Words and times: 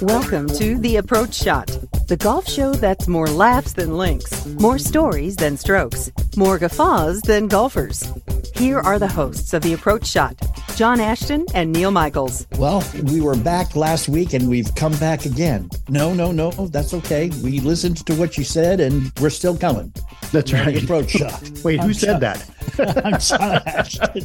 Welcome 0.00 0.46
to 0.48 0.78
The 0.78 0.96
Approach 0.98 1.34
Shot, 1.34 1.66
the 2.06 2.16
golf 2.16 2.48
show 2.48 2.72
that's 2.72 3.08
more 3.08 3.26
laughs 3.26 3.72
than 3.72 3.98
links, 3.98 4.46
more 4.46 4.78
stories 4.78 5.34
than 5.34 5.56
strokes, 5.56 6.12
more 6.36 6.56
guffaws 6.56 7.20
than 7.22 7.48
golfers. 7.48 8.12
Here 8.54 8.78
are 8.78 9.00
the 9.00 9.08
hosts 9.08 9.52
of 9.52 9.62
The 9.62 9.72
Approach 9.72 10.06
Shot, 10.06 10.40
John 10.76 11.00
Ashton 11.00 11.46
and 11.54 11.72
Neil 11.72 11.90
Michaels. 11.90 12.46
Well, 12.58 12.84
we 13.02 13.20
were 13.20 13.36
back 13.36 13.74
last 13.74 14.08
week 14.08 14.34
and 14.34 14.48
we've 14.48 14.72
come 14.76 14.92
back 14.98 15.24
again. 15.24 15.68
No, 15.88 16.14
no, 16.14 16.30
no, 16.30 16.50
that's 16.50 16.94
okay. 16.94 17.30
We 17.42 17.58
listened 17.58 18.06
to 18.06 18.14
what 18.14 18.38
you 18.38 18.44
said 18.44 18.78
and 18.78 19.10
we're 19.20 19.30
still 19.30 19.56
coming. 19.56 19.92
That's 20.34 20.52
right. 20.52 20.82
Approach 20.82 21.10
shot. 21.10 21.48
Wait, 21.64 21.78
who 21.78 21.86
I'm 21.86 21.94
said 21.94 22.20
John- 22.20 22.20
that? 22.20 23.30
I'm 23.38 23.68
Ashton. 23.78 24.22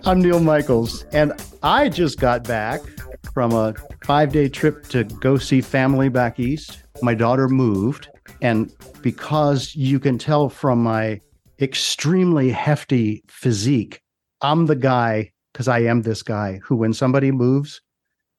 I'm 0.04 0.20
Neil 0.20 0.40
Michaels, 0.40 1.04
and 1.12 1.32
I 1.62 1.88
just 1.88 2.18
got 2.18 2.42
back 2.42 2.80
from 3.32 3.52
a 3.52 3.74
five 4.02 4.32
day 4.32 4.48
trip 4.48 4.88
to 4.88 5.04
go 5.04 5.38
see 5.38 5.60
family 5.60 6.08
back 6.08 6.40
east. 6.40 6.82
My 7.00 7.14
daughter 7.14 7.48
moved, 7.48 8.08
and 8.42 8.74
because 9.02 9.76
you 9.76 10.00
can 10.00 10.18
tell 10.18 10.48
from 10.48 10.82
my 10.82 11.20
extremely 11.60 12.50
hefty 12.50 13.22
physique, 13.28 14.00
I'm 14.40 14.66
the 14.66 14.74
guy, 14.74 15.30
because 15.52 15.68
I 15.68 15.78
am 15.82 16.02
this 16.02 16.24
guy, 16.24 16.58
who 16.64 16.74
when 16.74 16.92
somebody 16.92 17.30
moves, 17.30 17.80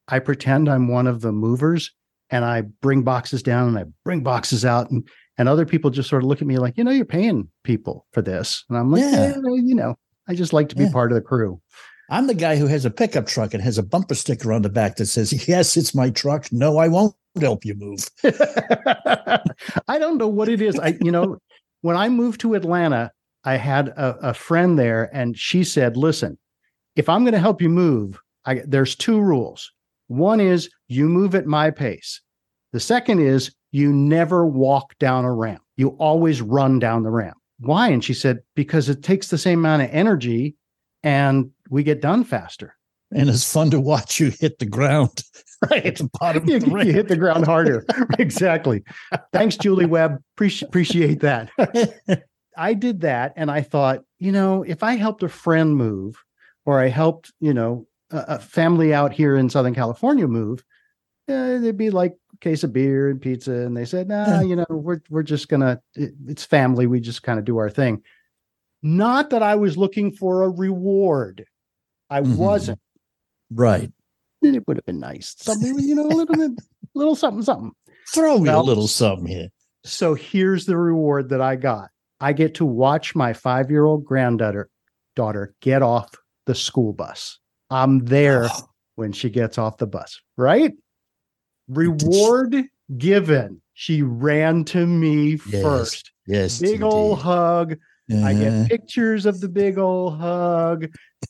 I 0.08 0.18
pretend 0.18 0.68
I'm 0.68 0.88
one 0.88 1.06
of 1.06 1.22
the 1.22 1.32
movers 1.32 1.90
and 2.28 2.44
I 2.44 2.62
bring 2.82 3.02
boxes 3.02 3.42
down 3.42 3.68
and 3.68 3.78
I 3.78 3.84
bring 4.04 4.22
boxes 4.22 4.66
out 4.66 4.90
and 4.90 5.08
and 5.38 5.48
other 5.48 5.66
people 5.66 5.90
just 5.90 6.08
sort 6.08 6.22
of 6.22 6.28
look 6.28 6.40
at 6.40 6.46
me 6.48 6.58
like, 6.58 6.76
you 6.76 6.84
know, 6.84 6.90
you're 6.90 7.04
paying 7.04 7.48
people 7.64 8.06
for 8.12 8.22
this. 8.22 8.64
And 8.68 8.78
I'm 8.78 8.90
like, 8.90 9.02
Yeah. 9.02 9.36
you 9.44 9.74
know, 9.74 9.96
I 10.28 10.34
just 10.34 10.52
like 10.52 10.68
to 10.70 10.76
be 10.76 10.84
Yeah. 10.84 10.92
part 10.92 11.12
of 11.12 11.16
the 11.16 11.22
crew. 11.22 11.60
I'm 12.08 12.26
the 12.28 12.34
guy 12.34 12.56
who 12.56 12.66
has 12.68 12.84
a 12.84 12.90
pickup 12.90 13.26
truck 13.26 13.52
and 13.52 13.62
has 13.62 13.78
a 13.78 13.82
bumper 13.82 14.14
sticker 14.14 14.52
on 14.52 14.62
the 14.62 14.68
back 14.68 14.96
that 14.96 15.06
says, 15.06 15.48
Yes, 15.48 15.76
it's 15.76 15.94
my 15.94 16.10
truck. 16.10 16.46
No, 16.52 16.78
I 16.78 16.88
won't 16.88 17.14
help 17.40 17.64
you 17.64 17.74
move. 17.74 18.08
I 19.88 19.98
don't 19.98 20.18
know 20.18 20.28
what 20.28 20.48
it 20.48 20.60
is. 20.62 20.78
I, 20.78 20.96
you 21.00 21.10
know, 21.10 21.38
when 21.82 21.96
I 21.96 22.08
moved 22.08 22.40
to 22.42 22.54
Atlanta, 22.54 23.12
I 23.44 23.56
had 23.56 23.88
a, 23.88 24.30
a 24.30 24.34
friend 24.34 24.78
there, 24.78 25.08
and 25.14 25.38
she 25.38 25.62
said, 25.62 25.96
"Listen, 25.96 26.36
if 26.96 27.08
I'm 27.08 27.22
going 27.22 27.32
to 27.34 27.38
help 27.38 27.62
you 27.62 27.68
move, 27.68 28.20
I, 28.44 28.62
there's 28.66 28.94
two 28.96 29.20
rules. 29.20 29.70
One 30.08 30.40
is 30.40 30.68
you 30.88 31.08
move 31.08 31.34
at 31.34 31.46
my 31.46 31.70
pace. 31.70 32.20
The 32.72 32.80
second 32.80 33.20
is 33.20 33.52
you 33.72 33.92
never 33.92 34.46
walk 34.46 34.96
down 34.98 35.24
a 35.24 35.32
ramp. 35.32 35.62
You 35.76 35.90
always 35.98 36.40
run 36.42 36.78
down 36.78 37.02
the 37.02 37.10
ramp. 37.10 37.36
Why?" 37.58 37.88
And 37.88 38.02
she 38.04 38.14
said, 38.14 38.40
"Because 38.54 38.88
it 38.88 39.02
takes 39.02 39.28
the 39.28 39.38
same 39.38 39.60
amount 39.60 39.82
of 39.82 39.90
energy, 39.92 40.56
and 41.02 41.50
we 41.70 41.82
get 41.82 42.00
done 42.00 42.24
faster." 42.24 42.74
And 43.12 43.28
it's 43.28 43.50
fun 43.50 43.70
to 43.70 43.80
watch 43.80 44.18
you 44.18 44.30
hit 44.40 44.58
the 44.58 44.66
ground 44.66 45.22
Right. 45.70 45.86
at 45.86 45.96
the 45.96 46.10
bottom 46.20 46.48
you, 46.48 46.58
the 46.58 46.84
you 46.84 46.92
hit 46.92 47.08
the 47.08 47.16
ground 47.16 47.46
harder. 47.46 47.84
exactly. 48.18 48.82
Thanks, 49.32 49.56
Julie 49.56 49.86
Webb. 49.86 50.20
Appreci- 50.36 50.64
appreciate 50.64 51.20
that. 51.20 51.50
I 52.58 52.74
did 52.74 53.00
that 53.02 53.32
and 53.36 53.50
I 53.50 53.62
thought, 53.62 54.00
you 54.18 54.32
know, 54.32 54.62
if 54.64 54.82
I 54.82 54.96
helped 54.96 55.22
a 55.22 55.28
friend 55.28 55.76
move 55.76 56.16
or 56.64 56.80
I 56.80 56.88
helped, 56.88 57.32
you 57.40 57.54
know, 57.54 57.86
a, 58.10 58.24
a 58.28 58.38
family 58.38 58.92
out 58.92 59.12
here 59.12 59.36
in 59.36 59.48
Southern 59.48 59.74
California 59.74 60.26
move, 60.26 60.64
uh, 61.28 61.32
it'd 61.32 61.76
be 61.76 61.90
like 61.90 62.16
a 62.34 62.36
case 62.38 62.64
of 62.64 62.72
beer 62.72 63.08
and 63.10 63.20
pizza. 63.20 63.52
And 63.52 63.76
they 63.76 63.84
said, 63.84 64.08
nah, 64.08 64.26
Yeah. 64.26 64.42
you 64.42 64.56
know, 64.56 64.66
we're, 64.68 65.00
we're 65.10 65.22
just 65.22 65.48
to, 65.48 65.80
it, 65.94 66.12
it's 66.26 66.44
family. 66.44 66.86
We 66.86 67.00
just 67.00 67.22
kind 67.22 67.38
of 67.38 67.44
do 67.44 67.58
our 67.58 67.70
thing. 67.70 68.02
Not 68.82 69.30
that 69.30 69.42
I 69.42 69.54
was 69.56 69.76
looking 69.76 70.12
for 70.12 70.42
a 70.44 70.48
reward. 70.50 71.44
I 72.10 72.20
Mhm. 72.20 72.36
wasn't. 72.36 72.78
right. 73.50 73.90
It 74.42 74.62
would 74.68 74.76
have 74.76 74.84
been 74.86 75.00
nice. 75.00 75.34
Something, 75.38 75.78
you 75.80 75.94
know, 75.94 76.06
a 76.06 76.08
little 76.08 76.36
bit, 76.36 76.52
little 76.94 77.16
something, 77.16 77.42
something. 77.42 77.72
Throw 78.14 78.38
me 78.38 78.48
Well- 78.48 78.60
a 78.60 78.62
little 78.62 78.86
something 78.86 79.26
here. 79.26 79.48
So 79.84 80.14
here's 80.14 80.66
the 80.66 80.76
reward 80.76 81.30
that 81.30 81.40
I 81.40 81.56
got. 81.56 81.90
I 82.20 82.32
get 82.32 82.54
to 82.56 82.64
watch 82.66 83.14
my 83.14 83.32
five 83.32 83.70
year 83.70 83.84
old 83.84 84.04
granddaughter 84.04 84.68
daughter 85.16 85.54
get 85.60 85.82
off 85.82 86.10
the 86.44 86.54
school 86.54 86.92
bus. 86.92 87.38
I'm 87.70 88.00
there 88.04 88.48
when 88.96 89.12
she 89.12 89.30
gets 89.30 89.58
off 89.58 89.78
the 89.78 89.86
bus, 89.86 90.20
right? 90.36 90.72
Reward 91.68 92.64
given. 92.96 93.60
She 93.74 94.02
ran 94.02 94.64
to 94.66 94.86
me 94.86 95.38
Yes, 95.48 95.62
first. 95.62 96.12
yes. 96.26 96.58
Big 96.60 96.82
old 96.82 97.18
indeed. 97.18 97.22
hug. 97.24 97.76
I 98.12 98.34
Uh, 98.34 98.38
get 98.38 98.68
pictures 98.68 99.26
of 99.26 99.40
the 99.40 99.48
big 99.48 99.78
old 99.78 100.18
hug. 100.18 100.86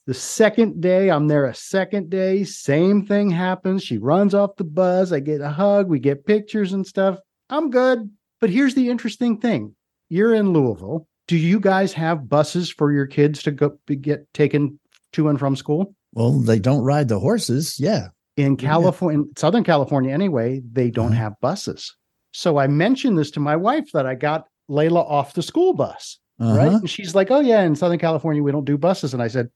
The 0.07 0.13
second 0.15 0.81
day, 0.83 1.11
I'm 1.11 1.27
there 1.27 1.47
a 1.47 1.55
second 1.55 2.11
day, 2.11 2.45
same 2.45 3.07
thing 3.07 3.31
happens. 3.31 3.83
She 3.83 3.97
runs 3.99 4.35
off 4.35 4.57
the 4.57 4.65
bus. 4.65 5.11
I 5.11 5.21
get 5.21 5.41
a 5.41 5.49
hug. 5.49 5.89
We 5.89 5.99
get 5.99 6.27
pictures 6.27 6.73
and 6.75 6.87
stuff. 6.87 7.19
I'm 7.49 7.71
good. 7.71 8.11
But 8.41 8.51
here's 8.51 8.75
the 8.75 8.91
interesting 8.91 9.39
thing 9.41 9.75
you're 10.11 10.35
in 10.35 10.53
Louisville. 10.53 11.09
Do 11.27 11.37
you 11.37 11.59
guys 11.59 11.93
have 11.95 12.29
buses 12.29 12.71
for 12.71 12.93
your 12.93 13.07
kids 13.07 13.43
to 13.45 13.51
go 13.51 13.79
be- 13.87 13.97
get 13.97 14.33
taken 14.35 14.79
to 15.13 15.29
and 15.29 15.39
from 15.39 15.57
school? 15.57 15.95
well, 16.13 16.33
they 16.33 16.59
don't 16.59 16.83
ride 16.85 17.09
the 17.09 17.19
horses. 17.19 17.81
Yeah. 17.81 18.09
In 18.37 18.53
Yeah. 18.53 18.57
California, 18.69 19.25
Southern 19.37 19.65
California 19.65 20.13
anyway, 20.13 20.61
they 20.71 20.91
don't 20.91 21.13
Uh-huh. 21.13 21.17
have 21.23 21.41
buses. 21.41 21.95
So 22.33 22.59
I 22.59 22.67
mentioned 22.67 23.19
this 23.19 23.31
to 23.33 23.41
my 23.41 23.57
wife 23.57 23.91
that 23.93 24.07
I 24.07 24.15
got 24.15 24.45
Layla 24.71 25.09
off 25.09 25.35
the 25.35 25.43
school 25.43 25.73
bus 25.75 26.19
right? 26.39 26.69
Uh-huh. 26.69 26.77
And 26.81 26.91
she's 26.91 27.15
like, 27.15 27.31
"Oh 27.31 27.41
yeah, 27.41 27.63
in 27.63 27.75
Southern 27.75 27.99
California 27.99 28.43
we 28.43 28.53
don't 28.53 28.67
do 28.67 28.77
buses." 28.77 29.15
And 29.15 29.23
I 29.23 29.29
said, 29.29 29.49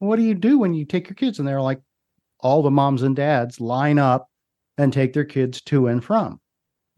"What 0.00 0.16
do 0.16 0.22
you 0.22 0.34
do 0.34 0.58
when 0.58 0.74
you 0.74 0.84
take 0.84 1.08
your 1.08 1.14
kids?" 1.14 1.38
And 1.38 1.48
they're 1.48 1.62
like, 1.62 1.80
"All 2.40 2.62
the 2.62 2.70
moms 2.70 3.02
and 3.02 3.16
dads 3.16 3.58
line 3.58 3.98
up 3.98 4.28
and 4.76 4.92
take 4.92 5.14
their 5.14 5.24
kids 5.24 5.62
to 5.62 5.86
and 5.86 6.04
from." 6.04 6.38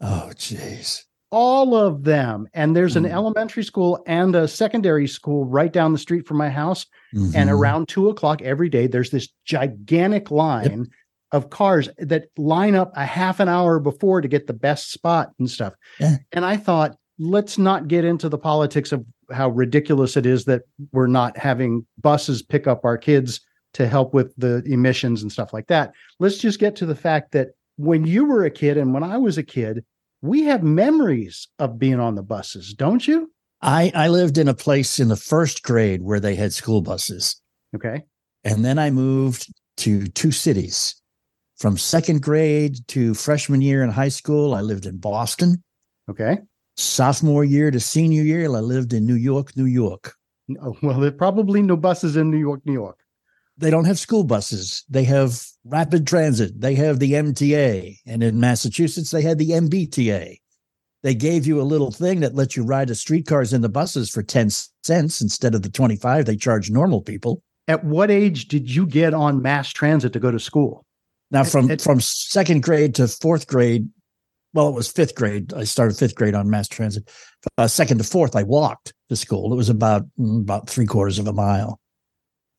Oh, 0.01 0.31
jeez. 0.35 1.03
All 1.31 1.73
of 1.73 2.03
them. 2.03 2.47
And 2.53 2.75
there's 2.75 2.97
an 2.97 3.03
Mm. 3.05 3.11
elementary 3.11 3.63
school 3.63 4.03
and 4.07 4.35
a 4.35 4.45
secondary 4.45 5.07
school 5.07 5.45
right 5.45 5.71
down 5.71 5.93
the 5.93 5.97
street 5.99 6.27
from 6.27 6.35
my 6.37 6.49
house. 6.49 6.85
And 7.13 7.33
Mhm. 7.33 7.51
around 7.51 7.87
two 7.87 8.09
o'clock 8.09 8.41
every 8.41 8.67
day, 8.67 8.87
there's 8.87 9.11
this 9.11 9.29
gigantic 9.45 10.31
line 10.31 10.87
of 11.31 11.49
cars 11.49 11.89
that 11.97 12.25
line 12.37 12.75
up 12.75 12.91
a 12.95 13.05
half 13.05 13.39
an 13.39 13.49
hour 13.49 13.79
before 13.79 14.21
to 14.21 14.27
get 14.27 14.47
the 14.47 14.53
best 14.53 14.91
spot 14.91 15.31
and 15.39 15.49
stuff. 15.49 15.73
Yeah. 15.99 16.17
And 16.31 16.45
I 16.45 16.57
thought, 16.57 16.97
let's 17.19 17.57
not 17.57 17.87
get 17.87 18.05
into 18.05 18.29
the 18.29 18.37
politics 18.37 18.91
of 18.91 19.05
how 19.31 19.49
ridiculous 19.49 20.17
it 20.17 20.25
is 20.25 20.45
that 20.45 20.63
we're 20.91 21.07
not 21.07 21.37
having 21.37 21.85
buses 22.01 22.41
pick 22.41 22.65
up 22.65 22.83
our 22.83 22.97
kids 22.97 23.41
to 23.73 23.87
help 23.87 24.13
with 24.13 24.33
the 24.37 24.63
emissions 24.65 25.21
and 25.21 25.31
stuff 25.31 25.53
like 25.53 25.67
that. 25.67 25.91
Let's 26.19 26.39
just 26.39 26.59
get 26.59 26.75
to 26.77 26.85
the 26.85 26.95
fact 26.95 27.31
that 27.33 27.49
when 27.75 28.05
you 28.05 28.25
were 28.25 28.43
a 28.43 28.51
kid 28.51 28.77
and 28.77 28.93
when 28.93 29.03
I 29.03 29.17
was 29.17 29.37
a 29.37 29.43
kid, 29.43 29.85
we 30.21 30.43
have 30.43 30.63
memories 30.63 31.47
of 31.59 31.77
being 31.77 31.99
on 31.99 32.15
the 32.15 32.23
buses, 32.23 32.73
don't 32.73 33.07
you? 33.07 33.31
I, 33.61 33.91
I 33.93 34.07
lived 34.07 34.37
in 34.37 34.47
a 34.47 34.53
place 34.53 34.99
in 34.99 35.09
the 35.09 35.15
first 35.15 35.63
grade 35.63 36.01
where 36.01 36.19
they 36.19 36.35
had 36.35 36.53
school 36.53 36.81
buses. 36.81 37.39
Okay. 37.75 38.03
And 38.43 38.65
then 38.65 38.79
I 38.79 38.89
moved 38.89 39.53
to 39.77 40.07
two 40.07 40.31
cities. 40.31 40.98
From 41.59 41.77
second 41.77 42.21
grade 42.21 42.87
to 42.87 43.13
freshman 43.13 43.59
year 43.59 43.83
in 43.83 43.89
high 43.89 44.09
school, 44.09 44.53
I 44.53 44.61
lived 44.61 44.85
in 44.85 44.97
Boston. 44.97 45.61
Okay. 46.09 46.37
Sophomore 46.77 47.43
year 47.43 47.69
to 47.69 47.81
senior 47.81 48.23
year, 48.23 48.45
I 48.45 48.59
lived 48.61 48.93
in 48.93 49.05
New 49.05 49.15
York, 49.15 49.57
New 49.57 49.65
York. 49.65 50.13
Oh, 50.61 50.77
well, 50.81 50.99
there 50.99 51.09
are 51.09 51.11
probably 51.11 51.61
no 51.61 51.75
buses 51.75 52.15
in 52.15 52.31
New 52.31 52.37
York, 52.37 52.61
New 52.65 52.73
York. 52.73 52.97
They 53.57 53.69
don't 53.69 53.83
have 53.83 53.99
school 53.99 54.23
buses. 54.23 54.85
They 54.89 55.03
have 55.03 55.45
rapid 55.65 56.07
transit. 56.07 56.61
They 56.61 56.75
have 56.75 56.99
the 56.99 57.11
MTA. 57.11 57.97
And 58.07 58.23
in 58.23 58.39
Massachusetts, 58.39 59.11
they 59.11 59.21
had 59.21 59.37
the 59.37 59.49
MBTA. 59.49 60.37
They 61.03 61.13
gave 61.13 61.45
you 61.45 61.59
a 61.59 61.63
little 61.63 61.91
thing 61.91 62.21
that 62.21 62.35
lets 62.35 62.55
you 62.55 62.63
ride 62.63 62.87
the 62.87 62.95
streetcars 62.95 63.51
and 63.51 63.63
the 63.63 63.69
buses 63.69 64.09
for 64.09 64.23
10 64.23 64.49
cents 64.49 65.19
instead 65.19 65.55
of 65.55 65.61
the 65.63 65.69
25 65.69 66.25
they 66.25 66.37
charge 66.37 66.71
normal 66.71 67.01
people. 67.01 67.43
At 67.67 67.83
what 67.83 68.09
age 68.09 68.47
did 68.47 68.73
you 68.73 68.85
get 68.85 69.13
on 69.13 69.41
mass 69.41 69.69
transit 69.69 70.13
to 70.13 70.19
go 70.19 70.31
to 70.31 70.39
school? 70.39 70.85
Now, 71.31 71.43
from 71.43 71.69
It- 71.71 71.81
from 71.81 71.99
second 72.01 72.63
grade 72.63 72.95
to 72.95 73.07
fourth 73.07 73.47
grade, 73.47 73.87
well, 74.53 74.67
it 74.67 74.73
was 74.73 74.91
fifth 74.91 75.15
grade. 75.15 75.53
I 75.53 75.63
started 75.63 75.95
fifth 75.97 76.15
grade 76.15 76.33
on 76.33 76.49
mass 76.49 76.67
transit. 76.67 77.07
Uh, 77.57 77.67
second 77.67 77.99
to 77.99 78.03
fourth, 78.03 78.35
I 78.35 78.43
walked 78.43 78.93
to 79.09 79.15
school. 79.15 79.53
It 79.53 79.55
was 79.55 79.69
about 79.69 80.05
mm, 80.19 80.41
about 80.41 80.69
three 80.69 80.85
quarters 80.87 81.19
of 81.19 81.27
a 81.27 81.33
mile 81.33 81.79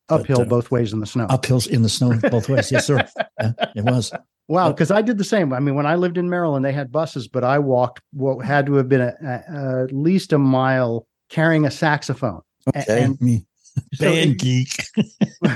But, 0.07 0.21
Uphill 0.21 0.41
uh, 0.41 0.45
both 0.45 0.71
ways 0.71 0.93
in 0.93 0.99
the 1.01 1.05
snow. 1.05 1.27
uphills 1.27 1.67
in 1.67 1.81
the 1.83 1.89
snow 1.89 2.17
both 2.31 2.47
ways. 2.49 2.71
Yes, 2.71 2.85
sir. 2.87 3.05
Yeah, 3.39 3.51
it 3.75 3.83
was. 3.83 4.11
Wow, 4.47 4.71
because 4.71 4.91
I 4.91 5.01
did 5.01 5.17
the 5.17 5.23
same. 5.23 5.53
I 5.53 5.59
mean, 5.59 5.75
when 5.75 5.85
I 5.85 5.95
lived 5.95 6.17
in 6.17 6.29
Maryland, 6.29 6.65
they 6.65 6.73
had 6.73 6.91
buses, 6.91 7.27
but 7.27 7.43
I 7.43 7.59
walked 7.59 8.01
what 8.11 8.43
had 8.45 8.65
to 8.67 8.73
have 8.75 8.89
been 8.89 9.01
at 9.01 9.91
least 9.93 10.33
a 10.33 10.37
mile 10.37 11.07
carrying 11.29 11.65
a 11.65 11.71
saxophone. 11.71 12.41
Okay, 12.75 13.03
And 13.03 13.19
me 13.21 13.45
so 13.93 14.05
band 14.11 14.31
it- 14.31 14.39
geek. 14.39 14.69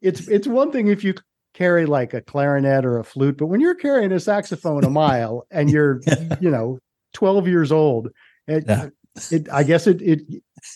it's 0.00 0.26
it's 0.28 0.46
one 0.46 0.70
thing 0.72 0.88
if 0.88 1.02
you 1.04 1.14
carry 1.58 1.86
like 1.86 2.14
a 2.14 2.20
clarinet 2.20 2.84
or 2.84 2.98
a 2.98 3.04
flute, 3.04 3.36
but 3.36 3.46
when 3.46 3.60
you're 3.60 3.74
carrying 3.74 4.12
a 4.12 4.20
saxophone 4.20 4.84
a 4.84 4.90
mile 4.90 5.46
and 5.50 5.70
you're 5.70 6.00
you 6.40 6.50
know 6.50 6.78
12 7.14 7.48
years 7.48 7.72
old, 7.72 8.08
it, 8.46 8.64
Yeah. 8.66 8.88
it 9.30 9.48
I 9.52 9.64
guess 9.64 9.86
it 9.86 10.00
it 10.02 10.20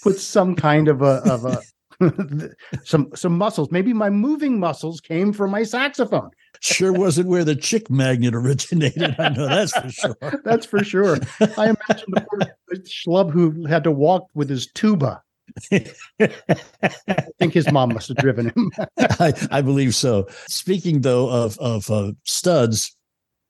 puts 0.02 0.22
some 0.22 0.54
kind 0.56 0.88
of 0.88 1.02
a 1.02 1.22
of 1.34 1.44
a 1.44 1.58
some 2.84 3.10
some 3.14 3.38
muscles. 3.38 3.70
Maybe 3.70 3.92
my 3.92 4.10
moving 4.10 4.58
muscles 4.58 5.00
came 5.00 5.32
from 5.32 5.50
my 5.52 5.62
saxophone. 5.62 6.30
Sure 6.60 6.92
wasn't 6.92 7.28
where 7.28 7.44
the 7.44 7.56
chick 7.56 7.90
magnet 7.90 8.34
originated. 8.34 9.14
I 9.18 9.28
know 9.30 9.46
that's 9.48 9.72
for 9.72 9.90
sure. 9.90 10.40
that's 10.44 10.66
for 10.66 10.84
sure. 10.84 11.16
I 11.40 11.64
imagine 11.74 12.08
the 12.08 12.26
poor 12.28 12.76
schlub 12.86 13.30
who 13.30 13.66
had 13.66 13.84
to 13.84 13.90
walk 13.92 14.26
with 14.34 14.48
his 14.50 14.66
tuba. 14.74 15.22
I 15.72 17.26
think 17.38 17.52
his 17.52 17.70
mom 17.70 17.94
must 17.94 18.08
have 18.08 18.16
driven 18.18 18.50
him. 18.50 18.70
I, 18.98 19.32
I, 19.50 19.60
believe 19.60 19.94
so. 19.94 20.26
Speaking 20.48 21.00
though 21.00 21.28
of 21.28 21.58
of 21.58 21.90
uh, 21.90 22.12
studs, 22.24 22.96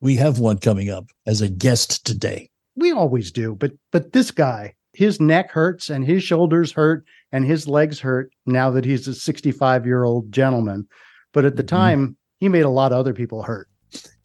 we 0.01 0.17
have 0.17 0.39
one 0.39 0.59
coming 0.59 0.91
up 0.91 1.07
as 1.27 1.41
a 1.41 1.49
guest 1.49 2.05
today. 2.05 2.51
We 2.77 2.93
always 2.93 3.31
do, 3.31 3.55
but 3.55 3.73
but 3.91 4.13
this 4.13 4.31
guy, 4.31 4.75
his 4.93 5.21
neck 5.21 5.51
hurts 5.51 5.91
and 5.91 6.05
his 6.05 6.23
shoulders 6.23 6.73
hurt 6.73 7.05
and 7.33 7.47
his 7.47 7.67
legs 7.67 7.99
hurt 7.99 8.33
now 8.47 8.71
that 8.71 8.85
he's 8.85 9.09
a 9.09 9.15
65 9.15 9.87
year 9.87 10.05
old 10.05 10.33
gentleman. 10.33 10.87
But 11.33 11.45
at 11.45 11.57
the 11.57 11.63
mm-hmm. 11.63 11.77
time, 11.77 12.17
he 12.41 12.49
made 12.49 12.65
a 12.65 12.71
lot 12.71 12.93
of 12.93 12.99
other 12.99 13.15
people 13.15 13.43
hurt. 13.43 13.69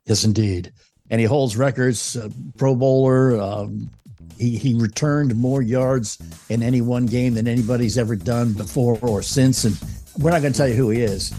Yes, 0.05 0.23
indeed. 0.23 0.71
And 1.09 1.21
he 1.21 1.25
holds 1.25 1.55
records, 1.55 2.17
uh, 2.17 2.29
Pro 2.57 2.75
Bowler. 2.75 3.39
Um, 3.39 3.89
he, 4.37 4.57
he 4.57 4.73
returned 4.75 5.35
more 5.35 5.61
yards 5.61 6.17
in 6.49 6.61
any 6.63 6.81
one 6.81 7.05
game 7.05 7.33
than 7.33 7.47
anybody's 7.47 7.97
ever 7.97 8.15
done 8.15 8.53
before 8.53 8.99
or 9.01 9.21
since. 9.21 9.63
And 9.63 9.77
we're 10.19 10.31
not 10.31 10.41
going 10.41 10.53
to 10.53 10.57
tell 10.57 10.67
you 10.67 10.75
who 10.75 10.89
he 10.89 11.01
is. 11.01 11.33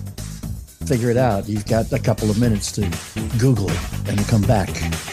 Figure 0.87 1.11
it 1.11 1.17
out. 1.17 1.49
You've 1.49 1.67
got 1.67 1.93
a 1.93 1.99
couple 1.99 2.31
of 2.31 2.41
minutes 2.41 2.73
to 2.73 2.91
Google 3.39 3.69
it 3.71 4.09
and 4.09 4.19
come 4.27 4.43
back 4.43 4.69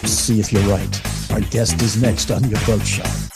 see 0.08 0.40
if 0.40 0.52
you're 0.52 0.64
right. 0.64 1.32
Our 1.32 1.42
guest 1.42 1.82
is 1.82 2.02
next 2.02 2.32
on 2.32 2.42
the 2.42 2.56
Approach 2.56 2.88
Shot. 2.88 3.35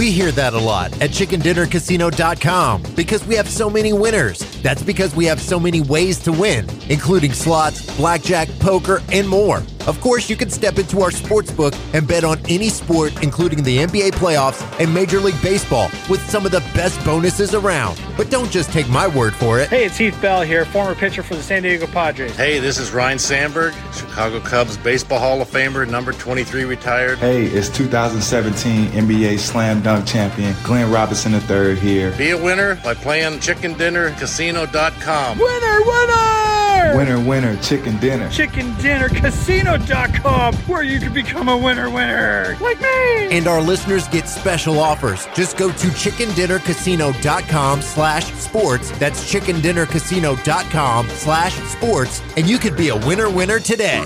We 0.00 0.10
hear 0.10 0.32
that 0.32 0.54
a 0.54 0.58
lot 0.58 0.98
at 1.02 1.10
chickendinnercasino.com 1.10 2.82
because 2.96 3.22
we 3.26 3.34
have 3.34 3.46
so 3.46 3.68
many 3.68 3.92
winners. 3.92 4.38
That's 4.62 4.82
because 4.82 5.14
we 5.14 5.26
have 5.26 5.38
so 5.38 5.60
many 5.60 5.82
ways 5.82 6.18
to 6.20 6.32
win, 6.32 6.66
including 6.88 7.34
slots, 7.34 7.94
blackjack, 7.98 8.48
poker, 8.60 9.02
and 9.12 9.28
more. 9.28 9.62
Of 9.86 10.00
course, 10.00 10.28
you 10.30 10.36
can 10.36 10.50
step 10.50 10.78
into 10.78 11.00
our 11.00 11.10
sports 11.10 11.50
book 11.50 11.74
and 11.92 12.06
bet 12.06 12.24
on 12.24 12.38
any 12.48 12.68
sport, 12.68 13.22
including 13.22 13.62
the 13.62 13.78
NBA 13.78 14.12
playoffs 14.12 14.62
and 14.78 14.92
Major 14.92 15.20
League 15.20 15.40
Baseball, 15.42 15.90
with 16.08 16.20
some 16.28 16.44
of 16.46 16.52
the 16.52 16.60
best 16.74 17.02
bonuses 17.04 17.54
around. 17.54 18.00
But 18.16 18.30
don't 18.30 18.50
just 18.50 18.70
take 18.72 18.88
my 18.88 19.06
word 19.08 19.34
for 19.34 19.58
it. 19.58 19.68
Hey, 19.68 19.84
it's 19.86 19.96
Heath 19.96 20.20
Bell 20.20 20.42
here, 20.42 20.64
former 20.64 20.94
pitcher 20.94 21.22
for 21.22 21.34
the 21.34 21.42
San 21.42 21.62
Diego 21.62 21.86
Padres. 21.86 22.36
Hey, 22.36 22.58
this 22.58 22.78
is 22.78 22.92
Ryne 22.92 23.18
Sandberg, 23.18 23.74
Chicago 23.94 24.40
Cubs 24.40 24.76
Baseball 24.76 25.18
Hall 25.18 25.40
of 25.40 25.48
Famer, 25.48 25.88
number 25.88 26.12
23 26.12 26.64
retired. 26.64 27.18
Hey, 27.18 27.46
it's 27.46 27.68
2017 27.68 28.88
NBA 28.88 29.38
Slam 29.38 29.80
Dunk 29.82 30.06
champion 30.06 30.54
Glenn 30.64 30.90
Robinson 30.90 31.32
III 31.32 31.76
here. 31.76 32.12
Be 32.16 32.30
a 32.30 32.42
winner 32.42 32.76
by 32.76 32.94
playing 32.94 33.38
chickendinnercasino.com. 33.40 35.38
Winner, 35.38 35.80
winner! 35.84 36.59
Winner, 36.80 37.20
winner, 37.20 37.56
chicken 37.62 37.98
dinner. 37.98 38.28
ChickenDinnerCasino.com, 38.28 40.54
where 40.54 40.82
you 40.82 40.98
can 40.98 41.12
become 41.12 41.48
a 41.48 41.56
winner, 41.56 41.90
winner, 41.90 42.56
like 42.60 42.80
me. 42.80 43.28
And 43.30 43.46
our 43.46 43.60
listeners 43.60 44.08
get 44.08 44.28
special 44.28 44.78
offers. 44.78 45.26
Just 45.34 45.56
go 45.56 45.68
to 45.68 45.86
chickendinnercasino.com 45.88 47.82
slash 47.82 48.32
sports. 48.32 48.90
That's 48.98 49.32
chickendinnercasino.com 49.32 51.08
slash 51.10 51.54
sports. 51.54 52.22
And 52.36 52.48
you 52.48 52.58
could 52.58 52.76
be 52.76 52.88
a 52.88 52.96
winner, 53.06 53.30
winner 53.30 53.60
today. 53.60 54.04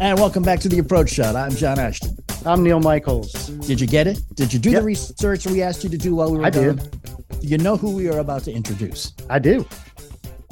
And 0.00 0.18
welcome 0.18 0.42
back 0.42 0.60
to 0.60 0.68
the 0.68 0.78
Approach 0.78 1.10
Shot. 1.10 1.36
I'm 1.36 1.52
John 1.52 1.78
Ashton. 1.78 2.23
I'm 2.46 2.62
Neil 2.62 2.78
Michaels. 2.78 3.32
Did 3.66 3.80
you 3.80 3.86
get 3.86 4.06
it? 4.06 4.20
Did 4.34 4.52
you 4.52 4.58
do 4.58 4.70
yep. 4.70 4.80
the 4.80 4.84
research 4.84 5.46
we 5.46 5.62
asked 5.62 5.82
you 5.82 5.88
to 5.88 5.96
do 5.96 6.14
while 6.14 6.30
we 6.30 6.36
were 6.36 6.44
I 6.44 6.50
gone? 6.50 6.76
did. 6.76 7.40
Do 7.40 7.46
you 7.46 7.56
know 7.56 7.74
who 7.74 7.96
we 7.96 8.10
are 8.10 8.18
about 8.18 8.44
to 8.44 8.52
introduce? 8.52 9.14
I 9.30 9.38
do. 9.38 9.66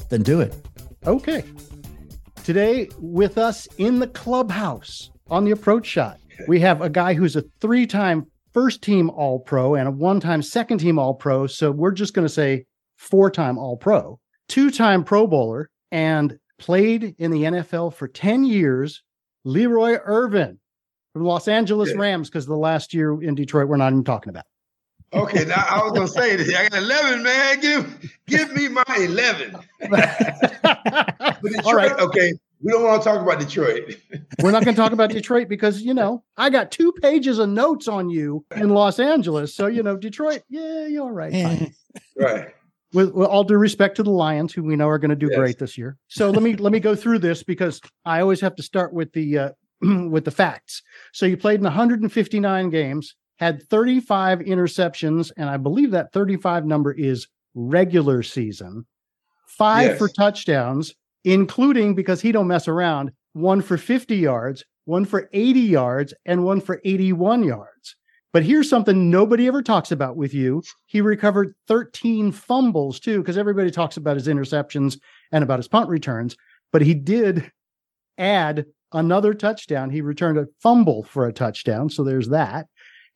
Then 0.09 0.23
do 0.23 0.41
it. 0.41 0.55
Okay. 1.07 1.45
Today 2.45 2.89
with 2.99 3.37
us 3.37 3.69
in 3.77 3.99
the 3.99 4.07
clubhouse 4.07 5.11
on 5.29 5.45
the 5.45 5.51
approach 5.51 5.85
shot, 5.85 6.19
we 6.49 6.59
have 6.61 6.81
a 6.81 6.89
guy 6.89 7.13
who's 7.13 7.37
a 7.37 7.45
three-time 7.61 8.27
first 8.55 8.81
team 8.81 9.11
all 9.11 9.39
pro 9.41 9.75
and 9.75 9.87
a 9.87 9.91
one-time 9.93 10.41
second 10.41 10.79
team 10.79 10.99
all 10.99 11.13
pro. 11.13 11.47
So 11.47 11.71
we're 11.71 11.93
just 11.93 12.15
going 12.15 12.27
to 12.27 12.33
say 12.33 12.65
four-time 12.97 13.59
all 13.59 13.77
pro, 13.77 14.19
two-time 14.49 15.05
pro 15.05 15.27
bowler, 15.27 15.69
and 15.91 16.39
played 16.59 17.15
in 17.19 17.31
the 17.31 17.43
NFL 17.43 17.93
for 17.93 18.09
10 18.09 18.45
years. 18.45 19.03
Leroy 19.45 19.99
Irvin 20.05 20.59
from 21.13 21.25
Los 21.25 21.49
Angeles 21.49 21.91
yeah. 21.91 21.97
Rams 21.97 22.29
because 22.29 22.47
the 22.47 22.57
last 22.57 22.95
year 22.95 23.23
in 23.23 23.35
Detroit 23.35 23.69
we're 23.69 23.77
not 23.77 23.93
even 23.93 24.05
talking 24.05 24.31
about. 24.31 24.45
Okay, 25.15 25.45
now 25.45 25.65
I 25.69 25.83
was 25.83 25.93
gonna 25.93 26.09
say 26.09 26.37
this. 26.37 26.55
I 26.55 26.69
got 26.69 26.83
eleven, 26.83 27.23
man. 27.23 27.61
Give 27.61 28.11
give 28.27 28.53
me 28.55 28.69
my 28.69 28.85
eleven. 28.97 29.57
Detroit, 29.81 31.65
All 31.67 31.75
right. 31.75 31.93
Okay, 31.93 32.33
we 32.63 32.73
don't 32.73 32.85
want 32.85 33.03
to 33.03 33.09
talk 33.09 33.21
about 33.21 33.41
Detroit. 33.41 33.97
We're 34.41 34.53
not 34.53 34.65
going 34.65 34.75
to 34.75 34.81
talk 34.81 34.93
about 34.93 35.11
Detroit 35.11 35.49
because 35.49 35.83
you 35.83 35.93
know 35.93 36.23
I 36.37 36.49
got 36.49 36.71
two 36.71 36.93
pages 37.03 37.39
of 37.39 37.49
notes 37.49 37.89
on 37.89 38.09
you 38.09 38.45
in 38.57 38.71
Los 38.71 38.99
Angeles. 38.99 39.55
So 39.55 39.67
you 39.67 39.83
know 39.83 39.97
Detroit, 39.97 40.43
yeah, 40.49 40.87
you're 40.87 41.03
all 41.03 41.11
right. 41.11 41.71
right. 42.17 42.49
With, 42.95 43.15
with, 43.15 43.27
all 43.27 43.43
due 43.43 43.57
respect 43.57 43.97
to 43.97 44.03
the 44.03 44.11
Lions, 44.11 44.53
who 44.53 44.63
we 44.63 44.77
know 44.77 44.87
are 44.87 44.99
going 44.99 45.09
to 45.11 45.17
do 45.17 45.29
yes. 45.31 45.39
great 45.39 45.59
this 45.59 45.79
year. 45.79 45.97
So 46.09 46.31
let 46.31 46.43
me 46.43 46.55
let 46.57 46.73
me 46.73 46.81
go 46.81 46.95
through 46.95 47.19
this 47.19 47.43
because 47.43 47.81
I 48.05 48.21
always 48.21 48.41
have 48.41 48.55
to 48.57 48.63
start 48.63 48.93
with 48.93 49.13
the 49.13 49.39
uh, 49.39 49.51
with 50.11 50.25
the 50.25 50.31
facts. 50.31 50.83
So 51.13 51.27
you 51.27 51.37
played 51.37 51.61
in 51.61 51.65
159 51.65 52.71
games, 52.71 53.15
had 53.39 53.63
35 53.69 54.41
interceptions, 54.41 55.33
and 55.37 55.51
I 55.51 55.57
believe 55.57 55.91
that 55.91 56.13
35 56.13 56.65
number 56.65 56.93
is 56.93 57.27
regular 57.55 58.23
season. 58.23 58.87
Five 59.47 59.91
yes. 59.91 59.99
for 59.99 60.09
touchdowns, 60.09 60.95
including 61.25 61.95
because 61.95 62.21
he 62.21 62.33
don't 62.33 62.47
mess 62.47 62.69
around, 62.69 63.13
one 63.33 63.61
for 63.61 63.77
50 63.77 64.17
yards, 64.17 64.65
one 64.85 65.05
for 65.05 65.29
80 65.33 65.61
yards, 65.61 66.15
and 66.25 66.45
one 66.45 66.61
for 66.61 66.81
81 66.85 67.43
yards. 67.45 67.97
But 68.33 68.45
here's 68.45 68.69
something 68.69 69.11
nobody 69.11 69.47
ever 69.47 69.63
talks 69.63 69.93
about 69.93 70.17
with 70.17 70.33
you. 70.33 70.63
He 70.87 71.03
recovered 71.03 71.55
13 71.69 72.33
fumbles 72.33 72.99
too, 72.99 73.19
because 73.19 73.37
everybody 73.37 73.71
talks 73.71 73.97
about 73.97 74.17
his 74.17 74.27
interceptions 74.27 74.99
and 75.33 75.45
about 75.45 75.59
his 75.59 75.69
punt 75.69 75.89
returns. 75.91 76.37
But 76.73 76.83
he 76.83 76.95
did 76.95 77.51
add 78.17 78.65
another 78.93 79.35
touchdown. 79.35 79.91
He 79.91 80.01
returned 80.01 80.39
a 80.39 80.47
fumble 80.61 81.03
for 81.05 81.27
a 81.27 81.33
touchdown. 81.33 81.91
So 81.91 82.05
there's 82.05 82.29
that. 82.29 82.67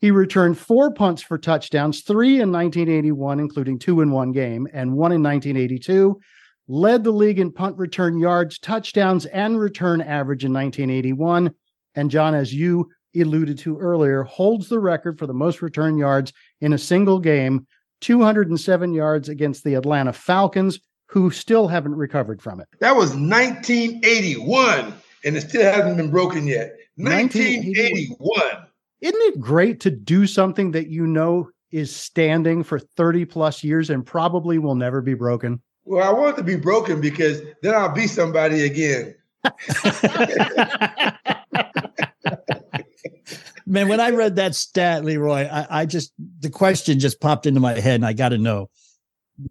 He 0.01 0.11
returned 0.11 0.59
four 0.59 0.93
punts 0.93 1.23
for 1.23 1.39
touchdowns, 1.39 2.03
three 2.03 2.41
in 2.41 2.53
1981, 2.53 3.41
including 3.41 3.79
two 3.79 4.03
in 4.03 4.11
one 4.11 4.33
game, 4.33 4.67
and 4.73 4.93
one 4.93 5.13
in 5.13 5.23
1982. 5.23 6.21
Led 6.69 7.05
the 7.05 7.13
league 7.13 7.39
in 7.39 7.53
punt 7.53 7.79
return 7.79 8.19
yards, 8.19 8.59
touchdowns, 8.59 9.25
and 9.27 9.59
return 9.59 10.01
average 10.03 10.45
in 10.45 10.53
1981. 10.53 11.51
And 11.95 12.11
John, 12.11 12.35
as 12.35 12.53
you 12.53 12.91
alluded 13.17 13.59
to 13.59 13.79
earlier, 13.79 14.25
holds 14.25 14.69
the 14.69 14.81
record 14.81 15.19
for 15.19 15.27
the 15.27 15.33
most 15.33 15.63
return 15.63 15.97
yards 15.97 16.33
in 16.61 16.73
a 16.73 16.79
single 16.79 17.19
game 17.19 17.67
207 18.03 18.93
yards 18.93 19.31
against 19.31 19.65
the 19.65 19.75
Atlanta 19.75 20.13
Falcons, 20.13 20.79
who 21.07 21.31
still 21.31 21.69
haven't 21.69 21.95
recovered 21.95 22.43
from 22.43 22.61
it. 22.61 22.69
That 22.81 22.97
was 22.97 23.11
1981 23.11 24.93
and 25.27 25.37
it 25.37 25.43
still 25.43 25.71
hasn't 25.71 25.97
been 25.97 26.11
broken 26.11 26.47
yet. 26.47 26.77
1981. 26.95 28.41
Isn't 29.01 29.21
it 29.21 29.41
great 29.41 29.81
to 29.81 29.91
do 29.91 30.27
something 30.27 30.71
that 30.71 30.87
you 30.89 31.07
know 31.07 31.51
is 31.71 31.95
standing 31.95 32.63
for 32.63 32.79
30 32.79 33.27
plus 33.27 33.63
years 33.63 33.91
and 33.91 34.07
probably 34.07 34.59
will 34.59 34.77
never 34.77 35.03
be 35.03 35.15
broken? 35.15 35.61
Well, 35.85 36.09
I 36.09 36.13
want 36.13 36.35
it 36.35 36.37
to 36.39 36.45
be 36.45 36.57
broken 36.57 37.01
because 37.01 37.43
then 37.63 37.75
I'll 37.75 37.93
be 37.93 38.07
somebody 38.07 38.65
again. 38.65 39.15
Man, 43.69 43.89
when 43.89 43.99
I 43.99 44.11
read 44.11 44.37
that 44.37 44.55
stat, 44.55 45.05
Leroy, 45.05 45.49
I, 45.49 45.81
I 45.83 45.87
just 45.87 46.13
the 46.41 46.51
question 46.51 47.01
just 47.01 47.21
popped 47.21 47.47
into 47.47 47.59
my 47.61 47.73
head 47.81 47.97
and 47.97 48.07
I 48.07 48.13
got 48.13 48.29
to 48.29 48.39
know. 48.39 48.71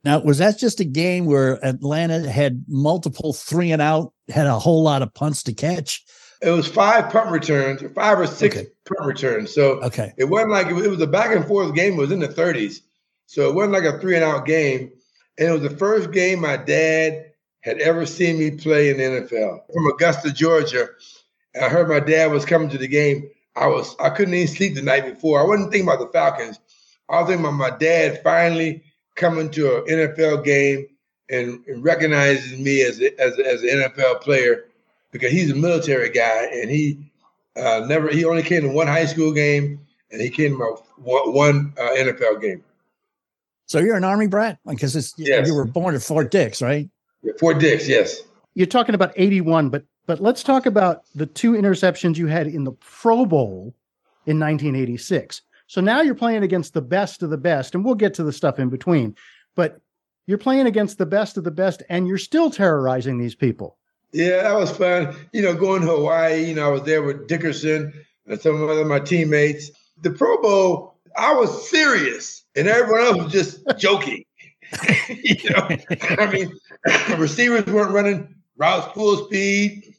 Now, 0.03 0.19
was 0.19 0.39
that 0.39 0.57
just 0.57 0.79
a 0.79 0.85
game 0.85 1.25
where 1.25 1.63
Atlanta 1.65 2.29
had 2.29 2.65
multiple 2.67 3.33
three 3.33 3.71
and 3.71 3.81
out, 3.81 4.13
had 4.29 4.47
a 4.47 4.59
whole 4.59 4.83
lot 4.83 5.01
of 5.01 5.13
punts 5.13 5.43
to 5.43 5.53
catch? 5.53 6.03
It 6.41 6.49
was 6.49 6.67
five 6.67 7.11
punt 7.11 7.31
returns, 7.31 7.83
five 7.93 8.19
or 8.19 8.27
six 8.27 8.55
okay. 8.55 8.67
punt 8.85 9.07
returns. 9.07 9.53
So 9.53 9.81
okay. 9.83 10.13
it 10.17 10.25
wasn't 10.25 10.51
like 10.51 10.67
it 10.67 10.73
was 10.73 11.01
a 11.01 11.07
back 11.07 11.35
and 11.35 11.45
forth 11.45 11.73
game. 11.73 11.93
It 11.93 11.97
was 11.97 12.11
in 12.11 12.19
the 12.19 12.27
30s. 12.27 12.81
So 13.27 13.49
it 13.49 13.55
wasn't 13.55 13.73
like 13.73 13.83
a 13.83 13.99
three 13.99 14.15
and 14.15 14.23
out 14.23 14.45
game. 14.45 14.91
And 15.37 15.49
it 15.49 15.51
was 15.51 15.61
the 15.61 15.77
first 15.77 16.11
game 16.11 16.41
my 16.41 16.57
dad 16.57 17.31
had 17.61 17.79
ever 17.79 18.05
seen 18.05 18.37
me 18.37 18.51
play 18.51 18.89
in 18.89 18.97
the 18.97 19.03
NFL 19.03 19.59
from 19.73 19.87
Augusta, 19.87 20.31
Georgia. 20.31 20.87
I 21.59 21.69
heard 21.69 21.89
my 21.89 21.99
dad 21.99 22.31
was 22.31 22.45
coming 22.45 22.69
to 22.69 22.77
the 22.77 22.87
game. 22.87 23.29
I 23.55 23.67
was 23.67 23.95
I 23.99 24.09
couldn't 24.09 24.33
even 24.33 24.53
sleep 24.53 24.75
the 24.75 24.81
night 24.81 25.05
before. 25.05 25.39
I 25.39 25.43
wasn't 25.43 25.71
thinking 25.71 25.89
about 25.89 25.99
the 25.99 26.11
Falcons. 26.11 26.59
I 27.09 27.19
was 27.19 27.29
thinking 27.29 27.45
about 27.45 27.57
my 27.57 27.77
dad 27.77 28.21
finally 28.23 28.83
coming 29.15 29.50
to 29.51 29.77
an 29.77 29.86
NFL 29.88 30.43
game 30.43 30.88
and, 31.29 31.63
and 31.67 31.84
recognizing 31.84 32.63
me 32.63 32.81
as 32.81 33.01
a, 33.01 33.19
as 33.19 33.38
a, 33.39 33.48
as 33.48 33.62
an 33.63 33.69
NFL 33.69 34.22
player 34.22 34.65
because 35.12 35.31
he's 35.31 35.51
a 35.51 35.55
military 35.55 36.10
guy 36.10 36.45
and 36.51 36.69
he 36.69 37.00
uh, 37.55 37.86
never 37.88 38.10
he 38.10 38.25
only 38.25 38.43
came 38.43 38.62
to 38.62 38.67
one 38.69 38.88
high 38.88 39.05
school 39.05 39.31
game 39.34 39.79
and 40.12 40.22
he 40.22 40.29
came 40.29 40.57
to 40.57 40.77
one, 40.98 41.34
one 41.34 41.74
uh, 41.79 41.91
NFL 41.91 42.41
game. 42.41 42.63
So 43.67 43.79
you're 43.79 43.95
an 43.95 44.03
army 44.03 44.27
brat 44.27 44.60
because 44.67 44.95
it's 44.95 45.13
Yes. 45.17 45.48
you 45.48 45.55
were 45.55 45.65
born 45.65 45.95
at 45.95 46.03
Fort 46.03 46.29
Dix, 46.29 46.62
right? 46.62 46.89
Fort 47.39 47.60
Dix, 47.60 47.88
yes. 47.88 48.22
You're 48.53 48.67
talking 48.67 48.93
about 48.95 49.12
81, 49.15 49.69
but 49.69 49.84
but 50.05 50.19
let's 50.22 50.43
talk 50.43 50.67
about 50.67 51.03
the 51.15 51.25
two 51.25 51.53
interceptions 51.53 52.17
you 52.17 52.27
had 52.27 52.45
in 52.45 52.63
the 52.63 52.74
Pro 52.74 53.25
Bowl 53.25 53.74
in 54.27 54.39
1986. 54.39 55.41
So 55.67 55.81
now 55.81 56.01
you're 56.01 56.15
playing 56.15 56.43
against 56.43 56.74
the 56.74 56.81
best 56.81 57.24
of 57.24 57.29
the 57.29 57.38
best, 57.38 57.75
and 57.75 57.84
we'll 57.84 57.95
get 57.95 58.13
to 58.15 58.24
the 58.24 58.34
stuff 58.34 58.60
in 58.60 58.69
between. 58.69 59.15
But 59.55 59.79
you're 60.27 60.38
playing 60.38 60.67
against 60.67 60.98
the 60.98 61.05
best 61.05 61.38
of 61.38 61.43
the 61.43 61.51
best, 61.51 61.84
and 61.89 62.07
you're 62.07 62.17
still 62.17 62.50
terrorizing 62.50 63.17
these 63.17 63.36
people. 63.36 63.77
Yeah, 64.12 64.43
that 64.43 64.55
was 64.55 64.72
fun. 64.72 65.15
You 65.34 65.41
know, 65.41 65.53
going 65.53 65.81
to 65.81 65.88
Hawaii, 65.88 66.45
you 66.45 66.55
know, 66.55 66.67
I 66.67 66.72
was 66.72 66.84
there 66.84 67.03
with 67.03 67.27
Dickerson 67.27 67.93
and 68.27 68.41
some 68.41 68.62
of 68.62 68.88
my 68.88 69.00
teammates. 69.00 69.72
The 70.01 70.12
Pro 70.12 70.41
Bowl, 70.41 70.95
I 71.17 71.34
was 71.34 71.69
serious 71.69 72.43
and 72.55 72.67
everyone 72.67 73.01
else 73.01 73.24
was 73.24 73.31
just 73.31 73.60
joking. 73.77 74.24
you 75.10 75.50
know, 75.50 75.67
I 76.17 76.31
mean, 76.31 76.51
receivers 77.17 77.65
weren't 77.65 77.91
running 77.91 78.34
routes 78.57 78.91
full 78.93 79.25
speed. 79.25 79.95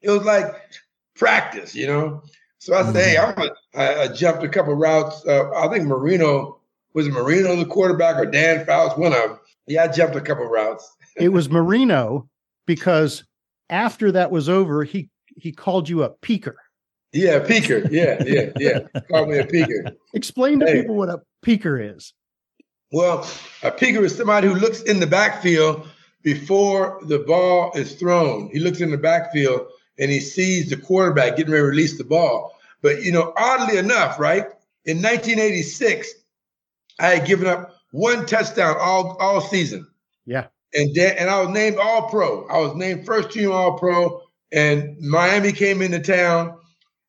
It 0.00 0.10
was 0.10 0.24
like 0.24 0.54
practice, 1.14 1.74
you 1.74 1.86
know. 1.86 2.22
So 2.58 2.74
I 2.74 2.84
said, 2.84 2.96
hey, 2.96 3.16
mm-hmm. 3.16 3.40
I'm 3.40 3.46
a, 3.48 3.50
I, 3.74 4.02
I 4.02 4.08
jumped 4.08 4.42
a 4.44 4.48
couple 4.48 4.74
routes. 4.74 5.24
Uh, 5.26 5.50
I 5.54 5.68
think 5.68 5.84
Marino 5.86 6.58
was 6.94 7.08
Marino 7.08 7.56
the 7.56 7.64
quarterback 7.64 8.16
or 8.16 8.26
Dan 8.26 8.66
Fouts, 8.66 8.96
one 8.98 9.12
of 9.12 9.18
them. 9.20 9.38
Yeah, 9.66 9.84
I 9.84 9.88
jumped 9.88 10.16
a 10.16 10.20
couple 10.20 10.46
routes. 10.46 10.90
It 11.16 11.28
was 11.28 11.50
Marino 11.50 12.26
because 12.66 13.24
after 13.68 14.12
that 14.12 14.30
was 14.30 14.48
over, 14.48 14.82
he 14.82 15.10
he 15.36 15.52
called 15.52 15.86
you 15.86 16.04
a 16.04 16.10
peeker. 16.10 16.54
Yeah, 17.12 17.40
peeker. 17.40 17.86
Yeah, 17.90 18.22
yeah, 18.24 18.50
yeah. 18.58 19.00
Call 19.10 19.26
me 19.26 19.36
a 19.36 19.46
peeker. 19.46 19.94
Explain 20.14 20.60
to 20.60 20.66
Hey. 20.66 20.80
people 20.80 20.96
what 20.96 21.10
a 21.10 21.20
peeker 21.44 21.94
is. 21.96 22.14
Well, 22.92 23.28
a 23.62 23.70
peeker 23.70 24.02
is 24.04 24.16
somebody 24.16 24.48
who 24.48 24.54
looks 24.54 24.80
in 24.80 25.00
the 25.00 25.06
backfield 25.06 25.86
before 26.22 26.98
the 27.04 27.18
ball 27.18 27.72
is 27.74 27.94
thrown. 27.96 28.48
He 28.52 28.58
looks 28.58 28.80
in 28.80 28.90
the 28.90 28.96
backfield 28.96 29.66
and 29.98 30.10
he 30.10 30.18
sees 30.20 30.70
the 30.70 30.78
quarterback 30.78 31.36
getting 31.36 31.52
ready 31.52 31.62
to 31.62 31.68
release 31.68 31.98
the 31.98 32.04
ball. 32.04 32.51
But 32.82 33.02
you 33.02 33.12
know, 33.12 33.32
oddly 33.36 33.78
enough, 33.78 34.18
right? 34.18 34.44
In 34.84 34.98
1986, 34.98 36.12
I 36.98 37.06
had 37.08 37.26
given 37.26 37.46
up 37.46 37.70
one 37.92 38.26
touchdown 38.26 38.76
all 38.78 39.16
all 39.18 39.40
season. 39.40 39.86
Yeah. 40.26 40.46
And 40.74 40.94
then, 40.94 41.16
and 41.18 41.30
I 41.30 41.40
was 41.40 41.50
named 41.50 41.76
All 41.76 42.08
Pro. 42.08 42.46
I 42.48 42.58
was 42.58 42.74
named 42.74 43.04
first 43.04 43.30
team 43.30 43.52
All 43.52 43.78
Pro, 43.78 44.22
and 44.50 44.98
Miami 45.00 45.52
came 45.52 45.82
into 45.82 46.00
town, 46.00 46.58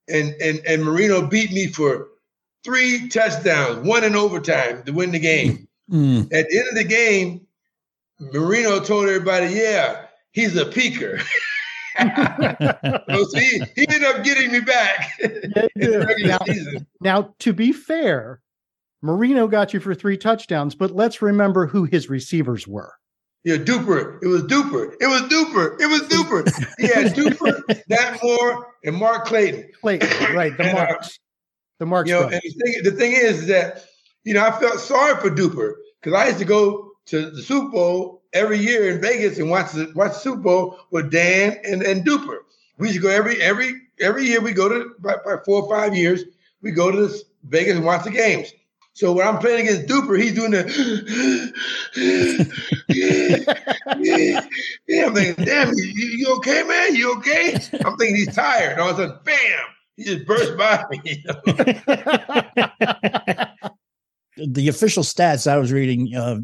and 0.08 0.36
and 0.42 0.62
and 0.68 0.84
Marino 0.84 1.26
beat 1.26 1.52
me 1.52 1.68
for 1.68 2.10
three 2.64 3.08
touchdowns, 3.10 3.88
one 3.88 4.04
in 4.04 4.16
overtime 4.16 4.84
to 4.84 4.92
win 4.92 5.12
the 5.12 5.20
game. 5.20 5.68
Mm. 5.90 6.34
At 6.34 6.50
the 6.50 6.60
end 6.60 6.68
of 6.70 6.76
the 6.76 6.84
game, 6.84 7.48
Marino 8.20 8.80
told 8.82 9.08
everybody, 9.08 9.54
"Yeah, 9.54 10.06
he's 10.32 10.56
a 10.58 10.66
peeker." 10.66 11.24
so 12.00 13.40
he, 13.40 13.62
he 13.76 13.88
ended 13.88 14.04
up 14.04 14.24
getting 14.24 14.52
me 14.52 14.60
back 14.60 15.12
Now, 15.76 16.40
now, 17.02 17.36
to 17.40 17.54
be 17.54 17.72
fair, 17.72 18.42
Marino 19.02 19.48
got 19.48 19.74
you 19.74 19.80
for 19.80 19.94
three 19.94 20.18
touchdowns, 20.18 20.76
but 20.76 20.92
let's 20.92 21.22
remember 21.22 21.68
who 21.68 21.84
his 21.84 22.10
receivers 22.10 22.68
were. 22.68 22.94
Yeah, 23.44 23.58
Duper. 23.58 24.20
It 24.24 24.28
was 24.28 24.44
Duper. 24.44 24.94
It 25.02 25.08
was 25.08 25.24
Duper. 25.24 25.80
It 25.80 25.88
was 25.88 26.02
Duper. 26.04 26.48
He 26.78 26.88
had 26.88 27.08
Duper, 27.16 27.82
Nat 27.90 28.20
Moore, 28.24 28.74
and 28.86 28.96
Mark 28.96 29.26
Clayton. 29.26 29.70
Clayton, 29.82 30.34
right? 30.34 30.56
The 30.56 30.64
And, 30.64 30.78
uh, 30.78 30.82
marks, 30.86 31.20
the 31.80 31.86
marks. 31.86 32.10
You 32.10 32.16
know, 32.16 32.28
and 32.30 32.42
the 32.42 32.64
thing, 32.64 32.84
the 32.84 32.92
thing 32.92 33.12
is 33.12 33.48
that 33.48 33.84
you 34.24 34.34
know 34.34 34.46
I 34.46 34.52
felt 34.52 34.80
sorry 34.80 35.20
for 35.20 35.30
Duper 35.30 35.74
because 36.02 36.18
I 36.18 36.28
used 36.28 36.40
to 36.40 36.46
go 36.46 36.92
to 37.08 37.32
the 37.32 37.42
Super 37.42 37.70
Bowl 37.70 38.23
every 38.34 38.58
year 38.58 38.90
in 38.90 39.02
Vegas 39.02 39.40
and 39.40 39.50
watch 39.50 39.72
the 39.72 39.92
watch 39.96 40.14
Super 40.14 40.42
Bowl 40.42 40.80
with 40.92 41.12
Dan 41.12 41.58
and, 41.64 41.84
and 41.84 42.06
Duper. 42.06 42.40
We 42.78 42.88
used 42.88 43.00
to 43.00 43.04
go 43.04 43.10
every 43.10 43.42
every 43.42 43.74
every 44.00 44.26
year. 44.26 44.42
We 44.42 44.54
go 44.54 44.70
to 44.70 44.94
by, 45.00 45.16
by 45.24 45.38
four 45.46 45.64
or 45.64 45.70
five 45.70 45.96
years. 45.96 46.24
We 46.62 46.72
go 46.72 46.92
to 46.92 47.08
this 47.08 47.24
Vegas 47.46 47.76
and 47.76 47.86
watch 47.86 48.04
the 48.04 48.12
games. 48.12 48.52
So 48.96 49.12
when 49.12 49.28
I'm 49.28 49.40
playing 49.40 49.68
against 49.68 49.88
Duper, 49.88 50.22
he's 50.22 50.36
doing 50.36 50.52
the. 50.52 51.54
yeah, 52.90 53.38
I'm 55.08 55.16
thinking, 55.16 55.46
damn, 55.46 55.74
you, 55.74 55.84
you 55.84 56.36
okay, 56.36 56.62
man? 56.64 56.96
You 56.96 57.18
okay? 57.18 57.56
I'm 57.84 57.98
thinking 57.98 58.18
he's 58.18 58.36
tired. 58.36 58.78
All 58.80 58.92
of 58.92 59.00
a 59.00 59.08
sudden, 59.08 59.18
bam, 59.24 59.60
he 59.98 60.04
just 60.04 60.28
burst 60.28 60.56
by 60.58 60.86
me. 60.92 61.26
The 64.36 64.68
official 64.68 65.04
stats 65.04 65.50
I 65.50 65.58
was 65.58 65.72
reading 65.72 66.16
uh, 66.16 66.40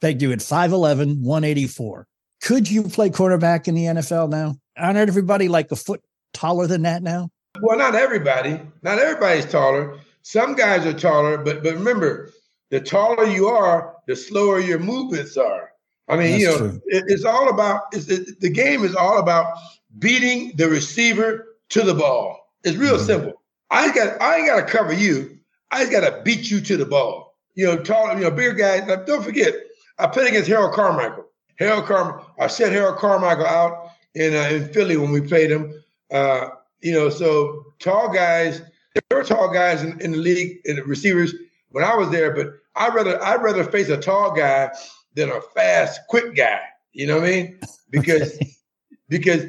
pegged 0.00 0.22
you 0.22 0.32
at 0.32 0.38
5'11, 0.38 1.20
184. 1.20 2.06
Could 2.42 2.70
you 2.70 2.84
play 2.84 3.10
quarterback 3.10 3.68
in 3.68 3.74
the 3.74 3.84
NFL 3.84 4.28
now? 4.30 4.56
Aren't 4.76 4.98
everybody 4.98 5.48
like 5.48 5.70
a 5.72 5.76
foot 5.76 6.02
taller 6.32 6.66
than 6.66 6.82
that 6.82 7.02
now? 7.02 7.30
Well, 7.60 7.76
not 7.78 7.94
everybody. 7.94 8.60
Not 8.82 8.98
everybody's 8.98 9.46
taller. 9.46 9.98
Some 10.22 10.54
guys 10.54 10.86
are 10.86 10.92
taller, 10.92 11.38
but 11.38 11.62
but 11.62 11.74
remember, 11.74 12.30
the 12.70 12.80
taller 12.80 13.24
you 13.26 13.48
are, 13.48 13.96
the 14.06 14.14
slower 14.14 14.60
your 14.60 14.78
movements 14.78 15.36
are. 15.36 15.70
I 16.08 16.16
mean, 16.16 16.40
you 16.40 16.46
know, 16.46 16.80
it, 16.86 17.04
it's 17.08 17.24
all 17.24 17.48
about. 17.48 17.82
It's, 17.92 18.08
it, 18.08 18.40
the 18.40 18.50
game 18.50 18.84
is 18.84 18.94
all 18.94 19.18
about 19.18 19.58
beating 19.98 20.52
the 20.56 20.68
receiver 20.68 21.56
to 21.70 21.82
the 21.82 21.94
ball. 21.94 22.38
It's 22.62 22.76
real 22.76 22.96
Mhm. 22.98 23.06
simple. 23.06 23.42
I 23.70 23.86
ain't 23.86 23.94
got. 23.94 24.20
I 24.22 24.36
ain't 24.36 24.46
got 24.46 24.56
to 24.66 24.72
cover 24.72 24.92
you. 24.92 25.38
I 25.70 25.80
just 25.80 25.92
got 25.92 26.00
to 26.00 26.22
beat 26.22 26.50
you 26.50 26.60
to 26.60 26.76
the 26.76 26.86
ball. 26.86 27.34
You 27.54 27.66
know, 27.66 27.82
taller. 27.82 28.14
You 28.14 28.24
know, 28.24 28.30
bigger 28.30 28.52
guys. 28.54 28.86
Don't 29.06 29.24
forget, 29.24 29.54
I 29.98 30.06
played 30.06 30.28
against 30.28 30.48
Harold 30.48 30.72
Carmichael. 30.74 31.24
Harold 31.58 31.86
Carmichael. 31.86 32.26
I 32.38 32.46
set 32.46 32.72
Harold 32.72 32.98
Carmichael 32.98 33.46
out 33.46 33.90
in 34.14 34.34
uh, 34.34 34.48
in 34.50 34.68
Philly 34.72 34.96
when 34.96 35.10
we 35.10 35.20
played 35.20 35.50
him. 35.50 35.72
Uh, 36.10 36.50
you 36.80 36.92
know, 36.92 37.08
so 37.08 37.64
tall 37.78 38.12
guys. 38.12 38.62
There 39.10 39.18
were 39.18 39.24
tall 39.24 39.52
guys 39.52 39.82
in, 39.82 40.00
in 40.00 40.12
the 40.12 40.18
league 40.18 40.58
and 40.64 40.78
the 40.78 40.84
receivers 40.84 41.34
when 41.70 41.84
I 41.84 41.94
was 41.94 42.10
there, 42.10 42.34
but 42.34 42.48
I'd 42.76 42.94
rather 42.94 43.22
I'd 43.22 43.42
rather 43.42 43.64
face 43.64 43.88
a 43.88 43.96
tall 43.96 44.32
guy 44.34 44.70
than 45.14 45.30
a 45.30 45.40
fast, 45.54 46.00
quick 46.08 46.34
guy. 46.36 46.60
You 46.92 47.06
know 47.06 47.16
what 47.20 47.24
I 47.28 47.30
mean? 47.30 47.60
Because 47.90 48.38
because 49.08 49.42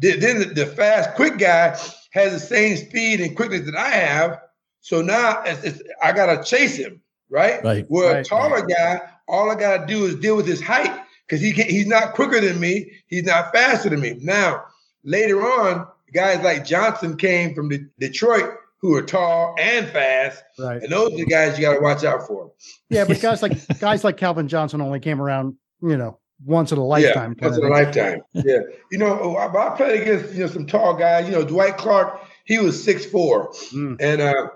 th- 0.00 0.20
then 0.20 0.40
the, 0.40 0.44
the 0.54 0.66
fast, 0.66 1.14
quick 1.14 1.38
guy 1.38 1.78
has 2.10 2.32
the 2.32 2.40
same 2.40 2.76
speed 2.76 3.20
and 3.20 3.36
quickness 3.36 3.64
that 3.66 3.76
I 3.76 3.88
have. 3.88 4.40
So 4.80 5.00
now 5.00 5.42
it's, 5.44 5.62
it's, 5.64 5.82
I 6.02 6.12
gotta 6.12 6.42
chase 6.42 6.76
him, 6.76 7.00
right? 7.30 7.62
Right. 7.64 7.86
Where 7.88 8.10
a 8.10 8.14
Right. 8.16 8.26
taller 8.26 8.66
guy, 8.66 9.00
all 9.28 9.50
I 9.50 9.54
gotta 9.54 9.86
do 9.86 10.04
is 10.06 10.16
deal 10.16 10.36
with 10.36 10.46
his 10.46 10.60
height 10.60 10.92
because 11.26 11.40
he 11.40 11.52
can, 11.52 11.68
he's 11.68 11.86
not 11.86 12.14
quicker 12.14 12.40
than 12.40 12.58
me. 12.60 12.90
He's 13.06 13.24
not 13.24 13.52
faster 13.54 13.88
than 13.88 14.00
me. 14.00 14.18
Now 14.20 14.64
later 15.04 15.40
on, 15.42 15.86
guys 16.12 16.42
like 16.42 16.64
Johnson 16.64 17.16
came 17.16 17.54
from 17.54 17.68
De- 17.68 17.86
Detroit 17.98 18.54
who 18.80 18.94
are 18.96 19.02
tall 19.02 19.54
and 19.60 19.86
fast, 19.90 20.42
right. 20.58 20.82
and 20.82 20.90
those 20.90 21.12
are 21.12 21.16
the 21.16 21.24
guys 21.26 21.56
you 21.56 21.64
got 21.64 21.74
to 21.74 21.80
watch 21.80 22.02
out 22.02 22.26
for. 22.26 22.50
Yeah, 22.90 23.04
but 23.04 23.20
guys 23.22 23.40
like 23.42 23.78
guys 23.78 24.02
like 24.04 24.16
Calvin 24.16 24.48
Johnson 24.48 24.80
only 24.80 24.98
came 24.98 25.20
around, 25.22 25.54
you 25.80 25.96
know, 25.96 26.18
once 26.44 26.72
in 26.72 26.78
a 26.78 26.84
lifetime. 26.84 27.36
Yeah, 27.40 27.46
once 27.46 27.58
in 27.58 27.64
a 27.64 27.68
lifetime. 27.68 28.22
yeah, 28.34 28.58
you 28.90 28.98
know, 28.98 29.36
I, 29.36 29.46
I 29.72 29.76
played 29.76 30.02
against 30.02 30.34
you 30.34 30.40
know 30.40 30.46
some 30.48 30.66
tall 30.66 30.94
guys. 30.96 31.26
You 31.26 31.32
know, 31.32 31.44
Dwight 31.44 31.76
Clark. 31.76 32.20
He 32.44 32.58
was 32.58 32.82
six 32.82 33.06
four, 33.06 33.52
Mm. 33.72 33.96
and 34.00 34.20
uh, 34.20 34.48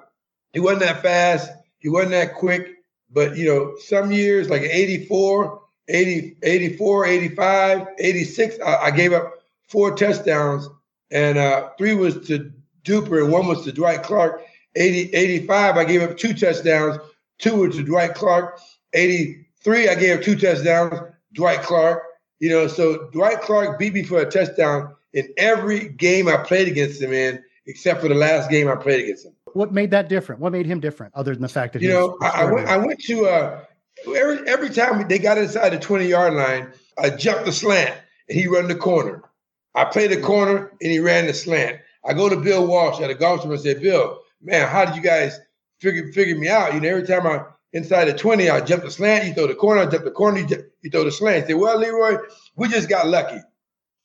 he 0.53 0.59
wasn't 0.59 0.81
that 0.81 1.03
fast. 1.03 1.49
He 1.79 1.89
wasn't 1.89 2.11
that 2.13 2.35
quick. 2.35 2.69
But 3.17 3.35
you 3.39 3.47
know, 3.47 3.77
some 3.79 4.13
years 4.13 4.51
like 4.51 4.61
84, 4.61 5.63
80, 5.89 6.37
84, 6.43 7.07
85, 7.07 7.87
86, 7.99 8.59
I, 8.61 8.77
I 8.77 8.91
gave 8.91 9.15
up 9.15 9.33
four 9.69 9.97
touchdowns, 9.97 10.69
and 11.11 11.39
uh, 11.39 11.71
three 11.79 11.95
was 11.95 12.27
to 12.29 12.53
Duper, 12.85 13.25
and 13.25 13.33
one 13.33 13.47
was 13.49 13.65
to 13.65 13.73
Dwight 13.73 14.03
Clark. 14.03 14.43
80, 14.75 15.15
85, 15.15 15.77
I 15.79 15.85
gave 15.85 16.03
up 16.03 16.19
two 16.19 16.35
touchdowns. 16.35 16.99
Two 17.39 17.57
were 17.57 17.71
to 17.71 17.83
Dwight 17.83 18.15
Clark. 18.15 18.61
83, 18.93 19.89
I 19.89 19.95
gave 19.95 20.19
up 20.19 20.23
two 20.23 20.37
touchdowns. 20.37 21.01
Dwight 21.33 21.63
Clark. 21.63 22.03
You 22.39 22.51
know, 22.51 22.67
so 22.67 23.09
Dwight 23.15 23.41
Clark 23.41 23.79
beat 23.79 23.95
me 23.95 24.03
for 24.03 24.21
a 24.21 24.31
touchdown 24.31 24.95
in 25.15 25.27
every 25.39 25.89
game 25.89 26.29
I 26.29 26.37
played 26.37 26.69
against 26.69 27.01
him 27.01 27.15
in, 27.15 27.43
except 27.65 28.03
for 28.03 28.09
the 28.09 28.15
last 28.15 28.51
game 28.51 28.69
I 28.69 28.77
played 28.77 29.05
against 29.05 29.25
him. 29.25 29.36
What 29.57 29.73
made 29.73 29.91
that 29.93 30.11
different? 30.11 30.41
What 30.41 30.53
made 30.53 30.67
him 30.67 30.81
different, 30.81 31.15
other 31.15 31.33
than 31.33 31.41
the 31.41 31.49
fact 31.49 31.73
that 31.73 31.83
You 31.83 31.89
he 31.89 31.95
know, 31.95 32.09
was 32.09 32.31
I, 32.35 32.43
I 32.43 32.53
went. 32.53 32.69
I 32.69 32.77
went 32.77 33.01
to 33.05 33.27
uh, 33.27 33.61
every 34.15 34.47
every 34.47 34.69
time 34.69 35.09
they 35.09 35.19
got 35.19 35.39
inside 35.39 35.71
the 35.71 35.79
twenty 35.79 36.07
yard 36.07 36.35
line, 36.35 36.73
I 36.99 37.09
jumped 37.09 37.47
the 37.47 37.53
slant 37.53 37.99
and 38.29 38.39
he 38.39 38.47
run 38.47 38.69
the 38.69 38.75
corner. 38.75 39.23
I 39.75 39.87
played 39.87 40.11
the 40.11 40.21
corner 40.21 40.73
and 40.83 40.93
he 40.93 40.99
ran 40.99 41.27
the 41.27 41.33
slant. 41.33 41.81
I 42.05 42.13
go 42.13 42.29
to 42.29 42.37
Bill 42.37 42.67
Walsh 42.67 43.01
at 43.01 43.09
a 43.09 43.15
golf 43.15 43.41
tournament 43.41 43.67
and 43.67 43.77
say, 43.77 43.83
Bill, 43.83 44.21
man, 44.43 44.69
how 44.69 44.85
did 44.85 44.95
you 44.95 45.03
guys 45.03 45.39
figure 45.81 46.13
figure 46.13 46.37
me 46.37 46.49
out? 46.49 46.75
You 46.75 46.81
know, 46.81 46.89
every 46.89 47.07
time 47.07 47.27
I 47.27 47.43
inside 47.73 48.07
the 48.07 48.15
20, 48.15 48.51
I 48.51 48.61
jump 48.61 48.85
the 48.85 48.91
slant, 48.91 49.27
you 49.27 49.33
throw 49.33 49.47
the 49.47 49.55
corner, 49.55 49.81
I 49.83 49.87
jump 49.87 50.05
the 50.05 50.11
corner, 50.11 50.39
you, 50.39 50.47
jump, 50.47 50.63
you 50.83 50.91
throw 50.91 51.05
the 51.05 51.11
slant. 51.11 51.45
I 51.45 51.47
say, 51.49 51.55
well, 51.55 51.79
Leroy, 51.79 52.19
we 52.57 52.69
just 52.69 52.89
got 52.89 53.07
lucky. 53.07 53.41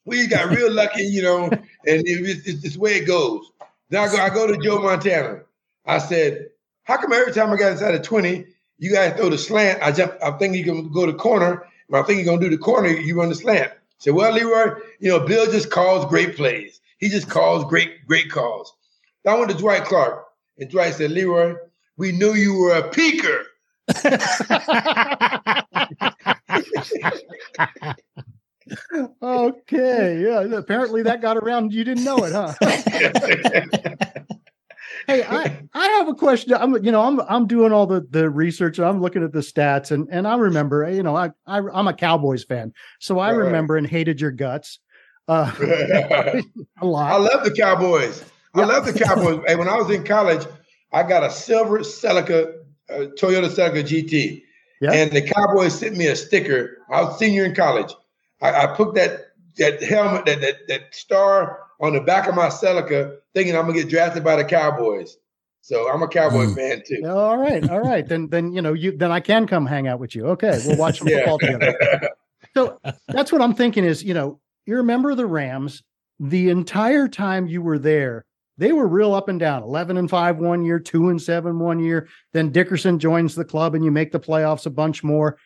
We 0.05 0.17
just 0.17 0.29
got 0.29 0.49
real 0.49 0.71
lucky, 0.71 1.03
you 1.03 1.21
know, 1.21 1.43
and 1.45 1.61
it's, 1.85 2.47
it's, 2.47 2.63
it's 2.65 2.75
the 2.75 2.79
way 2.79 2.95
it 2.95 3.05
goes. 3.05 3.51
Then 3.91 4.01
I 4.01 4.11
go, 4.11 4.17
I 4.17 4.29
go 4.29 4.47
to 4.47 4.57
Joe 4.57 4.81
Montana. 4.81 5.41
I 5.85 5.97
said, 5.97 6.49
how 6.83 6.97
come 6.97 7.11
every 7.11 7.33
time 7.33 7.51
I 7.51 7.57
got 7.57 7.73
inside 7.73 7.93
of 7.93 8.01
20, 8.01 8.45
you 8.79 8.91
guys 8.91 9.17
throw 9.17 9.29
the 9.29 9.37
slant, 9.37 9.83
I 9.83 9.91
jump, 9.91 10.13
I 10.23 10.31
think 10.31 10.55
you 10.55 10.63
can 10.63 10.89
go 10.91 11.05
to 11.05 11.13
corner. 11.13 11.67
I 11.93 12.01
think 12.03 12.17
you're 12.17 12.33
gonna 12.33 12.39
do 12.39 12.49
the 12.49 12.57
corner, 12.57 12.87
you 12.87 13.19
run 13.19 13.27
the 13.27 13.35
slant. 13.35 13.69
I 13.69 13.75
said, 13.99 14.13
well, 14.13 14.31
Leroy, 14.31 14.75
you 14.99 15.09
know, 15.09 15.19
Bill 15.19 15.51
just 15.51 15.71
calls 15.71 16.05
great 16.05 16.37
plays. 16.37 16.79
He 16.99 17.09
just 17.09 17.29
calls 17.29 17.65
great, 17.65 18.07
great 18.07 18.31
calls. 18.31 18.73
I 19.27 19.37
went 19.37 19.51
to 19.51 19.57
Dwight 19.57 19.83
Clark, 19.83 20.25
and 20.57 20.69
Dwight 20.69 20.93
said, 20.93 21.11
Leroy, 21.11 21.55
we 21.97 22.13
knew 22.13 22.33
you 22.33 22.55
were 22.55 22.75
a 22.75 22.89
peeker. 22.89 23.43
okay, 29.21 30.21
yeah. 30.21 30.41
Apparently 30.57 31.03
that 31.03 31.21
got 31.21 31.37
around. 31.37 31.73
You 31.73 31.83
didn't 31.83 32.03
know 32.03 32.17
it, 32.23 32.31
huh? 32.31 32.53
hey, 35.07 35.23
I, 35.23 35.61
I 35.73 35.87
have 35.87 36.07
a 36.07 36.13
question. 36.13 36.53
I'm 36.53 36.83
you 36.83 36.91
know 36.91 37.01
I'm 37.01 37.19
I'm 37.21 37.47
doing 37.47 37.71
all 37.71 37.87
the 37.87 38.05
the 38.09 38.29
research. 38.29 38.79
I'm 38.79 39.01
looking 39.01 39.23
at 39.23 39.31
the 39.31 39.39
stats, 39.39 39.91
and 39.91 40.07
and 40.11 40.27
I 40.27 40.35
remember 40.37 40.89
you 40.89 41.03
know 41.03 41.15
I, 41.15 41.31
I 41.45 41.57
am 41.57 41.87
a 41.87 41.93
Cowboys 41.93 42.43
fan, 42.43 42.73
so 42.99 43.19
I 43.19 43.31
remember 43.31 43.77
and 43.77 43.87
hated 43.87 44.21
your 44.21 44.31
guts 44.31 44.79
uh, 45.27 45.51
a 46.81 46.85
lot. 46.85 47.11
I 47.11 47.17
love 47.17 47.43
the 47.43 47.51
Cowboys. 47.51 48.23
I 48.53 48.65
love 48.65 48.85
the 48.85 48.93
Cowboys. 48.93 49.43
and 49.47 49.59
when 49.59 49.69
I 49.69 49.75
was 49.75 49.89
in 49.89 50.03
college, 50.03 50.45
I 50.91 51.03
got 51.03 51.23
a 51.23 51.29
silver 51.29 51.79
Celica, 51.79 52.53
uh, 52.89 53.05
Toyota 53.17 53.47
Celica 53.49 53.83
GT, 53.83 54.43
and 54.93 55.11
the 55.11 55.21
Cowboys 55.21 55.77
sent 55.77 55.95
me 55.95 56.07
a 56.07 56.15
sticker. 56.15 56.77
I 56.91 57.03
was 57.03 57.17
senior 57.17 57.45
in 57.45 57.55
college. 57.55 57.93
I, 58.41 58.63
I 58.63 58.75
put 58.75 58.95
that 58.95 59.27
that 59.57 59.81
helmet, 59.83 60.25
that, 60.25 60.41
that 60.41 60.67
that 60.67 60.95
star 60.95 61.59
on 61.79 61.93
the 61.93 62.01
back 62.01 62.27
of 62.27 62.35
my 62.35 62.47
Celica, 62.47 63.17
thinking 63.33 63.55
I'm 63.55 63.67
gonna 63.67 63.79
get 63.79 63.89
drafted 63.89 64.23
by 64.23 64.35
the 64.35 64.45
Cowboys. 64.45 65.17
So 65.61 65.91
I'm 65.91 66.01
a 66.01 66.07
Cowboy 66.07 66.45
mm. 66.45 66.55
fan 66.55 66.83
too. 66.85 67.07
All 67.07 67.37
right, 67.37 67.67
all 67.69 67.81
right. 67.81 68.07
then 68.07 68.27
then 68.29 68.51
you 68.51 68.61
know 68.61 68.73
you 68.73 68.97
then 68.97 69.11
I 69.11 69.19
can 69.19 69.47
come 69.47 69.65
hang 69.65 69.87
out 69.87 69.99
with 69.99 70.15
you. 70.15 70.27
Okay, 70.27 70.59
we'll 70.65 70.77
watch 70.77 70.99
some 70.99 71.07
football 71.07 71.39
together. 71.39 72.09
So 72.55 72.81
that's 73.07 73.31
what 73.31 73.41
I'm 73.41 73.53
thinking 73.53 73.85
is 73.85 74.03
you 74.03 74.13
know 74.13 74.41
you 74.65 74.75
remember 74.75 75.15
the 75.15 75.27
Rams 75.27 75.83
the 76.19 76.49
entire 76.49 77.07
time 77.07 77.47
you 77.47 77.61
were 77.61 77.79
there. 77.79 78.25
They 78.57 78.73
were 78.73 78.87
real 78.87 79.13
up 79.13 79.29
and 79.29 79.39
down 79.39 79.63
11 79.63 79.95
and 79.95 80.09
5 80.09 80.37
one 80.37 80.65
year, 80.65 80.77
2 80.77 81.09
and 81.09 81.21
7 81.21 81.59
one 81.59 81.79
year. 81.79 82.09
Then 82.33 82.51
Dickerson 82.51 82.99
joins 82.99 83.35
the 83.35 83.45
club 83.45 83.73
and 83.73 83.85
you 83.85 83.91
make 83.91 84.11
the 84.11 84.19
playoffs 84.19 84.65
a 84.65 84.69
bunch 84.69 85.03
more. 85.03 85.37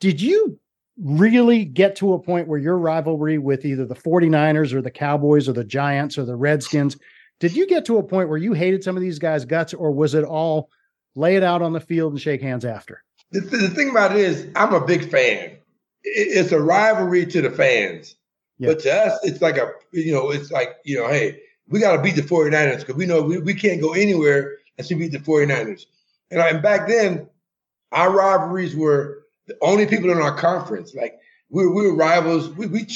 Did 0.00 0.20
you 0.20 0.58
really 1.02 1.64
get 1.64 1.96
to 1.96 2.12
a 2.12 2.18
point 2.18 2.46
where 2.46 2.58
your 2.58 2.78
rivalry 2.78 3.38
with 3.38 3.64
either 3.64 3.84
the 3.84 3.94
49ers 3.94 4.72
or 4.72 4.80
the 4.80 4.90
Cowboys 4.90 5.48
or 5.48 5.52
the 5.52 5.64
Giants 5.64 6.16
or 6.16 6.24
the 6.24 6.36
Redskins, 6.36 6.96
did 7.40 7.54
you 7.54 7.66
get 7.66 7.84
to 7.86 7.98
a 7.98 8.02
point 8.02 8.28
where 8.28 8.38
you 8.38 8.52
hated 8.52 8.84
some 8.84 8.96
of 8.96 9.02
these 9.02 9.18
guys' 9.18 9.44
guts 9.44 9.74
or 9.74 9.90
was 9.90 10.14
it 10.14 10.24
all 10.24 10.70
lay 11.16 11.36
it 11.36 11.42
out 11.42 11.62
on 11.62 11.72
the 11.72 11.80
field 11.80 12.12
and 12.12 12.20
shake 12.20 12.40
hands 12.40 12.64
after? 12.64 13.02
The, 13.32 13.40
the 13.40 13.70
thing 13.70 13.90
about 13.90 14.12
it 14.12 14.18
is, 14.18 14.46
I'm 14.54 14.72
a 14.72 14.84
big 14.84 15.10
fan. 15.10 15.56
It's 16.04 16.52
a 16.52 16.60
rivalry 16.60 17.26
to 17.26 17.42
the 17.42 17.50
fans. 17.50 18.14
Yeah. 18.58 18.68
But 18.68 18.80
to 18.80 18.94
us, 18.94 19.18
it's 19.24 19.42
like 19.42 19.56
a, 19.56 19.72
you 19.92 20.12
know, 20.12 20.30
it's 20.30 20.52
like, 20.52 20.76
you 20.84 20.96
know, 20.96 21.08
hey, 21.08 21.40
we 21.68 21.80
got 21.80 21.96
to 21.96 22.02
beat 22.02 22.14
the 22.14 22.22
49ers 22.22 22.80
because 22.80 22.94
we 22.94 23.06
know 23.06 23.22
we, 23.22 23.38
we 23.38 23.54
can't 23.54 23.80
go 23.80 23.94
anywhere 23.94 24.52
unless 24.78 24.90
we 24.90 24.96
beat 24.96 25.12
the 25.12 25.18
49ers. 25.18 25.86
And, 26.30 26.40
I, 26.40 26.50
and 26.50 26.62
back 26.62 26.86
then, 26.86 27.28
our 27.90 28.12
rivalries 28.12 28.76
were 28.76 29.23
the 29.46 29.56
only 29.60 29.86
people 29.86 30.10
in 30.10 30.18
our 30.18 30.36
conference. 30.36 30.94
Like 30.94 31.18
we, 31.50 31.66
we 31.66 31.86
were 31.86 31.94
rivals. 31.94 32.48
We, 32.50 32.66
we 32.66 32.86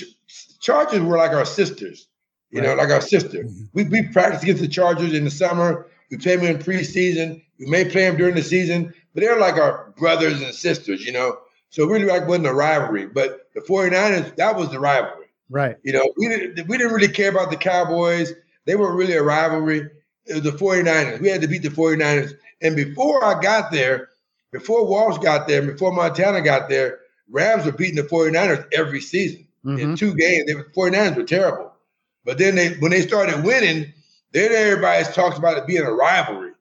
Chargers 0.61 1.00
were 1.00 1.17
like 1.17 1.33
our 1.33 1.45
sisters, 1.45 2.09
you 2.50 2.61
right. 2.61 2.69
know, 2.69 2.75
like 2.75 2.91
our 2.91 3.00
sister. 3.00 3.45
Mm-hmm. 3.45 3.65
We, 3.73 3.84
we 3.84 4.02
practiced 4.08 4.43
against 4.43 4.63
the 4.63 4.69
Chargers 4.69 5.15
in 5.15 5.25
the 5.25 5.30
summer. 5.30 5.87
We 6.11 6.19
played 6.19 6.41
them 6.41 6.47
in 6.47 6.58
preseason. 6.58 7.43
We 7.58 7.67
may 7.67 7.84
play 7.84 8.02
them 8.02 8.17
during 8.17 8.34
the 8.34 8.43
season, 8.43 8.93
but 9.15 9.23
they're 9.23 9.39
like 9.39 9.56
our 9.56 9.93
brothers 9.97 10.41
and 10.41 10.54
sisters, 10.54 11.04
you 11.04 11.13
know. 11.13 11.39
So 11.71 11.87
really 11.87 12.06
like 12.06 12.26
wasn't 12.26 12.47
a 12.47 12.54
rivalry. 12.54 13.06
But 13.06 13.50
the 13.54 13.61
49ers, 13.61 14.37
that 14.37 14.56
was 14.56 14.71
the 14.71 14.80
rivalry. 14.80 15.26
Right. 15.50 15.76
You 15.82 15.93
know, 15.93 16.13
we 16.17 16.28
didn't 16.28 16.69
we 16.69 16.78
didn't 16.78 16.93
really 16.93 17.08
care 17.08 17.30
about 17.30 17.50
the 17.50 17.56
Cowboys. 17.56 18.32
They 18.65 18.76
weren't 18.76 18.97
really 18.97 19.15
a 19.15 19.23
rivalry. 19.23 19.89
It 20.26 20.34
was 20.34 20.43
the 20.43 20.50
49ers. 20.50 21.21
We 21.21 21.28
had 21.28 21.41
to 21.41 21.49
beat 21.49 21.63
the 21.63 21.71
49ers. 21.71 22.34
And 22.61 22.76
before 22.76 23.25
I 23.25 23.41
got 23.41 23.71
there, 23.73 24.11
before 24.52 24.87
Walsh 24.87 25.19
got 25.19 25.49
there, 25.49 25.63
before 25.63 25.93
Montana 25.93 26.41
got 26.41 26.69
there, 26.69 27.00
Rams 27.30 27.65
were 27.65 27.73
beating 27.73 27.97
the 27.97 28.02
49ers 28.02 28.67
every 28.73 29.00
season 29.00 29.47
mm-hmm. 29.65 29.78
in 29.78 29.97
two 29.97 30.15
games. 30.15 30.47
The 30.47 30.65
49ers 30.76 31.17
were 31.17 31.25
terrible. 31.25 31.73
But 32.25 32.39
then 32.39 32.54
they 32.54 32.75
when 32.75 32.91
they 32.91 33.02
started 33.02 33.45
winning, 33.45 33.93
then 34.32 34.52
everybody 34.52 35.04
talks 35.13 35.39
about 35.39 35.58
it 35.58 35.67
being 35.67 35.82
a 35.82 35.93
rivalry, 35.93 36.52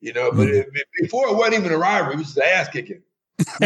you 0.00 0.12
know. 0.12 0.30
Mm-hmm. 0.30 0.38
But 0.38 0.48
it, 0.48 0.68
before 1.00 1.28
it 1.28 1.36
wasn't 1.36 1.54
even 1.54 1.72
a 1.72 1.78
rivalry, 1.78 2.14
it 2.14 2.18
was 2.18 2.34
just 2.34 2.38
ass 2.38 2.68
kicking. 2.68 3.02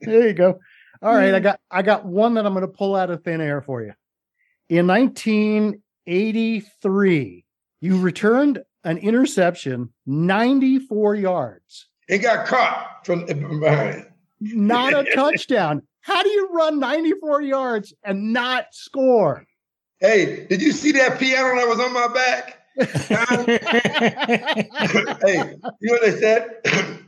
there 0.00 0.26
you 0.26 0.32
go. 0.32 0.58
All 1.02 1.14
right, 1.14 1.34
I 1.34 1.40
got 1.40 1.60
I 1.70 1.82
got 1.82 2.06
one 2.06 2.34
that 2.34 2.46
I'm 2.46 2.54
going 2.54 2.62
to 2.62 2.68
pull 2.68 2.96
out 2.96 3.10
of 3.10 3.22
thin 3.22 3.40
air 3.40 3.60
for 3.60 3.82
you. 3.82 3.92
In 4.68 4.86
1983, 4.86 7.44
you 7.80 8.00
returned 8.00 8.62
an 8.86 8.98
interception 8.98 9.92
94 10.06 11.16
yards. 11.16 11.88
It 12.08 12.18
got 12.18 12.46
caught 12.46 13.04
from, 13.04 13.26
behind. 13.26 14.06
Not 14.40 14.94
a 14.94 15.04
touchdown. 15.14 15.82
How 16.00 16.22
do 16.22 16.28
you 16.28 16.48
run 16.52 16.78
94 16.78 17.42
yards 17.42 17.92
and 18.04 18.32
not 18.32 18.66
score? 18.70 19.44
Hey, 19.98 20.46
did 20.48 20.62
you 20.62 20.70
see 20.70 20.92
that 20.92 21.18
piano 21.18 21.56
that 21.56 21.66
was 21.66 21.80
on 21.80 21.92
my 21.92 22.06
back? 22.08 22.62
hey, 25.26 25.56
you 25.80 25.88
know 25.88 25.94
what 25.94 26.02
they 26.02 26.20
said? 26.20 26.60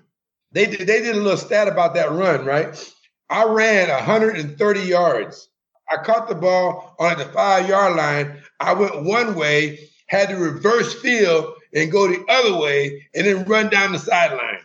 they 0.53 0.67
did, 0.67 0.81
they 0.81 1.01
did 1.01 1.15
a 1.15 1.21
little 1.21 1.37
stat 1.37 1.69
about 1.69 1.95
that 1.95 2.11
run, 2.11 2.45
right? 2.45 2.93
I 3.31 3.45
ran 3.45 3.89
130 3.89 4.81
yards. 4.81 5.49
I 5.91 6.03
caught 6.03 6.29
the 6.29 6.35
ball 6.35 6.97
on 6.99 7.19
the 7.19 7.27
five 7.27 7.69
yard 7.69 7.97
line. 7.97 8.43
I 8.59 8.73
went 8.73 9.05
one 9.05 9.37
way, 9.37 9.79
had 10.09 10.31
to 10.31 10.37
reverse 10.37 11.01
field 11.01 11.55
and 11.75 11.93
go 11.93 12.07
the 12.07 12.25
other 12.29 12.59
way 12.59 13.07
and 13.15 13.27
then 13.27 13.45
run 13.45 13.69
down 13.69 13.93
the 13.93 13.99
sideline. 13.99 14.61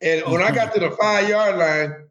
And 0.00 0.24
when 0.26 0.42
I 0.42 0.50
got 0.50 0.74
to 0.74 0.80
the 0.80 0.90
five 0.90 1.28
yard 1.28 1.56
line, 1.56 2.08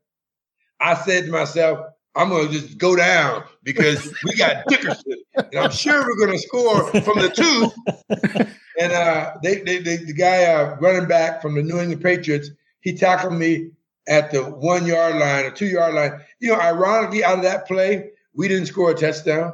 I 0.79 0.95
said 0.95 1.25
to 1.25 1.31
myself, 1.31 1.79
I'm 2.15 2.29
going 2.29 2.47
to 2.47 2.53
just 2.53 2.77
go 2.77 2.95
down 2.95 3.43
because 3.63 4.13
we 4.23 4.35
got 4.35 4.65
Dickerson. 4.67 5.15
And 5.35 5.55
I'm 5.55 5.71
sure 5.71 6.01
we're 6.01 6.25
going 6.25 6.37
to 6.37 6.47
score 6.47 6.85
from 7.01 7.19
the 7.19 7.29
two. 7.29 8.47
And 8.79 8.91
uh, 8.91 9.33
they, 9.43 9.61
they, 9.61 9.79
they, 9.79 9.97
the 9.97 10.13
guy 10.13 10.45
uh, 10.45 10.75
running 10.79 11.07
back 11.07 11.41
from 11.41 11.55
the 11.55 11.61
New 11.61 11.79
England 11.79 12.01
Patriots, 12.01 12.49
he 12.81 12.95
tackled 12.95 13.33
me 13.33 13.71
at 14.07 14.31
the 14.31 14.43
one 14.43 14.85
yard 14.85 15.17
line 15.17 15.45
or 15.45 15.51
two 15.51 15.67
yard 15.67 15.93
line. 15.93 16.19
You 16.39 16.49
know, 16.49 16.59
ironically, 16.59 17.23
out 17.23 17.37
of 17.37 17.43
that 17.43 17.67
play, 17.67 18.09
we 18.33 18.47
didn't 18.47 18.67
score 18.67 18.91
a 18.91 18.95
touchdown. 18.95 19.53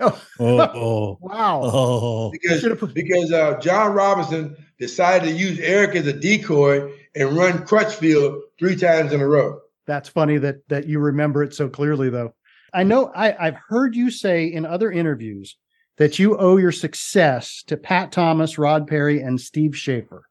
Oh, 0.00 0.22
oh, 0.38 1.18
wow! 1.22 1.60
Oh. 1.64 2.30
Because 2.30 2.64
because 2.92 3.32
uh, 3.32 3.58
John 3.60 3.94
Robinson 3.94 4.56
decided 4.78 5.30
to 5.30 5.34
use 5.34 5.58
Eric 5.58 5.96
as 5.96 6.06
a 6.06 6.12
decoy 6.12 6.92
and 7.14 7.36
run 7.36 7.64
Crutchfield 7.64 8.42
three 8.58 8.76
times 8.76 9.12
in 9.12 9.20
a 9.20 9.26
row. 9.26 9.60
That's 9.86 10.08
funny 10.08 10.38
that 10.38 10.68
that 10.68 10.86
you 10.86 10.98
remember 10.98 11.42
it 11.42 11.54
so 11.54 11.68
clearly, 11.68 12.10
though. 12.10 12.34
I 12.74 12.82
know 12.82 13.10
I, 13.14 13.46
I've 13.46 13.56
heard 13.68 13.94
you 13.94 14.10
say 14.10 14.46
in 14.46 14.66
other 14.66 14.90
interviews 14.90 15.56
that 15.96 16.18
you 16.18 16.36
owe 16.36 16.58
your 16.58 16.72
success 16.72 17.62
to 17.68 17.76
Pat 17.76 18.12
Thomas, 18.12 18.58
Rod 18.58 18.86
Perry, 18.86 19.22
and 19.22 19.40
Steve 19.40 19.76
Shafer. 19.76 20.26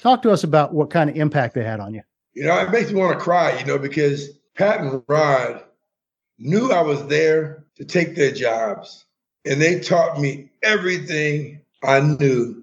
Talk 0.00 0.22
to 0.22 0.30
us 0.32 0.42
about 0.42 0.74
what 0.74 0.90
kind 0.90 1.08
of 1.08 1.16
impact 1.16 1.54
they 1.54 1.62
had 1.62 1.80
on 1.80 1.94
you. 1.94 2.02
You 2.34 2.44
know, 2.44 2.58
it 2.58 2.70
makes 2.70 2.90
me 2.90 3.00
want 3.00 3.16
to 3.16 3.24
cry, 3.24 3.56
you 3.58 3.64
know, 3.64 3.78
because 3.78 4.30
Pat 4.54 4.80
and 4.80 5.02
Rod 5.08 5.62
knew 6.38 6.72
I 6.72 6.82
was 6.82 7.06
there 7.06 7.64
to 7.78 7.84
take 7.84 8.14
their 8.14 8.32
jobs. 8.32 9.04
And 9.44 9.60
they 9.60 9.80
taught 9.80 10.20
me 10.20 10.50
everything 10.62 11.60
I 11.82 12.00
knew 12.00 12.62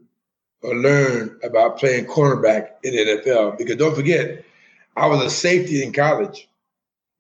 or 0.61 0.75
learned 0.75 1.31
about 1.43 1.79
playing 1.79 2.05
cornerback 2.05 2.69
in 2.83 2.95
the 2.95 3.21
NFL. 3.21 3.57
Because 3.57 3.77
don't 3.77 3.95
forget, 3.95 4.43
I 4.95 5.07
was 5.07 5.23
a 5.23 5.29
safety 5.29 5.83
in 5.83 5.93
college. 5.93 6.47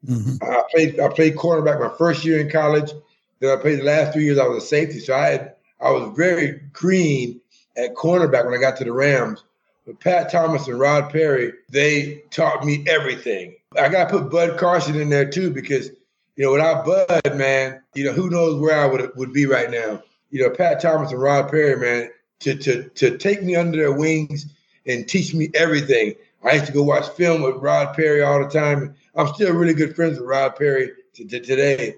Mm-hmm. 0.05 0.43
I 0.43 0.63
played 0.71 0.99
I 0.99 1.07
played 1.09 1.35
cornerback 1.35 1.79
my 1.79 1.95
first 1.97 2.25
year 2.25 2.39
in 2.39 2.49
college. 2.49 2.91
Then 3.39 3.57
I 3.57 3.61
played 3.61 3.79
the 3.79 3.83
last 3.83 4.13
three 4.13 4.25
years 4.25 4.37
I 4.37 4.47
was 4.47 4.63
a 4.63 4.67
safety. 4.67 4.99
So 4.99 5.15
I 5.15 5.27
had 5.27 5.55
I 5.81 5.91
was 5.91 6.15
very 6.15 6.61
green 6.73 7.41
at 7.75 7.95
cornerback 7.95 8.45
when 8.45 8.53
I 8.53 8.61
got 8.61 8.77
to 8.77 8.83
the 8.83 8.93
Rams. 8.93 9.43
But 9.85 9.99
Pat 9.99 10.31
Thomas 10.31 10.67
and 10.67 10.79
Rod 10.79 11.11
Perry, 11.11 11.53
they 11.69 12.23
taught 12.31 12.65
me 12.65 12.83
everything. 12.87 13.55
I 13.79 13.89
got 13.89 14.09
to 14.09 14.19
put 14.19 14.31
Bud 14.31 14.57
Carson 14.57 14.99
in 14.99 15.09
there 15.09 15.29
too 15.29 15.51
because 15.51 15.91
you 16.35 16.45
know, 16.45 16.51
without 16.51 16.85
Bud, 16.85 17.37
man, 17.37 17.81
you 17.93 18.03
know, 18.03 18.11
who 18.11 18.29
knows 18.29 18.59
where 18.59 18.79
I 18.79 18.85
would 18.85 19.11
would 19.15 19.33
be 19.33 19.45
right 19.45 19.71
now. 19.71 20.03
You 20.31 20.43
know, 20.43 20.49
Pat 20.49 20.81
Thomas 20.81 21.11
and 21.11 21.21
Rod 21.21 21.49
Perry, 21.49 21.77
man, 21.77 22.09
to 22.41 22.55
to 22.55 22.89
to 22.89 23.17
take 23.17 23.43
me 23.43 23.55
under 23.55 23.77
their 23.77 23.93
wings 23.93 24.45
and 24.85 25.07
teach 25.07 25.33
me 25.33 25.49
everything. 25.53 26.13
I 26.43 26.53
used 26.53 26.67
to 26.67 26.71
go 26.71 26.83
watch 26.83 27.07
film 27.09 27.41
with 27.41 27.55
Rod 27.55 27.95
Perry 27.95 28.21
all 28.21 28.43
the 28.43 28.49
time. 28.49 28.95
I'm 29.15 29.33
still 29.33 29.53
really 29.53 29.73
good 29.73 29.95
friends 29.95 30.19
with 30.19 30.27
Rod 30.27 30.55
Perry 30.55 30.91
to, 31.13 31.25
to 31.25 31.39
today. 31.39 31.95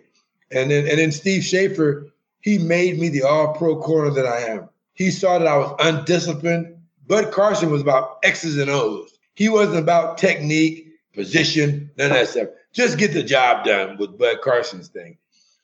And 0.51 0.71
then 0.71 0.87
and 0.87 0.99
then 0.99 1.11
Steve 1.11 1.43
Shafer, 1.43 2.07
he 2.41 2.57
made 2.57 2.99
me 2.99 3.09
the 3.09 3.23
all-pro 3.23 3.81
corner 3.81 4.11
that 4.11 4.25
I 4.25 4.39
am. 4.41 4.69
He 4.93 5.11
saw 5.11 5.37
that 5.37 5.47
I 5.47 5.57
was 5.57 5.75
undisciplined. 5.79 6.75
Bud 7.07 7.31
Carson 7.31 7.71
was 7.71 7.81
about 7.81 8.19
X's 8.23 8.57
and 8.57 8.69
O's. 8.69 9.17
He 9.35 9.49
wasn't 9.49 9.79
about 9.79 10.17
technique, 10.17 10.87
position, 11.13 11.89
none 11.97 12.11
of 12.11 12.17
that 12.17 12.27
stuff. 12.29 12.47
Just 12.77 12.99
get 12.99 13.11
the 13.11 13.23
job 13.23 13.65
done 13.65 13.97
with 13.97 14.19
Bud 14.19 14.41
Carson's 14.43 14.87
thing. 14.87 15.17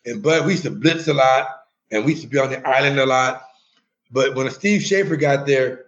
And 0.04 0.24
Bud, 0.24 0.48
we 0.48 0.54
used 0.54 0.64
to 0.64 0.72
blitz 0.72 1.08
a 1.08 1.14
lot 1.14 1.48
and 1.92 2.04
we 2.04 2.14
used 2.14 2.24
to 2.24 2.28
be 2.28 2.40
on 2.40 2.50
the 2.50 2.68
island 2.68 3.00
a 3.00 3.06
lot. 3.06 3.44
But 4.12 4.34
when 4.34 4.50
Steve 4.50 4.82
Shafer 4.82 5.16
got 5.16 5.46
there, 5.46 5.86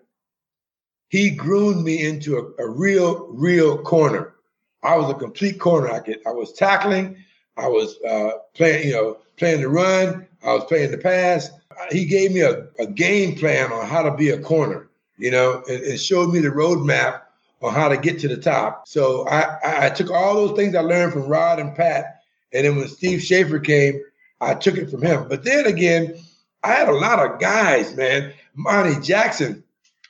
he 1.10 1.32
groomed 1.32 1.84
me 1.84 2.06
into 2.06 2.38
a, 2.38 2.64
a 2.64 2.70
real, 2.70 3.26
real 3.32 3.80
corner. 3.80 4.36
I 4.84 4.98
was 4.98 5.10
a 5.10 5.16
complete 5.16 5.60
corner. 5.60 5.90
I 5.90 5.98
could, 5.98 6.20
I 6.28 6.32
was 6.32 6.54
tackling, 6.54 7.18
I 7.58 7.70
was 7.70 8.00
uh, 8.08 8.34
playing, 8.54 8.88
you 8.88 8.94
know, 8.94 9.18
playing 9.38 9.62
the 9.62 9.70
run, 9.70 10.28
I 10.44 10.54
was 10.54 10.66
playing 10.66 10.92
the 10.92 11.00
pass. 11.00 11.50
He 11.90 12.06
gave 12.06 12.34
me 12.34 12.42
a, 12.42 12.68
a 12.78 12.86
game 12.86 13.36
plan 13.36 13.74
on 13.74 13.88
how 13.88 14.04
to 14.04 14.16
be 14.16 14.30
a 14.30 14.40
corner, 14.40 14.90
you 15.18 15.32
know, 15.32 15.64
and, 15.68 15.84
and 15.86 16.00
showed 16.00 16.32
me 16.32 16.40
the 16.40 16.50
roadmap 16.50 17.22
on 17.62 17.74
how 17.74 17.88
to 17.88 17.98
get 17.98 18.20
to 18.20 18.28
the 18.28 18.38
top. 18.38 18.88
So 18.88 19.28
I, 19.28 19.86
I 19.86 19.89
took 19.89 20.12
all 20.12 20.36
those 20.36 20.56
things 20.56 20.76
I 20.76 20.82
learned 20.82 21.13
from 21.13 21.28
Rod 21.28 21.60
and 21.60 21.76
Pat, 21.76 22.22
and 22.54 22.65
then 22.65 22.76
when 22.76 22.88
Steve 22.88 23.22
Shafer 23.22 23.60
came, 23.60 24.02
I 24.41 24.54
took 24.54 24.78
it 24.78 24.89
from 24.89 25.02
him. 25.02 25.28
But 25.28 25.44
then 25.44 25.65
again, 25.65 26.15
I 26.63 26.74
had 26.74 26.89
a 26.89 26.94
lot 26.94 27.20
of 27.20 27.39
guys, 27.39 27.96
man. 27.96 28.34
Monty 28.56 29.00
Jackson 29.02 29.63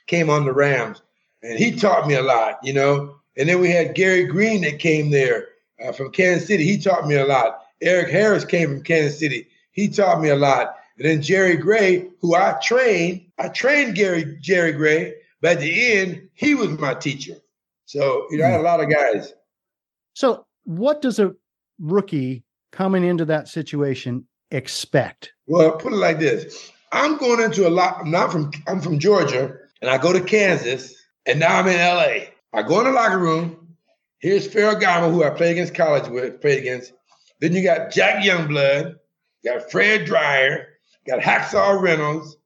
came 0.06 0.30
on 0.30 0.44
the 0.44 0.52
Rams, 0.52 1.02
and 1.42 1.58
he 1.58 1.72
taught 1.72 2.06
me 2.06 2.14
a 2.14 2.22
lot, 2.22 2.58
you 2.62 2.72
know. 2.72 3.16
And 3.36 3.48
then 3.48 3.60
we 3.60 3.70
had 3.70 3.94
Gary 3.94 4.24
Green 4.24 4.62
that 4.62 4.78
came 4.78 5.10
there 5.10 5.48
uh, 5.84 5.92
from 5.92 6.10
Kansas 6.10 6.48
City. 6.48 6.64
He 6.64 6.78
taught 6.78 7.06
me 7.06 7.16
a 7.16 7.26
lot. 7.26 7.62
Eric 7.82 8.10
Harris 8.10 8.44
came 8.44 8.70
from 8.70 8.82
Kansas 8.82 9.18
City. 9.18 9.48
He 9.72 9.88
taught 9.88 10.22
me 10.22 10.30
a 10.30 10.36
lot. 10.36 10.76
And 10.98 11.06
then 11.06 11.20
Jerry 11.20 11.56
Gray, 11.56 12.08
who 12.20 12.34
I 12.34 12.58
trained, 12.62 13.26
I 13.38 13.48
trained 13.48 13.94
Gary 13.94 14.38
Jerry 14.40 14.72
Gray, 14.72 15.14
but 15.40 15.52
at 15.52 15.60
the 15.60 15.92
end, 15.92 16.28
he 16.34 16.54
was 16.54 16.70
my 16.78 16.94
teacher. 16.94 17.34
So, 17.84 18.26
you 18.30 18.38
know, 18.38 18.46
I 18.46 18.48
had 18.48 18.60
a 18.60 18.64
lot 18.64 18.80
of 18.80 18.90
guys. 18.90 19.32
So, 20.14 20.46
what 20.64 21.02
does 21.02 21.18
a 21.18 21.34
rookie 21.78 22.44
coming 22.72 23.04
into 23.04 23.24
that 23.26 23.48
situation 23.48 24.26
expect? 24.50 25.32
Well, 25.46 25.72
put 25.72 25.92
it 25.92 25.96
like 25.96 26.18
this. 26.18 26.72
I'm 26.92 27.16
going 27.18 27.40
into 27.40 27.68
a 27.68 27.70
lot, 27.70 27.98
I'm 28.00 28.10
not 28.10 28.32
from 28.32 28.50
I'm 28.66 28.80
from 28.80 28.98
Georgia, 28.98 29.54
and 29.82 29.90
I 29.90 29.98
go 29.98 30.12
to 30.12 30.20
Kansas, 30.20 30.94
and 31.26 31.38
now 31.38 31.58
I'm 31.58 31.68
in 31.68 31.78
LA. 31.78 32.28
I 32.52 32.62
go 32.66 32.80
in 32.80 32.86
the 32.86 32.92
locker 32.92 33.18
room. 33.18 33.76
Here's 34.18 34.48
Ferragamo, 34.48 35.12
who 35.12 35.22
I 35.22 35.30
played 35.30 35.52
against 35.52 35.74
college 35.74 36.08
with, 36.08 36.40
played 36.40 36.58
against. 36.58 36.92
Then 37.40 37.52
you 37.52 37.62
got 37.62 37.90
Jack 37.90 38.24
Youngblood, 38.24 38.96
got 39.44 39.70
Fred 39.70 40.06
Dryer, 40.06 40.68
got 41.06 41.20
Hacksaw 41.20 41.80
Reynolds, 41.80 42.36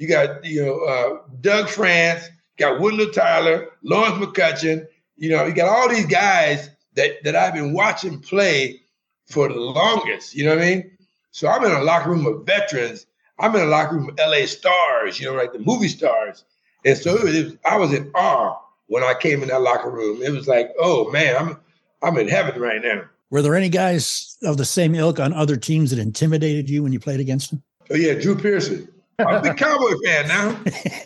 you 0.00 0.08
got 0.08 0.44
you 0.44 0.64
know 0.64 0.80
uh, 0.80 1.18
Doug 1.40 1.68
France, 1.68 2.24
got 2.60 2.80
Woodley 2.80 3.10
Tyler, 3.10 3.68
Lawrence 3.82 4.24
McCutcheon. 4.24 4.86
You 5.16 5.30
know, 5.30 5.46
you 5.46 5.54
got 5.54 5.68
all 5.68 5.88
these 5.88 6.06
guys 6.06 6.70
that 6.94 7.22
that 7.24 7.34
I've 7.34 7.54
been 7.54 7.72
watching 7.72 8.20
play 8.20 8.80
for 9.26 9.48
the 9.48 9.58
longest. 9.58 10.34
You 10.34 10.44
know 10.44 10.54
what 10.54 10.62
I 10.62 10.70
mean? 10.70 10.90
So 11.32 11.48
I'm 11.48 11.64
in 11.64 11.72
a 11.72 11.82
locker 11.82 12.10
room 12.10 12.26
of 12.26 12.44
veterans. 12.44 13.06
I'm 13.38 13.54
in 13.56 13.62
a 13.62 13.66
locker 13.66 13.96
room 13.96 14.10
of 14.10 14.18
LA 14.18 14.46
stars. 14.46 15.18
You 15.18 15.26
know, 15.26 15.34
like 15.34 15.52
the 15.52 15.58
movie 15.58 15.88
stars. 15.88 16.44
And 16.84 16.96
so 16.96 17.14
it 17.14 17.22
was, 17.22 17.34
it 17.34 17.44
was, 17.44 17.56
I 17.64 17.76
was 17.76 17.92
in 17.92 18.10
awe 18.14 18.58
when 18.86 19.02
I 19.02 19.14
came 19.14 19.42
in 19.42 19.48
that 19.48 19.62
locker 19.62 19.90
room. 19.90 20.22
It 20.22 20.30
was 20.30 20.48
like, 20.48 20.72
oh 20.78 21.10
man, 21.10 21.36
I'm 21.36 21.56
I'm 22.02 22.18
in 22.18 22.28
heaven 22.28 22.60
right 22.60 22.82
now. 22.82 23.02
Were 23.30 23.42
there 23.42 23.54
any 23.54 23.68
guys 23.68 24.36
of 24.42 24.56
the 24.56 24.64
same 24.64 24.94
ilk 24.94 25.20
on 25.20 25.32
other 25.32 25.56
teams 25.56 25.90
that 25.90 25.98
intimidated 25.98 26.68
you 26.68 26.82
when 26.82 26.92
you 26.92 26.98
played 26.98 27.20
against 27.20 27.50
them? 27.50 27.62
Oh 27.90 27.94
yeah, 27.94 28.14
Drew 28.14 28.36
Pearson. 28.36 28.88
I'm 29.28 29.36
a 29.36 29.42
big 29.42 29.56
Cowboy 29.56 29.92
fan 30.04 30.28
now. 30.28 30.60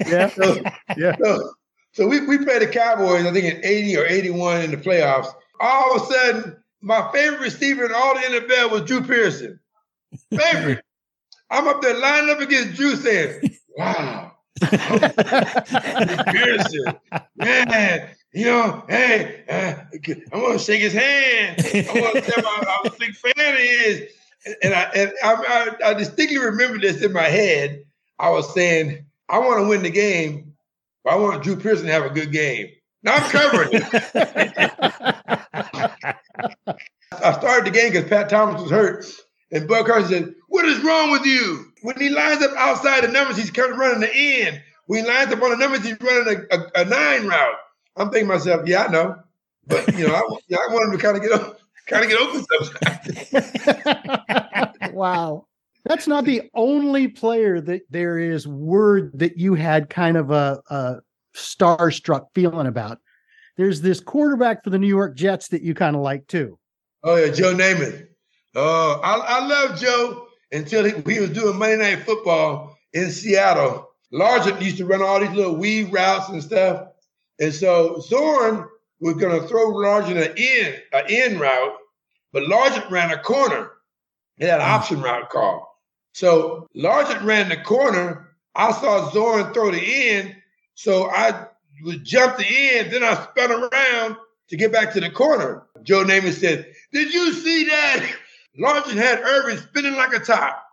Yeah, 0.06 0.28
so, 0.28 0.62
yeah. 0.96 1.16
So, 1.22 1.54
so 1.92 2.06
we, 2.06 2.20
we 2.26 2.38
played 2.38 2.62
the 2.62 2.66
Cowboys, 2.66 3.26
I 3.26 3.32
think 3.32 3.44
in 3.44 3.64
80 3.64 3.96
or 3.96 4.06
81 4.06 4.62
in 4.62 4.70
the 4.70 4.76
playoffs. 4.76 5.28
All 5.60 5.96
of 5.96 6.02
a 6.02 6.06
sudden, 6.06 6.56
my 6.80 7.10
favorite 7.12 7.40
receiver 7.40 7.86
in 7.86 7.92
all 7.94 8.14
the 8.14 8.20
NFL 8.20 8.70
was 8.70 8.82
Drew 8.82 9.00
Pearson. 9.00 9.58
Favorite. 10.30 10.84
I'm 11.50 11.68
up 11.68 11.82
there 11.82 11.98
lining 11.98 12.30
up 12.30 12.40
against 12.40 12.74
Drew 12.74 12.96
saying, 12.96 13.40
wow, 13.76 14.32
Pearson, 14.60 15.74
man, 17.36 18.08
you 18.32 18.46
know, 18.46 18.82
hey, 18.88 19.44
uh, 19.48 19.74
I 20.32 20.36
want 20.36 20.58
to 20.58 20.64
shake 20.64 20.80
his 20.80 20.92
hand. 20.92 21.60
I 21.60 22.00
want 22.00 22.16
to 22.16 22.22
tell 22.22 22.38
him 22.38 22.44
how, 22.44 22.82
how 22.82 22.88
big 22.98 23.14
fan 23.14 23.56
he 23.56 23.62
is. 23.62 24.10
And 24.62 24.74
I 24.74 24.82
and 24.94 25.12
I, 25.22 25.34
I, 25.34 25.90
I 25.90 25.94
distinctly 25.94 26.38
remember 26.38 26.78
this 26.78 27.02
in 27.02 27.12
my 27.12 27.28
head. 27.28 27.83
I 28.18 28.30
was 28.30 28.52
saying, 28.54 29.04
I 29.28 29.38
want 29.38 29.60
to 29.60 29.68
win 29.68 29.82
the 29.82 29.90
game, 29.90 30.54
but 31.02 31.14
I 31.14 31.16
want 31.16 31.42
Drew 31.42 31.56
Pearson 31.56 31.86
to 31.86 31.92
have 31.92 32.04
a 32.04 32.10
good 32.10 32.32
game. 32.32 32.68
Now 33.02 33.16
I'm 33.16 33.30
covering 33.30 33.68
it. 33.72 33.84
I 37.22 37.32
started 37.32 37.66
the 37.66 37.70
game 37.70 37.92
because 37.92 38.08
Pat 38.08 38.28
Thomas 38.28 38.60
was 38.62 38.70
hurt, 38.70 39.06
and 39.50 39.68
Bud 39.68 39.86
Carson 39.86 40.08
said, 40.08 40.34
"What 40.48 40.64
is 40.64 40.82
wrong 40.82 41.10
with 41.10 41.24
you?" 41.26 41.72
When 41.82 41.96
he 41.98 42.08
lines 42.08 42.42
up 42.42 42.52
outside 42.56 43.04
the 43.04 43.08
numbers, 43.08 43.36
he's 43.36 43.50
kind 43.50 43.72
of 43.72 43.78
running 43.78 44.00
the 44.00 44.10
end. 44.14 44.62
When 44.86 45.04
he 45.04 45.10
lines 45.10 45.32
up 45.32 45.42
on 45.42 45.50
the 45.50 45.56
numbers, 45.56 45.84
he's 45.84 46.00
running 46.00 46.46
a, 46.50 46.56
a, 46.56 46.82
a 46.82 46.84
nine 46.86 47.26
route. 47.26 47.54
I'm 47.96 48.10
thinking 48.10 48.28
to 48.28 48.34
myself, 48.34 48.66
yeah, 48.66 48.84
I 48.84 48.88
know, 48.90 49.16
but 49.66 49.86
you 49.96 50.06
know, 50.08 50.14
I, 50.14 50.20
I 50.20 50.72
want 50.72 50.92
him 50.92 50.98
to 50.98 51.02
kind 51.02 51.16
of 51.16 51.22
get 51.22 51.32
up, 51.32 51.60
kind 51.86 52.04
of 52.04 52.10
get 52.10 52.20
open 52.20 52.44
sometimes. 53.32 54.92
wow. 54.94 55.46
That's 55.84 56.06
not 56.06 56.24
the 56.24 56.42
only 56.54 57.08
player 57.08 57.60
that 57.60 57.82
there 57.90 58.18
is 58.18 58.48
word 58.48 59.18
that 59.18 59.36
you 59.36 59.54
had 59.54 59.90
kind 59.90 60.16
of 60.16 60.30
a, 60.30 60.62
a 60.70 60.96
starstruck 61.36 62.26
feeling 62.34 62.66
about. 62.66 62.98
There's 63.56 63.82
this 63.82 64.00
quarterback 64.00 64.64
for 64.64 64.70
the 64.70 64.78
New 64.78 64.88
York 64.88 65.14
Jets 65.14 65.48
that 65.48 65.62
you 65.62 65.74
kind 65.74 65.94
of 65.94 66.02
like 66.02 66.26
too. 66.26 66.58
Oh 67.02 67.16
yeah, 67.16 67.30
Joe 67.30 67.54
Namath. 67.54 68.06
Oh, 68.54 69.00
I, 69.02 69.16
I 69.16 69.46
love 69.46 69.78
Joe 69.78 70.26
until 70.52 70.84
he, 70.84 70.92
he, 71.12 71.20
was 71.20 71.30
doing 71.30 71.58
Monday 71.58 71.76
Night 71.76 72.04
Football 72.04 72.76
in 72.94 73.10
Seattle. 73.10 73.90
Largent 74.12 74.62
used 74.62 74.78
to 74.78 74.86
run 74.86 75.02
all 75.02 75.20
these 75.20 75.30
little 75.30 75.56
weave 75.56 75.92
routes 75.92 76.30
and 76.30 76.42
stuff, 76.42 76.86
and 77.40 77.52
so 77.52 78.00
Zorn 78.00 78.66
was 79.00 79.16
going 79.16 79.38
to 79.38 79.46
throw 79.46 79.72
Largent 79.72 80.16
an 80.16 80.36
in 80.36 80.74
an 80.92 81.10
in 81.10 81.38
route, 81.38 81.76
but 82.32 82.44
Largent 82.44 82.90
ran 82.90 83.10
a 83.10 83.18
corner. 83.18 83.72
He 84.36 84.46
had 84.46 84.60
an 84.60 84.66
mm. 84.66 84.70
option 84.70 85.02
route 85.02 85.28
call. 85.30 85.73
So 86.14 86.68
Largent 86.76 87.24
ran 87.24 87.48
the 87.48 87.56
corner. 87.56 88.30
I 88.54 88.70
saw 88.72 89.10
Zorn 89.10 89.52
throw 89.52 89.72
the 89.72 90.10
end. 90.10 90.34
so 90.74 91.10
I 91.10 91.46
would 91.82 92.04
jump 92.04 92.38
the 92.38 92.46
end. 92.46 92.92
Then 92.92 93.02
I 93.02 93.14
spun 93.14 93.50
around 93.50 94.16
to 94.48 94.56
get 94.56 94.72
back 94.72 94.92
to 94.94 95.00
the 95.00 95.10
corner. 95.10 95.66
Joe 95.82 96.04
Namath 96.04 96.34
said, 96.34 96.72
"Did 96.92 97.12
you 97.12 97.32
see 97.32 97.64
that?" 97.64 98.14
Largent 98.58 98.94
had 98.96 99.20
Irvin 99.20 99.58
spinning 99.58 99.96
like 99.96 100.14
a 100.14 100.20
top. 100.20 100.64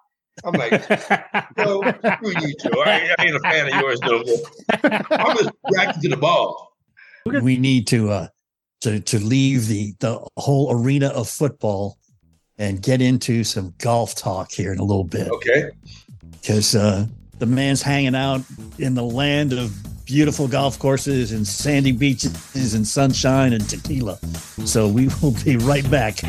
I'm 0.43 0.53
like, 0.53 0.71
no, 1.57 1.81
screw 1.81 2.33
you, 2.39 2.55
Joe. 2.63 2.83
I, 2.85 3.13
I, 3.17 3.25
ain't 3.25 3.35
a 3.35 3.39
fan 3.39 3.67
of 3.67 3.81
yours 3.81 3.99
no 4.01 4.23
more. 4.23 5.01
I'm 5.11 5.37
just 5.37 5.49
reacting 5.71 6.03
to 6.03 6.09
the 6.09 6.17
ball. 6.17 6.77
We 7.25 7.57
need 7.57 7.87
to 7.87 8.11
uh 8.11 8.27
to 8.81 8.99
to 8.99 9.19
leave 9.19 9.67
the 9.67 9.95
the 9.99 10.23
whole 10.37 10.71
arena 10.71 11.07
of 11.07 11.27
football 11.27 11.97
and 12.61 12.79
get 12.79 13.01
into 13.01 13.43
some 13.43 13.73
golf 13.79 14.13
talk 14.13 14.51
here 14.51 14.71
in 14.71 14.77
a 14.77 14.83
little 14.83 15.03
bit. 15.03 15.27
Okay. 15.29 15.71
Because 16.29 16.75
uh 16.75 17.07
the 17.39 17.47
man's 17.47 17.81
hanging 17.81 18.13
out 18.13 18.41
in 18.77 18.93
the 18.93 19.03
land 19.03 19.51
of 19.51 19.75
beautiful 20.05 20.47
golf 20.47 20.77
courses 20.77 21.31
and 21.31 21.47
sandy 21.47 21.91
beaches 21.91 22.75
and 22.75 22.85
sunshine 22.85 23.53
and 23.53 23.67
tequila. 23.67 24.17
So 24.65 24.87
we 24.87 25.09
will 25.21 25.33
be 25.43 25.57
right 25.57 25.89
back 25.89 26.21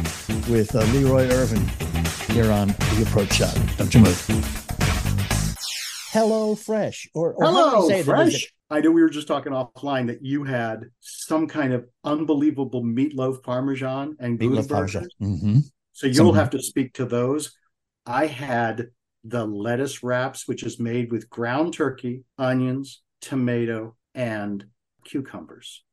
with 0.49 0.75
uh, 0.75 0.85
Leroy 0.95 1.29
Irvin 1.31 1.69
here 2.35 2.51
on 2.51 2.69
the 2.69 3.05
Approach 3.07 3.35
Shot. 3.35 3.55
Don't 3.77 3.93
you 3.93 4.01
move. 4.01 4.19
Hello 6.13 6.55
Fresh 6.55 7.11
or, 7.15 7.35
or 7.35 7.45
Hello 7.45 8.03
Fresh. 8.03 8.55
I 8.71 8.81
know 8.81 8.91
we 8.91 9.03
were 9.03 9.11
just 9.11 9.29
talking 9.29 9.53
offline 9.53 10.07
that 10.07 10.25
you 10.25 10.45
had 10.45 10.87
some 11.01 11.47
kind 11.47 11.75
of 11.75 11.87
unbelievable 12.05 12.83
meatloaf 12.83 13.43
parmesan 13.43 14.17
and 14.19 14.39
meatloaf 14.39 14.71
parmesan. 14.71 15.09
Mm-hmm. 15.21 15.59
So 16.03 16.09
you'll 16.09 16.33
have 16.33 16.51
to 16.51 16.61
speak 16.61 16.95
to 16.95 17.05
those. 17.05 17.57
I 18.05 18.27
had 18.27 18.89
the 19.23 19.47
lettuce 19.47 20.03
wraps, 20.03 20.49
which 20.49 20.65
is 20.65 20.81
made 20.81 21.13
with 21.13 21.31
ground 21.31 21.75
turkey, 21.75 22.25
onions, 22.37 23.03
tomato, 23.21 23.95
and 24.13 24.65
cucumbers. 25.05 25.85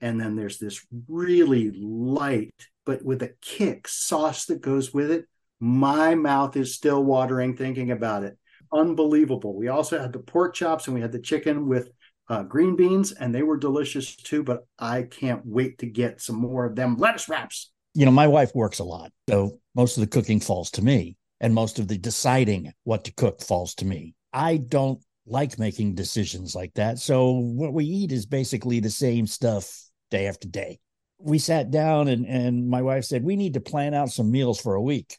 And 0.00 0.20
then 0.20 0.36
there's 0.36 0.58
this 0.58 0.86
really 1.08 1.72
light, 1.72 2.54
but 2.86 3.04
with 3.04 3.20
a 3.24 3.34
kick 3.40 3.88
sauce 3.88 4.44
that 4.44 4.60
goes 4.60 4.94
with 4.94 5.10
it. 5.10 5.24
My 5.58 6.14
mouth 6.14 6.56
is 6.56 6.76
still 6.76 7.02
watering 7.02 7.56
thinking 7.56 7.90
about 7.90 8.22
it. 8.22 8.38
Unbelievable. 8.72 9.56
We 9.56 9.66
also 9.66 9.98
had 9.98 10.12
the 10.12 10.20
pork 10.20 10.54
chops 10.54 10.86
and 10.86 10.94
we 10.94 11.00
had 11.00 11.10
the 11.10 11.18
chicken 11.18 11.66
with 11.66 11.90
uh, 12.28 12.44
green 12.44 12.76
beans, 12.76 13.10
and 13.10 13.34
they 13.34 13.42
were 13.42 13.56
delicious 13.56 14.14
too. 14.14 14.44
But 14.44 14.68
I 14.78 15.02
can't 15.02 15.44
wait 15.44 15.78
to 15.78 15.86
get 15.86 16.20
some 16.20 16.36
more 16.36 16.64
of 16.64 16.76
them 16.76 16.96
lettuce 16.96 17.28
wraps. 17.28 17.72
You 17.98 18.04
know, 18.04 18.12
my 18.12 18.28
wife 18.28 18.54
works 18.54 18.78
a 18.78 18.84
lot, 18.84 19.10
so 19.28 19.58
most 19.74 19.96
of 19.96 20.02
the 20.02 20.06
cooking 20.06 20.38
falls 20.38 20.70
to 20.70 20.82
me, 20.82 21.16
and 21.40 21.52
most 21.52 21.80
of 21.80 21.88
the 21.88 21.98
deciding 21.98 22.72
what 22.84 23.02
to 23.06 23.12
cook 23.12 23.42
falls 23.42 23.74
to 23.74 23.84
me. 23.84 24.14
I 24.32 24.58
don't 24.58 25.02
like 25.26 25.58
making 25.58 25.96
decisions 25.96 26.54
like 26.54 26.72
that. 26.74 27.00
So 27.00 27.32
what 27.32 27.72
we 27.72 27.86
eat 27.86 28.12
is 28.12 28.24
basically 28.24 28.78
the 28.78 28.88
same 28.88 29.26
stuff 29.26 29.82
day 30.12 30.28
after 30.28 30.46
day. 30.46 30.78
We 31.18 31.40
sat 31.40 31.72
down 31.72 32.06
and 32.06 32.24
and 32.24 32.68
my 32.68 32.82
wife 32.82 33.04
said 33.04 33.24
we 33.24 33.34
need 33.34 33.54
to 33.54 33.60
plan 33.60 33.94
out 33.94 34.10
some 34.10 34.30
meals 34.30 34.60
for 34.60 34.76
a 34.76 34.80
week. 34.80 35.18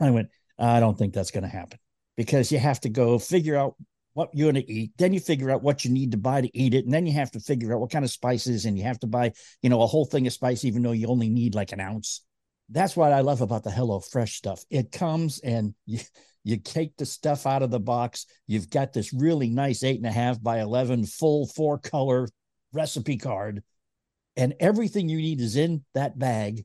I 0.00 0.08
went, 0.08 0.30
I 0.58 0.80
don't 0.80 0.96
think 0.96 1.12
that's 1.12 1.30
going 1.30 1.44
to 1.44 1.50
happen 1.50 1.78
because 2.16 2.50
you 2.50 2.58
have 2.58 2.80
to 2.80 2.88
go 2.88 3.18
figure 3.18 3.54
out 3.54 3.74
what 4.14 4.30
you're 4.32 4.50
going 4.50 4.64
to 4.64 4.72
eat. 4.72 4.92
Then 4.96 5.12
you 5.12 5.20
figure 5.20 5.50
out 5.50 5.62
what 5.62 5.84
you 5.84 5.90
need 5.90 6.12
to 6.12 6.16
buy 6.16 6.40
to 6.40 6.58
eat 6.58 6.74
it. 6.74 6.84
And 6.84 6.94
then 6.94 7.06
you 7.06 7.12
have 7.12 7.32
to 7.32 7.40
figure 7.40 7.74
out 7.74 7.80
what 7.80 7.90
kind 7.90 8.04
of 8.04 8.10
spices 8.10 8.64
and 8.64 8.78
you 8.78 8.84
have 8.84 8.98
to 9.00 9.06
buy, 9.06 9.32
you 9.60 9.68
know, 9.68 9.82
a 9.82 9.86
whole 9.86 10.06
thing 10.06 10.26
of 10.26 10.32
spice, 10.32 10.64
even 10.64 10.82
though 10.82 10.92
you 10.92 11.08
only 11.08 11.28
need 11.28 11.54
like 11.54 11.72
an 11.72 11.80
ounce. 11.80 12.22
That's 12.70 12.96
what 12.96 13.12
I 13.12 13.20
love 13.20 13.40
about 13.40 13.64
the 13.64 13.70
Hello 13.70 14.00
Fresh 14.00 14.36
stuff. 14.36 14.64
It 14.70 14.90
comes 14.90 15.40
and 15.40 15.74
you, 15.86 16.00
you 16.44 16.56
take 16.58 16.96
the 16.96 17.06
stuff 17.06 17.46
out 17.46 17.62
of 17.62 17.70
the 17.70 17.80
box. 17.80 18.26
You've 18.46 18.70
got 18.70 18.92
this 18.92 19.12
really 19.12 19.50
nice 19.50 19.82
eight 19.82 19.98
and 19.98 20.06
a 20.06 20.12
half 20.12 20.42
by 20.42 20.60
11 20.60 21.06
full 21.06 21.46
four 21.46 21.78
color 21.78 22.28
recipe 22.72 23.16
card. 23.16 23.62
And 24.36 24.54
everything 24.60 25.08
you 25.08 25.18
need 25.18 25.40
is 25.40 25.56
in 25.56 25.84
that 25.94 26.18
bag 26.18 26.64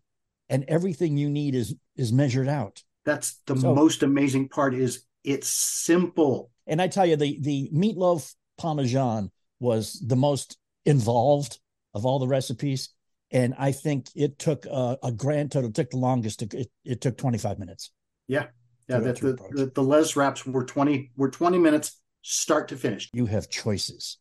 and 0.50 0.66
everything 0.68 1.18
you 1.18 1.30
need 1.30 1.56
is 1.56 1.76
is 1.96 2.12
measured 2.12 2.48
out. 2.48 2.84
That's 3.06 3.40
the 3.46 3.56
so, 3.56 3.74
most 3.74 4.04
amazing 4.04 4.50
part 4.50 4.74
is 4.74 5.06
it's 5.24 5.48
simple. 5.48 6.52
And 6.70 6.82
I 6.82 6.88
tell 6.88 7.06
you, 7.06 7.18
the 7.18 7.38
the 7.42 7.70
meatloaf 7.74 8.34
parmesan 8.58 9.32
was 9.60 10.02
the 10.06 10.16
most 10.16 10.58
involved 10.86 11.60
of 11.94 12.06
all 12.06 12.20
the 12.20 12.28
recipes. 12.28 12.90
And 13.32 13.54
I 13.58 13.72
think 13.72 14.08
it 14.16 14.40
took 14.40 14.66
a, 14.66 14.98
a 15.04 15.12
grand 15.12 15.52
total, 15.52 15.70
it 15.70 15.76
took 15.76 15.92
the 15.92 15.98
longest. 15.98 16.40
To, 16.40 16.58
it, 16.58 16.72
it 16.84 17.02
took 17.02 17.18
25 17.18 17.60
minutes. 17.60 17.92
Yeah. 18.28 18.48
Yeah. 18.88 19.00
The, 19.00 19.14
the, 19.14 19.38
the, 19.52 19.72
the 19.76 19.84
Les 19.84 20.16
wraps 20.16 20.46
were 20.46 20.64
20, 20.64 21.12
were 21.16 21.30
20 21.30 21.60
minutes 21.60 22.00
start 22.22 22.70
to 22.70 22.78
finish. 22.78 23.10
You 23.14 23.28
have 23.28 23.50
choices. 23.50 24.18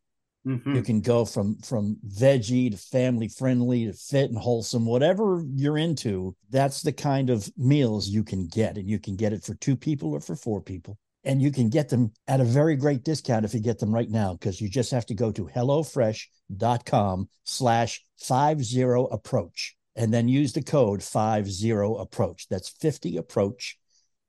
Mm-hmm. 0.47 0.77
You 0.77 0.83
can 0.83 1.01
go 1.01 1.25
from 1.25 1.59
from 1.59 1.99
veggie 2.07 2.71
to 2.71 2.77
family 2.77 3.29
friendly 3.29 3.87
to 3.87 3.93
fit 3.93 4.31
and 4.31 4.39
wholesome, 4.39 4.87
whatever 4.87 5.45
you're 5.53 5.77
into. 5.77 6.37
That's 6.49 6.81
the 6.81 6.93
kind 6.93 7.29
of 7.29 7.51
meals 7.57 8.09
you 8.09 8.23
can 8.23 8.47
get, 8.47 8.79
and 8.79 8.89
you 8.89 8.99
can 8.99 9.17
get 9.17 9.33
it 9.33 9.43
for 9.43 9.55
two 9.55 9.77
people 9.77 10.15
or 10.15 10.21
for 10.21 10.37
four 10.37 10.63
people, 10.63 10.97
and 11.25 11.43
you 11.43 11.51
can 11.51 11.69
get 11.69 11.89
them 11.89 12.13
at 12.27 12.41
a 12.41 12.45
very 12.45 12.77
great 12.77 13.03
discount 13.05 13.45
if 13.45 13.53
you 13.55 13.61
get 13.61 13.79
them 13.79 13.95
right 13.95 14.11
now 14.11 14.33
because 14.35 14.61
you 14.61 14.69
just 14.69 14.91
have 14.91 15.07
to 15.07 15.15
go 15.15 15.33
to 15.33 15.47
hellofresh.com/slash 15.47 18.05
five 18.17 18.65
zero 18.65 19.07
approach 19.07 19.77
and 19.97 20.15
then 20.15 20.29
use 20.29 20.53
the 20.53 20.63
code 20.63 21.03
five 21.03 21.51
zero 21.51 21.97
approach. 21.97 22.47
That's 22.49 22.69
fifty 22.69 23.17
approach, 23.17 23.79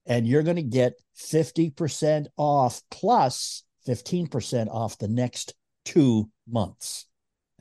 and 0.05 0.25
you're 0.27 0.43
going 0.43 0.55
to 0.55 0.63
get 0.63 0.93
fifty 1.15 1.69
percent 1.69 2.29
off 2.37 2.81
plus 2.89 2.99
plus 2.99 3.63
fifteen 3.85 4.27
percent 4.27 4.69
off 4.69 4.97
the 4.97 5.07
next 5.07 5.53
two 5.85 6.29
months. 6.47 7.05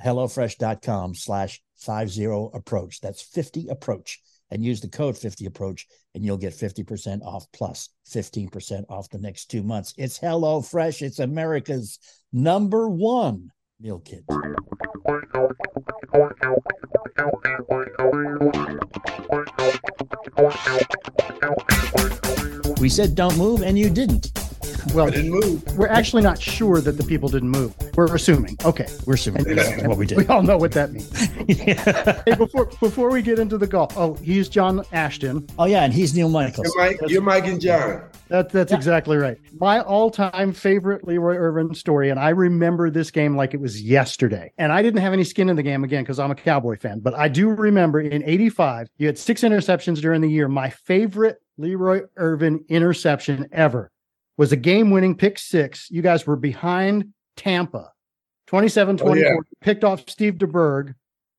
HelloFresh.com 0.04 1.14
slash 1.14 1.62
50 1.78 2.50
approach. 2.54 3.00
That's 3.00 3.22
50 3.22 3.68
approach. 3.68 4.20
And 4.50 4.64
use 4.64 4.80
the 4.80 4.88
code 4.88 5.16
50 5.16 5.44
approach 5.46 5.86
and 6.14 6.24
you'll 6.24 6.38
get 6.38 6.54
50% 6.54 7.22
off 7.22 7.46
plus 7.52 7.90
15% 8.08 8.84
off 8.88 9.10
the 9.10 9.18
next 9.18 9.50
two 9.50 9.62
months. 9.62 9.92
It's 9.98 10.16
hello 10.16 10.62
fresh 10.62 11.02
It's 11.02 11.18
America's 11.18 11.98
number 12.32 12.88
one 12.88 13.50
meal 13.80 14.00
kit. 14.00 14.24
We 22.80 22.88
said 22.88 23.14
don't 23.14 23.36
move, 23.36 23.62
and 23.62 23.78
you 23.78 23.90
didn't. 23.90 24.47
Well, 24.94 25.10
didn't 25.10 25.30
move. 25.30 25.76
We're 25.76 25.88
actually 25.88 26.22
not 26.22 26.40
sure 26.40 26.80
that 26.80 26.92
the 26.92 27.04
people 27.04 27.28
didn't 27.28 27.50
move. 27.50 27.74
We're 27.96 28.14
assuming. 28.14 28.56
Okay, 28.64 28.86
we're 29.06 29.14
assuming 29.14 29.46
and, 29.46 29.88
what 29.88 29.98
we 29.98 30.06
did. 30.06 30.18
We 30.18 30.26
all 30.26 30.42
know 30.42 30.56
what 30.56 30.72
that 30.72 30.92
means. 30.92 31.28
yeah. 31.48 32.22
Hey, 32.24 32.34
before 32.34 32.66
before 32.80 33.10
we 33.10 33.22
get 33.22 33.38
into 33.38 33.58
the 33.58 33.66
golf, 33.66 33.96
oh, 33.96 34.14
he's 34.14 34.48
John 34.48 34.84
Ashton. 34.92 35.46
Oh 35.58 35.66
yeah, 35.66 35.84
and 35.84 35.92
he's 35.92 36.14
Neil 36.14 36.28
Michaels. 36.28 36.72
You're 36.74 36.84
Mike, 36.84 37.00
you're 37.08 37.22
Mike 37.22 37.46
and 37.46 37.60
John. 37.60 38.02
That, 38.28 38.50
that's 38.50 38.72
yeah. 38.72 38.76
exactly 38.76 39.16
right. 39.16 39.38
My 39.58 39.80
all-time 39.80 40.52
favorite 40.52 41.06
Leroy 41.06 41.34
Irvin 41.34 41.74
story, 41.74 42.10
and 42.10 42.20
I 42.20 42.28
remember 42.30 42.90
this 42.90 43.10
game 43.10 43.36
like 43.36 43.54
it 43.54 43.60
was 43.60 43.80
yesterday. 43.80 44.52
And 44.58 44.70
I 44.70 44.82
didn't 44.82 45.00
have 45.00 45.14
any 45.14 45.24
skin 45.24 45.48
in 45.48 45.56
the 45.56 45.62
game 45.62 45.82
again 45.82 46.02
because 46.02 46.18
I'm 46.18 46.30
a 46.30 46.34
Cowboy 46.34 46.76
fan, 46.76 47.00
but 47.00 47.14
I 47.14 47.28
do 47.28 47.48
remember 47.48 48.00
in 48.00 48.22
'85 48.24 48.88
you 48.98 49.06
had 49.06 49.18
six 49.18 49.42
interceptions 49.42 50.00
during 50.00 50.20
the 50.20 50.30
year. 50.30 50.48
My 50.48 50.70
favorite 50.70 51.38
Leroy 51.56 52.02
Irvin 52.16 52.64
interception 52.68 53.48
ever 53.52 53.90
was 54.38 54.52
a 54.52 54.56
game 54.56 54.90
winning 54.90 55.14
pick 55.14 55.38
six. 55.38 55.90
You 55.90 56.00
guys 56.00 56.26
were 56.26 56.36
behind 56.36 57.12
Tampa 57.36 57.92
27 58.46 58.96
24, 58.96 59.10
oh, 59.10 59.20
yeah. 59.20 59.36
picked 59.60 59.84
off 59.84 60.08
Steve 60.08 60.34
DeBerg. 60.34 60.94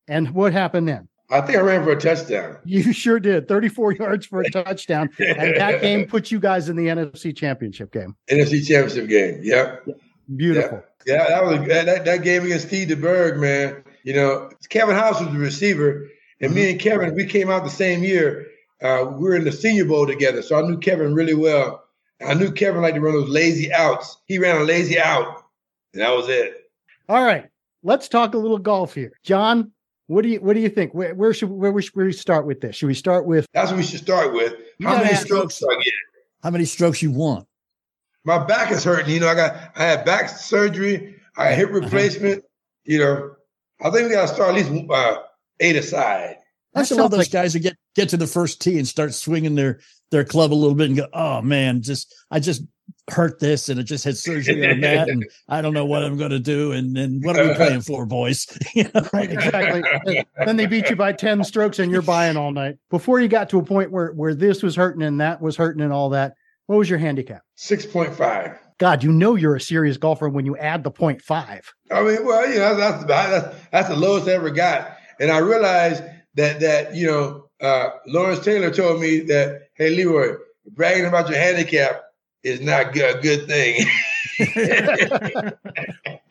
And 0.06 0.30
what 0.30 0.52
happened 0.52 0.88
then? 0.88 1.08
I 1.30 1.40
think 1.40 1.58
I 1.58 1.60
ran 1.60 1.84
for 1.84 1.92
a 1.92 2.00
touchdown. 2.00 2.58
You 2.64 2.92
sure 2.92 3.20
did. 3.20 3.48
34 3.48 3.92
yards 3.94 4.26
for 4.26 4.40
a 4.42 4.50
touchdown. 4.50 5.10
And 5.18 5.56
that 5.56 5.80
game 5.80 6.06
put 6.06 6.30
you 6.30 6.38
guys 6.40 6.68
in 6.68 6.76
the 6.76 6.86
NFC 6.86 7.36
championship 7.36 7.92
game. 7.92 8.16
NFC 8.28 8.66
championship 8.66 9.08
game. 9.08 9.40
Yep. 9.42 9.88
Beautiful. 10.36 10.82
Yeah, 11.06 11.14
yeah 11.14 11.28
that 11.28 11.44
was 11.44 11.68
that, 11.68 12.04
that 12.04 12.22
game 12.22 12.44
against 12.44 12.68
Steve 12.68 12.88
DeBerg, 12.88 13.38
man. 13.38 13.82
You 14.02 14.14
know, 14.14 14.50
Kevin 14.68 14.94
House 14.94 15.20
was 15.20 15.32
the 15.32 15.38
receiver. 15.38 16.08
And 16.40 16.50
mm-hmm. 16.50 16.54
me 16.54 16.70
and 16.72 16.80
Kevin, 16.80 17.14
we 17.14 17.26
came 17.26 17.50
out 17.50 17.64
the 17.64 17.70
same 17.70 18.02
year. 18.02 18.46
Uh, 18.82 19.06
we 19.12 19.28
were 19.28 19.36
in 19.36 19.44
the 19.44 19.52
Senior 19.52 19.84
Bowl 19.84 20.06
together. 20.06 20.42
So 20.42 20.56
I 20.56 20.62
knew 20.62 20.78
Kevin 20.78 21.14
really 21.14 21.34
well. 21.34 21.84
I 22.26 22.34
knew 22.34 22.52
Kevin 22.52 22.82
liked 22.82 22.96
to 22.96 23.00
run 23.00 23.14
those 23.14 23.28
lazy 23.28 23.72
outs. 23.72 24.18
He 24.26 24.38
ran 24.38 24.60
a 24.60 24.64
lazy 24.64 24.98
out, 24.98 25.44
and 25.92 26.02
that 26.02 26.10
was 26.10 26.28
it. 26.28 26.70
All 27.08 27.24
right, 27.24 27.48
let's 27.82 28.08
talk 28.08 28.34
a 28.34 28.38
little 28.38 28.58
golf 28.58 28.94
here, 28.94 29.12
John. 29.22 29.72
What 30.06 30.22
do 30.22 30.28
you 30.28 30.40
What 30.40 30.54
do 30.54 30.60
you 30.60 30.68
think? 30.68 30.92
Where, 30.92 31.14
where 31.14 31.32
should 31.32 31.50
where 31.50 31.80
should 31.80 31.94
we 31.94 32.12
start 32.12 32.46
with 32.46 32.60
this? 32.60 32.76
Should 32.76 32.88
we 32.88 32.94
start 32.94 33.26
with? 33.26 33.46
That's 33.54 33.70
what 33.70 33.78
we 33.78 33.84
should 33.84 34.00
start 34.00 34.32
with. 34.32 34.54
How 34.82 34.98
many 34.98 35.14
strokes 35.14 35.58
do 35.58 35.68
I 35.70 35.82
get? 35.82 35.94
How 36.42 36.50
many 36.50 36.64
strokes 36.64 37.02
you 37.02 37.10
want? 37.10 37.46
My 38.24 38.44
back 38.44 38.70
is 38.70 38.84
hurting. 38.84 39.12
You 39.12 39.20
know, 39.20 39.28
I 39.28 39.34
got 39.34 39.56
I 39.76 39.84
had 39.84 40.04
back 40.04 40.28
surgery. 40.28 41.16
I 41.36 41.46
had 41.46 41.58
hip 41.58 41.68
uh-huh. 41.70 41.80
replacement. 41.80 42.38
Uh-huh. 42.38 42.46
You 42.84 42.98
know, 42.98 43.36
I 43.80 43.90
think 43.90 44.08
we 44.08 44.14
got 44.14 44.22
to 44.22 44.34
start 44.34 44.56
at 44.56 44.70
least 44.70 44.90
uh, 44.90 45.18
eight 45.60 45.76
aside. 45.76 46.36
I 46.74 46.80
just 46.80 46.92
love 46.92 47.10
those 47.10 47.18
like, 47.18 47.30
guys 47.30 47.52
who 47.52 47.60
get 47.60 47.76
get 47.94 48.08
to 48.10 48.16
the 48.16 48.26
first 48.26 48.60
tee 48.60 48.78
and 48.78 48.86
start 48.86 49.14
swinging 49.14 49.54
their 49.54 49.80
their 50.10 50.24
club 50.24 50.52
a 50.52 50.54
little 50.54 50.74
bit 50.74 50.88
and 50.88 50.96
go, 50.96 51.06
oh 51.12 51.40
man, 51.42 51.82
just 51.82 52.14
I 52.30 52.40
just 52.40 52.62
hurt 53.08 53.40
this 53.40 53.68
and 53.68 53.78
it 53.78 53.84
just 53.84 54.04
had 54.04 54.16
surgery 54.16 54.68
on 54.68 54.80
that 54.80 55.08
and 55.08 55.24
I 55.48 55.62
don't 55.62 55.74
know 55.74 55.84
what 55.84 56.02
I'm 56.02 56.16
going 56.16 56.30
to 56.30 56.38
do 56.38 56.72
and 56.72 56.96
then 56.96 57.20
what 57.22 57.38
are 57.38 57.48
we 57.48 57.54
playing 57.54 57.82
for, 57.82 58.06
boys? 58.06 58.46
you 58.74 58.84
know? 58.94 59.08
Right, 59.12 59.30
exactly. 59.30 60.24
then 60.44 60.56
they 60.56 60.66
beat 60.66 60.90
you 60.90 60.96
by 60.96 61.12
ten 61.12 61.42
strokes 61.44 61.78
and 61.78 61.90
you're 61.90 62.02
buying 62.02 62.36
all 62.36 62.52
night. 62.52 62.76
Before 62.90 63.20
you 63.20 63.28
got 63.28 63.50
to 63.50 63.58
a 63.58 63.64
point 63.64 63.90
where 63.90 64.12
where 64.12 64.34
this 64.34 64.62
was 64.62 64.76
hurting 64.76 65.02
and 65.02 65.20
that 65.20 65.40
was 65.40 65.56
hurting 65.56 65.82
and 65.82 65.92
all 65.92 66.10
that, 66.10 66.34
what 66.66 66.76
was 66.76 66.90
your 66.90 66.98
handicap? 66.98 67.42
Six 67.56 67.86
point 67.86 68.14
five. 68.14 68.58
God, 68.78 69.02
you 69.02 69.12
know 69.12 69.34
you're 69.34 69.56
a 69.56 69.60
serious 69.60 69.98
golfer 69.98 70.28
when 70.28 70.46
you 70.46 70.56
add 70.56 70.84
the 70.84 70.90
point 70.90 71.20
five. 71.20 71.70
I 71.90 72.02
mean, 72.02 72.24
well, 72.24 72.48
you 72.48 72.58
know 72.58 72.76
that's 72.76 73.04
that's 73.04 73.56
that's 73.70 73.88
the 73.88 73.96
lowest 73.96 74.28
I 74.28 74.32
ever 74.32 74.50
got, 74.50 74.96
and 75.18 75.30
I 75.30 75.38
realized 75.38 76.02
that 76.34 76.60
that 76.60 76.94
you 76.94 77.06
know 77.06 77.50
uh, 77.60 77.90
Lawrence 78.06 78.40
Taylor 78.40 78.70
told 78.70 79.00
me 79.00 79.20
that 79.20 79.68
hey 79.80 79.90
Leroy, 79.90 80.36
bragging 80.72 81.06
about 81.06 81.28
your 81.28 81.38
handicap 81.38 82.02
is 82.42 82.60
not 82.60 82.94
a 82.94 83.18
good 83.20 83.48
thing. 83.48 83.86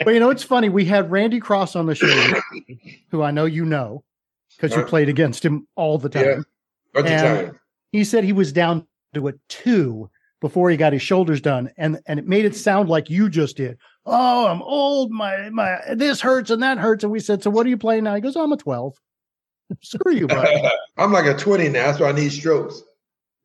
but 0.05 0.13
you 0.13 0.19
know 0.19 0.29
it's 0.29 0.43
funny. 0.43 0.69
We 0.69 0.85
had 0.85 1.11
Randy 1.11 1.39
Cross 1.39 1.75
on 1.75 1.87
the 1.87 1.95
show, 1.95 2.39
who 3.09 3.23
I 3.23 3.31
know 3.31 3.45
you 3.45 3.65
know 3.65 4.03
because 4.55 4.75
you 4.75 4.83
played 4.83 5.09
against 5.09 5.43
him 5.43 5.67
all 5.75 5.97
the 5.97 6.09
time. 6.09 6.45
Yeah, 6.93 7.01
the 7.01 7.09
time. 7.09 7.59
He 7.91 8.03
said 8.03 8.23
he 8.23 8.33
was 8.33 8.53
down 8.53 8.85
to 9.15 9.27
a 9.29 9.33
two 9.49 10.09
before 10.41 10.69
he 10.69 10.77
got 10.77 10.93
his 10.93 11.01
shoulders 11.01 11.41
done, 11.41 11.71
and 11.75 11.99
and 12.05 12.19
it 12.19 12.27
made 12.27 12.45
it 12.45 12.55
sound 12.55 12.87
like 12.87 13.09
you 13.09 13.29
just 13.29 13.57
did. 13.57 13.79
Oh, 14.05 14.47
I'm 14.47 14.61
old. 14.61 15.11
My 15.11 15.49
my 15.49 15.79
this 15.95 16.21
hurts 16.21 16.51
and 16.51 16.61
that 16.61 16.77
hurts. 16.77 17.03
And 17.03 17.11
we 17.11 17.19
said, 17.19 17.41
so 17.41 17.49
what 17.49 17.65
are 17.65 17.69
you 17.69 17.77
playing 17.77 18.03
now? 18.03 18.13
He 18.13 18.21
goes, 18.21 18.35
oh, 18.35 18.43
I'm 18.43 18.51
a 18.51 18.57
twelve. 18.57 18.95
Screw 19.81 20.13
you, 20.13 20.27
bud. 20.27 20.47
I'm 20.97 21.11
like 21.11 21.25
a 21.25 21.35
20 21.35 21.69
now, 21.69 21.87
That's 21.87 21.99
why 21.99 22.09
I 22.09 22.11
need 22.11 22.31
strokes. 22.31 22.81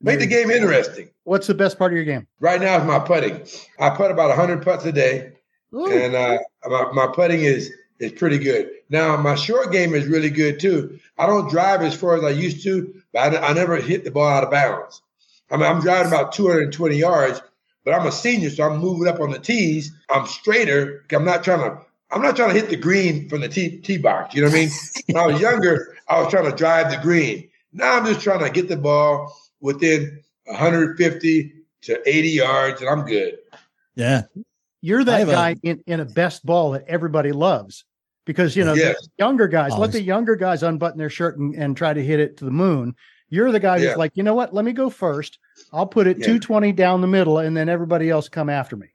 Make 0.01 0.19
the 0.19 0.27
game 0.27 0.51
interesting. 0.51 1.09
What's 1.23 1.47
the 1.47 1.53
best 1.53 1.77
part 1.79 1.91
of 1.91 1.95
your 1.95 2.05
game? 2.05 2.27
Right 2.39 2.61
now 2.61 2.77
is 2.77 2.85
my 2.85 2.99
putting. 2.99 3.45
I 3.79 3.89
putt 3.89 4.11
about 4.11 4.29
100 4.29 4.63
putts 4.63 4.85
a 4.85 4.91
day, 4.91 5.31
Ooh. 5.73 5.91
and 5.91 6.15
uh, 6.15 6.37
my, 6.65 6.91
my 6.93 7.07
putting 7.07 7.41
is 7.41 7.71
is 7.99 8.11
pretty 8.11 8.37
good. 8.37 8.69
Now 8.89 9.17
my 9.17 9.35
short 9.35 9.71
game 9.71 9.93
is 9.95 10.05
really 10.05 10.29
good 10.29 10.59
too. 10.59 10.99
I 11.17 11.25
don't 11.25 11.49
drive 11.49 11.81
as 11.81 11.95
far 11.95 12.15
as 12.15 12.23
I 12.23 12.29
used 12.29 12.63
to, 12.63 12.93
but 13.13 13.35
I, 13.35 13.49
I 13.49 13.53
never 13.53 13.77
hit 13.77 14.03
the 14.03 14.11
ball 14.11 14.27
out 14.27 14.43
of 14.43 14.51
bounds. 14.51 15.01
I 15.49 15.57
mean, 15.57 15.65
I'm 15.65 15.81
driving 15.81 16.11
about 16.11 16.33
220 16.33 16.95
yards, 16.95 17.41
but 17.83 17.93
I'm 17.93 18.05
a 18.05 18.11
senior, 18.11 18.49
so 18.49 18.63
I'm 18.63 18.79
moving 18.79 19.07
up 19.07 19.19
on 19.19 19.31
the 19.31 19.39
tees. 19.39 19.91
I'm 20.09 20.25
straighter. 20.25 21.05
I'm 21.11 21.25
not 21.25 21.43
trying 21.43 21.59
to 21.61 21.79
I'm 22.11 22.21
not 22.21 22.35
trying 22.35 22.53
to 22.53 22.59
hit 22.59 22.69
the 22.69 22.75
green 22.75 23.29
from 23.29 23.41
the 23.41 23.49
tee, 23.49 23.77
tee 23.79 23.97
box. 23.97 24.35
You 24.35 24.41
know 24.41 24.47
what 24.49 24.55
I 24.55 24.59
mean? 24.59 24.69
when 25.07 25.17
I 25.17 25.27
was 25.27 25.41
younger, 25.41 25.95
I 26.07 26.21
was 26.21 26.29
trying 26.29 26.49
to 26.49 26.55
drive 26.55 26.91
the 26.91 26.97
green. 26.97 27.49
Now 27.73 27.97
I'm 27.97 28.05
just 28.05 28.21
trying 28.21 28.39
to 28.39 28.49
get 28.49 28.67
the 28.69 28.77
ball 28.77 29.35
within 29.61 30.21
150 30.45 31.53
to 31.83 32.09
80 32.09 32.29
yards, 32.29 32.81
and 32.81 32.89
I'm 32.89 33.05
good. 33.05 33.37
Yeah. 33.95 34.23
You're 34.81 35.03
that 35.03 35.27
guy 35.27 35.51
a, 35.51 35.67
in, 35.67 35.83
in 35.87 35.99
a 35.99 36.05
best 36.05 36.45
ball 36.45 36.71
that 36.71 36.85
everybody 36.87 37.31
loves 37.31 37.85
because, 38.25 38.55
you 38.55 38.63
know, 38.63 38.73
yes. 38.73 39.01
the 39.01 39.09
younger 39.17 39.47
guys, 39.47 39.71
Always. 39.71 39.87
let 39.87 39.91
the 39.93 40.01
younger 40.01 40.35
guys 40.35 40.63
unbutton 40.63 40.97
their 40.97 41.09
shirt 41.09 41.37
and, 41.37 41.55
and 41.55 41.75
try 41.75 41.93
to 41.93 42.03
hit 42.03 42.19
it 42.19 42.37
to 42.37 42.45
the 42.45 42.51
moon. 42.51 42.95
You're 43.29 43.51
the 43.51 43.59
guy 43.59 43.79
who's 43.79 43.89
yeah. 43.89 43.95
like, 43.95 44.11
you 44.15 44.23
know 44.23 44.35
what? 44.35 44.53
Let 44.53 44.65
me 44.65 44.73
go 44.73 44.89
first. 44.89 45.39
I'll 45.73 45.87
put 45.87 46.07
it 46.07 46.17
yeah. 46.19 46.25
220 46.25 46.71
down 46.73 47.01
the 47.01 47.07
middle, 47.07 47.39
and 47.39 47.57
then 47.57 47.69
everybody 47.69 48.09
else 48.09 48.29
come 48.29 48.49
after 48.49 48.75
me. 48.75 48.87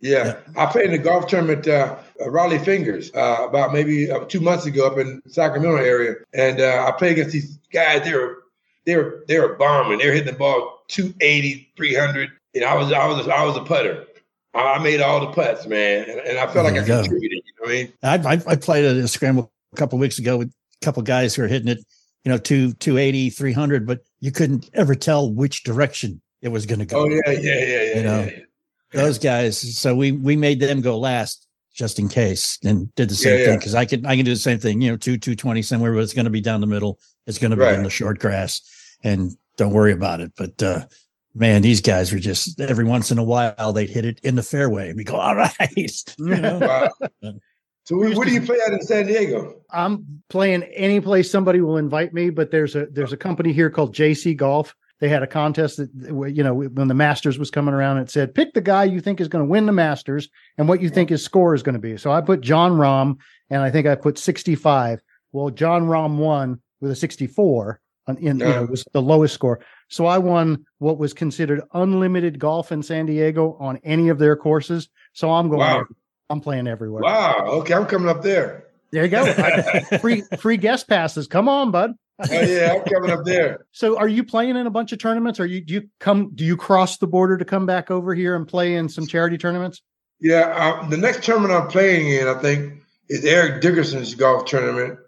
Yeah, 0.00 0.26
yeah. 0.26 0.36
I 0.56 0.66
played 0.66 0.86
in 0.86 0.94
a 0.94 0.98
golf 0.98 1.28
tournament, 1.28 1.66
uh, 1.66 1.96
Rollie 2.20 2.62
Fingers, 2.64 3.12
uh, 3.14 3.46
about 3.48 3.72
maybe 3.72 4.10
uh, 4.10 4.24
two 4.26 4.40
months 4.40 4.66
ago 4.66 4.86
up 4.86 4.98
in 4.98 5.22
Sacramento 5.26 5.76
area, 5.76 6.14
and 6.34 6.60
uh, 6.60 6.86
I 6.86 6.92
played 6.92 7.12
against 7.12 7.32
these 7.32 7.58
guys. 7.72 8.04
They 8.04 8.14
were 8.14 8.41
they 8.84 8.96
were 8.96 9.24
they 9.28 9.38
were 9.38 9.54
bombing. 9.56 9.98
They're 9.98 10.12
hitting 10.12 10.32
the 10.32 10.38
ball 10.38 10.82
280, 10.88 11.72
300, 11.76 12.30
and 12.54 12.64
I 12.64 12.74
was 12.74 12.92
I 12.92 13.06
was 13.06 13.28
I 13.28 13.44
was 13.44 13.56
a 13.56 13.64
putter. 13.64 14.06
I 14.54 14.78
made 14.80 15.00
all 15.00 15.20
the 15.20 15.32
putts, 15.32 15.66
man, 15.66 16.08
and, 16.10 16.20
and 16.20 16.38
I 16.38 16.46
felt 16.52 16.66
like 16.66 16.74
I 16.74 16.86
go. 16.86 17.00
contributed. 17.00 17.42
You 17.44 17.52
know 17.58 17.62
what 17.62 17.70
I 17.70 17.72
mean? 17.72 17.92
I, 18.02 18.34
I, 18.34 18.52
I 18.52 18.56
played 18.56 18.84
at 18.84 18.96
a 18.96 19.08
scramble 19.08 19.50
a 19.72 19.76
couple 19.76 19.98
weeks 19.98 20.18
ago 20.18 20.36
with 20.36 20.48
a 20.48 20.84
couple 20.84 21.02
guys 21.02 21.34
who 21.34 21.42
are 21.42 21.48
hitting 21.48 21.68
it, 21.68 21.78
you 22.24 22.30
know, 22.30 22.36
two 22.36 22.74
280, 22.74 23.30
300, 23.30 23.86
but 23.86 24.00
you 24.20 24.30
couldn't 24.30 24.68
ever 24.74 24.94
tell 24.94 25.32
which 25.32 25.62
direction 25.62 26.20
it 26.42 26.48
was 26.48 26.66
going 26.66 26.80
to 26.80 26.84
go. 26.84 27.00
Oh 27.00 27.08
yeah, 27.08 27.20
yeah, 27.26 27.40
yeah, 27.40 27.64
yeah. 27.64 27.96
You 27.96 28.02
know, 28.02 28.20
yeah, 28.20 28.30
yeah. 28.30 29.00
those 29.00 29.18
guys. 29.18 29.78
So 29.78 29.94
we 29.94 30.12
we 30.12 30.36
made 30.36 30.60
them 30.60 30.82
go 30.82 30.98
last 30.98 31.46
just 31.74 31.98
in 31.98 32.08
case, 32.08 32.58
and 32.64 32.94
did 32.94 33.08
the 33.08 33.14
same 33.14 33.38
yeah, 33.38 33.44
thing 33.46 33.58
because 33.58 33.74
I 33.74 33.86
can 33.86 34.04
I 34.04 34.16
can 34.16 34.24
do 34.24 34.32
the 34.32 34.36
same 34.36 34.58
thing. 34.58 34.82
You 34.82 34.90
know, 34.90 34.96
two 34.96 35.16
two 35.16 35.34
twenty 35.34 35.62
somewhere, 35.62 35.92
but 35.92 36.00
it's 36.00 36.14
going 36.14 36.26
to 36.26 36.30
be 36.30 36.40
down 36.40 36.60
the 36.60 36.66
middle. 36.66 36.98
It's 37.26 37.38
going 37.38 37.52
to 37.52 37.56
be 37.56 37.62
right. 37.62 37.74
in 37.74 37.82
the 37.82 37.90
short 37.90 38.18
grass, 38.18 38.62
and 39.02 39.32
don't 39.56 39.72
worry 39.72 39.92
about 39.92 40.20
it. 40.20 40.32
But 40.36 40.62
uh, 40.62 40.86
man, 41.34 41.62
these 41.62 41.80
guys 41.80 42.12
were 42.12 42.18
just 42.18 42.60
every 42.60 42.84
once 42.84 43.10
in 43.10 43.18
a 43.18 43.24
while 43.24 43.72
they'd 43.72 43.90
hit 43.90 44.04
it 44.04 44.20
in 44.22 44.34
the 44.34 44.42
fairway. 44.42 44.88
And 44.88 44.96
we 44.96 45.04
go, 45.04 45.16
all 45.16 45.36
right. 45.36 45.52
You 46.18 46.36
know? 46.36 46.58
wow. 46.58 47.32
So 47.84 47.96
where, 47.96 48.14
where 48.14 48.24
do 48.24 48.32
you 48.32 48.40
play 48.40 48.58
out 48.64 48.72
in 48.72 48.80
San 48.80 49.06
Diego? 49.06 49.60
I'm 49.72 50.22
playing 50.28 50.62
any 50.62 51.00
place 51.00 51.28
somebody 51.28 51.60
will 51.60 51.78
invite 51.78 52.14
me, 52.14 52.30
but 52.30 52.52
there's 52.52 52.76
a 52.76 52.86
there's 52.86 53.12
a 53.12 53.16
company 53.16 53.52
here 53.52 53.70
called 53.70 53.92
JC 53.92 54.36
Golf. 54.36 54.76
They 55.00 55.08
had 55.08 55.24
a 55.24 55.26
contest 55.26 55.78
that 55.78 56.32
you 56.32 56.44
know 56.44 56.54
when 56.54 56.86
the 56.86 56.94
Masters 56.94 57.40
was 57.40 57.50
coming 57.50 57.74
around, 57.74 57.98
it 57.98 58.08
said 58.08 58.36
pick 58.36 58.54
the 58.54 58.60
guy 58.60 58.84
you 58.84 59.00
think 59.00 59.20
is 59.20 59.26
going 59.26 59.44
to 59.44 59.50
win 59.50 59.66
the 59.66 59.72
Masters 59.72 60.28
and 60.58 60.68
what 60.68 60.80
you 60.80 60.90
think 60.90 61.10
his 61.10 61.24
score 61.24 61.56
is 61.56 61.64
going 61.64 61.72
to 61.72 61.80
be. 61.80 61.96
So 61.96 62.12
I 62.12 62.20
put 62.20 62.40
Jon 62.40 62.72
Rahm, 62.78 63.16
and 63.50 63.62
I 63.62 63.70
think 63.72 63.88
I 63.88 63.96
put 63.96 64.16
65. 64.16 65.02
Well, 65.32 65.50
Jon 65.50 65.86
Rahm 65.86 66.18
won 66.18 66.60
with 66.82 66.90
a 66.90 66.96
64 66.96 67.80
in, 68.08 68.16
you 68.18 68.34
know, 68.34 68.64
was 68.64 68.84
the 68.92 69.00
lowest 69.00 69.32
score. 69.32 69.60
So 69.88 70.06
I 70.06 70.18
won 70.18 70.66
what 70.78 70.98
was 70.98 71.14
considered 71.14 71.62
unlimited 71.72 72.38
golf 72.38 72.72
in 72.72 72.82
San 72.82 73.06
Diego 73.06 73.56
on 73.60 73.78
any 73.84 74.08
of 74.08 74.18
their 74.18 74.36
courses. 74.36 74.88
So 75.14 75.32
I'm 75.32 75.48
going. 75.48 75.60
Wow. 75.60 75.84
I'm 76.28 76.40
playing 76.40 76.66
everywhere. 76.66 77.02
Wow. 77.02 77.44
Okay, 77.46 77.74
I'm 77.74 77.86
coming 77.86 78.08
up 78.08 78.22
there. 78.22 78.66
There 78.90 79.04
you 79.04 79.10
go. 79.10 79.98
free 80.00 80.22
free 80.38 80.56
guest 80.56 80.88
passes. 80.88 81.26
Come 81.26 81.48
on, 81.48 81.70
bud. 81.70 81.92
oh 82.18 82.40
yeah, 82.40 82.74
I'm 82.74 82.84
coming 82.84 83.10
up 83.10 83.24
there. 83.24 83.66
So, 83.72 83.98
are 83.98 84.08
you 84.08 84.22
playing 84.24 84.56
in 84.56 84.66
a 84.66 84.70
bunch 84.70 84.92
of 84.92 84.98
tournaments? 84.98 85.40
Or 85.40 85.46
you 85.46 85.60
do 85.60 85.74
you 85.74 85.88
come? 86.00 86.32
Do 86.34 86.44
you 86.44 86.56
cross 86.56 86.98
the 86.98 87.06
border 87.06 87.38
to 87.38 87.44
come 87.44 87.66
back 87.66 87.90
over 87.90 88.14
here 88.14 88.34
and 88.34 88.46
play 88.46 88.74
in 88.74 88.88
some 88.88 89.06
charity 89.06 89.38
tournaments? 89.38 89.82
Yeah, 90.20 90.54
uh, 90.82 90.88
the 90.88 90.96
next 90.96 91.24
tournament 91.24 91.52
I'm 91.52 91.68
playing 91.68 92.08
in, 92.08 92.28
I 92.28 92.34
think, 92.34 92.80
is 93.08 93.24
Eric 93.24 93.60
Dickerson's 93.60 94.14
golf 94.14 94.44
tournament 94.44 94.98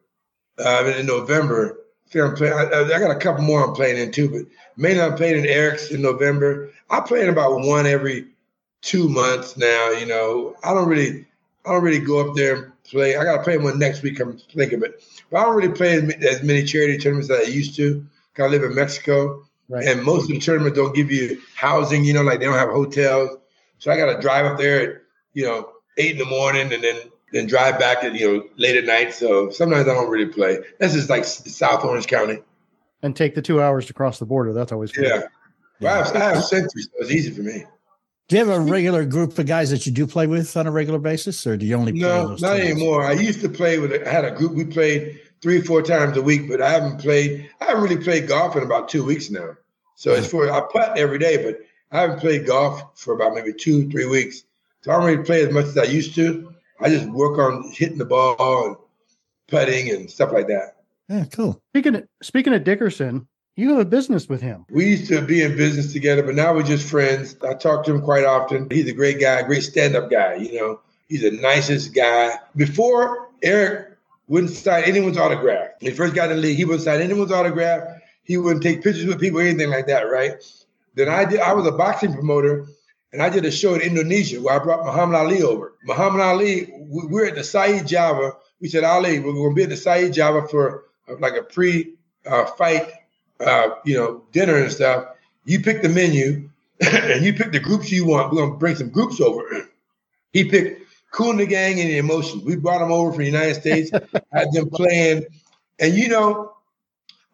uh, 0.59 0.93
in 0.99 1.07
November. 1.07 1.79
I, 2.15 2.21
I'm 2.21 2.35
playing, 2.35 2.53
I, 2.53 2.67
I, 2.67 2.99
got 3.01 3.11
a 3.11 3.19
couple 3.19 3.43
more 3.43 3.65
I'm 3.65 3.75
playing 3.75 3.99
in 3.99 4.13
too, 4.13 4.29
but 4.29 4.43
mainly 4.77 5.03
I'm 5.03 5.17
playing 5.17 5.41
in 5.41 5.47
Eric's 5.47 5.91
in 5.91 6.01
November. 6.01 6.71
I 6.91 7.01
play 7.01 7.23
in 7.23 7.29
about 7.29 7.61
one 7.61 7.87
every 7.87 8.27
two 8.83 9.09
months 9.09 9.57
now. 9.57 9.91
You 9.91 10.07
know, 10.07 10.55
I 10.63 10.73
don't 10.73 10.89
really, 10.89 11.27
I 11.67 11.73
don't 11.73 11.83
really 11.83 12.05
go 12.05 12.29
up 12.29 12.37
there 12.37 12.57
and 12.57 12.73
play. 12.85 13.17
I 13.17 13.25
got 13.25 13.39
to 13.39 13.43
play 13.43 13.59
one 13.59 13.79
next 13.79 14.03
week. 14.03 14.21
I'm 14.21 14.39
thinking, 14.55 14.81
but 14.81 15.01
but 15.31 15.41
I 15.41 15.45
don't 15.45 15.57
really 15.57 15.73
play 15.73 15.97
as 16.29 16.43
many 16.43 16.63
charity 16.65 16.99
tournaments 16.99 17.31
as 17.31 17.49
I 17.49 17.51
used 17.51 17.75
to. 17.77 18.07
Cause 18.35 18.47
I 18.47 18.49
live 18.49 18.65
in 18.65 18.75
Mexico, 18.75 19.45
right. 19.69 19.87
and 19.87 20.03
most 20.03 20.25
of 20.25 20.29
the 20.29 20.41
tournaments 20.41 20.77
don't 20.77 20.95
give 20.95 21.11
you 21.11 21.41
housing. 21.55 22.05
You 22.05 22.13
know, 22.13 22.23
like 22.23 22.41
they 22.41 22.47
don't 22.47 22.59
have 22.59 22.71
hotels. 22.71 23.39
So 23.79 23.91
I 23.91 23.97
got 23.97 24.13
to 24.13 24.21
drive 24.21 24.47
up 24.47 24.59
there 24.59 24.81
at 24.81 25.03
you 25.35 25.45
know 25.45 25.71
eight 25.99 26.13
in 26.13 26.19
the 26.19 26.25
morning, 26.25 26.73
and 26.73 26.83
then 26.83 26.97
then 27.35 27.47
drive 27.47 27.79
back 27.79 28.05
at 28.05 28.15
you 28.15 28.33
know 28.33 28.45
late 28.57 28.77
at 28.77 28.85
night. 28.85 29.13
So 29.13 29.51
sometimes 29.51 29.89
I 29.89 29.95
don't 29.95 30.09
really 30.09 30.33
play. 30.33 30.59
That's 30.79 30.95
just 30.95 31.11
like 31.11 31.25
South 31.25 31.85
Orange 31.85 32.07
County. 32.07 32.39
And 33.03 33.15
take 33.15 33.35
the 33.35 33.43
two 33.43 33.61
hours 33.61 33.87
to 33.87 33.93
cross 33.93 34.19
the 34.19 34.25
border. 34.25 34.55
That's 34.55 34.73
always 34.73 34.93
fun. 34.93 35.05
yeah. 35.05 35.23
Well, 35.81 35.93
I 35.93 36.07
have, 36.07 36.17
I 36.17 36.19
have 36.21 36.45
SENTRI, 36.45 36.83
so 36.83 36.91
it's 37.01 37.11
easy 37.11 37.31
for 37.33 37.43
me. 37.43 37.65
Do 38.29 38.37
you 38.37 38.47
have 38.47 38.57
a 38.57 38.61
regular 38.61 39.05
group 39.05 39.39
of 39.39 39.45
guys 39.45 39.71
that 39.71 39.85
you 39.85 39.93
do 39.93 40.07
play 40.07 40.27
with 40.27 40.57
on 40.57 40.67
a 40.67 40.71
regular 40.71 40.99
basis, 40.99 41.47
or 41.47 41.59
do 41.59 41.67
you 41.67 41.75
only 41.75 41.93
play 41.93 42.01
no, 42.01 42.29
not 42.29 42.39
times? 42.39 42.61
anymore? 42.61 43.05
I 43.05 43.13
used 43.13 43.43
to 43.43 43.51
play 43.51 43.79
with. 43.79 43.93
I 43.93 44.11
had 44.11 44.25
a 44.25 44.31
group. 44.31 44.53
We 44.53 44.65
played 44.65 45.21
three, 45.43 45.61
four 45.61 45.83
times 45.83 46.17
a 46.17 46.23
week, 46.23 46.49
but 46.49 46.63
I 46.63 46.71
haven't 46.71 46.99
played. 47.01 47.51
I 47.61 47.67
haven't 47.67 47.83
really 47.83 48.03
played 48.03 48.29
golf 48.29 48.57
in 48.57 48.63
about 48.63 48.89
two 48.89 49.05
weeks 49.05 49.29
now. 49.31 49.57
So 49.97 50.13
it's 50.13 50.27
for 50.27 50.51
I 50.51 50.61
putt 50.73 50.97
every 50.97 51.19
day, 51.19 51.45
but 51.45 51.61
I 51.91 52.01
haven't 52.01 52.21
played 52.21 52.47
golf 52.47 52.99
for 52.99 53.13
about 53.13 53.35
maybe 53.35 53.53
two, 53.53 53.91
three 53.91 54.07
weeks. 54.07 54.45
So 54.83 54.93
I 54.93 54.97
don't 54.97 55.07
really 55.07 55.25
play 55.25 55.45
as 55.45 55.53
much 55.53 55.67
as 55.67 55.77
I 55.77 55.85
used 55.85 56.15
to. 56.15 56.54
I 56.85 56.91
just 56.91 57.09
work 57.09 57.39
on 57.39 57.73
hitting 57.73 57.99
the 57.99 58.05
ball 58.05 58.67
and 58.67 58.77
putting 59.49 59.91
and 59.91 60.11
stuff 60.11 60.33
like 60.33 60.47
that. 60.49 60.77
Yeah, 61.09 61.25
cool. 61.33 61.61
Speaking 61.73 61.97
of, 61.97 62.09
speaking 62.23 62.53
of 62.53 62.63
Dickerson, 62.63 63.27
you 63.57 63.71
have 63.71 63.79
a 63.79 63.85
business 63.85 64.29
with 64.29 64.43
him. 64.43 64.67
We 64.69 64.91
used 64.91 65.09
to 65.09 65.23
be 65.23 65.43
in 65.43 65.57
business 65.57 65.93
together, 65.93 66.23
but 66.23 66.35
now 66.35 66.53
we're 66.55 66.63
just 66.63 66.89
friends. 66.89 67.37
I 67.43 67.55
talk 67.55 67.85
to 67.87 67.95
him 67.95 68.03
quite 68.03 68.25
often. 68.25 68.69
He's 68.71 68.89
a 68.89 68.93
great 68.93 69.21
guy, 69.21 69.43
great 69.43 69.63
stand-up 69.63 70.11
guy. 70.11 70.35
You 70.35 70.61
know, 70.61 70.81
he's 71.09 71.23
the 71.23 71.31
nicest 71.31 71.95
guy. 71.95 72.33
Before 72.55 73.29
Eric 73.43 73.97
wouldn't 74.29 74.53
sign 74.53 74.85
anyone's 74.85 75.19
autograph. 75.19 75.71
When 75.81 75.91
he 75.93 75.97
first 75.97 76.15
got 76.15 76.31
in 76.31 76.37
the 76.37 76.43
league, 76.43 76.57
he 76.57 76.65
wouldn't 76.65 76.85
sign 76.85 77.01
anyone's 77.01 77.33
autograph. 77.33 77.83
He 78.25 78.37
wouldn't 78.37 78.63
take 78.63 78.83
pictures 78.83 79.07
with 79.07 79.21
people, 79.21 79.41
anything 79.41 79.71
like 79.71 79.87
that, 79.87 80.11
right? 80.11 80.43
Then 80.95 81.09
I 81.09 81.25
did. 81.25 81.41
I 81.41 81.53
was 81.53 81.67
a 81.67 81.73
boxing 81.73 82.13
promoter, 82.13 82.67
and 83.13 83.23
I 83.23 83.29
did 83.29 83.45
a 83.45 83.51
show 83.51 83.75
in 83.75 83.83
Indonesia 83.83 84.41
where 84.41 84.59
I 84.59 84.65
brought 84.65 84.85
Muhammad 84.85 85.17
Ali 85.17 85.43
over. 85.43 85.75
Muhammad 85.85 86.23
Ali, 86.23 86.73
we 86.73 86.74
were 87.03 87.27
at 87.27 87.35
the 87.35 87.45
Said 87.45 87.87
Java. 87.87 88.33
We 88.61 88.69
said, 88.69 88.85
Ali, 88.85 89.19
we're 89.19 89.33
going 89.33 89.51
to 89.51 89.55
be 89.55 89.63
at 89.65 89.69
the 89.69 89.77
Said 89.77 90.13
Java 90.13 90.47
for 90.49 90.85
uh, 91.09 91.17
like 91.19 91.35
a 91.35 91.43
pre-fight, 91.43 92.93
uh, 93.41 93.45
uh, 93.45 93.75
you 93.85 93.97
know, 93.97 94.23
dinner 94.33 94.57
and 94.57 94.73
stuff. 94.73 95.09
You 95.45 95.61
pick 95.61 95.83
the 95.83 95.89
menu, 95.89 96.49
and 96.81 97.25
you 97.25 97.35
pick 97.35 97.53
the 97.53 97.61
groups 97.61 97.91
you 97.91 98.07
want. 98.07 98.33
We're 98.33 98.39
going 98.39 98.53
to 98.53 98.59
bring 98.59 98.77
some 98.77 98.91
groups 98.91 99.21
over. 99.21 99.69
He 100.33 100.45
picked 100.45 100.83
Kool 101.11 101.31
and 101.31 101.41
the 101.41 101.47
Gang 101.47 101.81
and 101.81 101.91
the 101.91 101.99
Emotions. 101.99 102.43
We 102.45 102.57
brought 102.57 102.81
them 102.81 102.91
over 102.91 103.13
from 103.13 103.21
the 103.21 103.27
United 103.27 103.55
States, 103.55 103.91
had 104.33 104.53
them 104.53 104.69
playing, 104.71 105.25
and 105.79 105.95
you 105.95 106.09
know, 106.09 106.55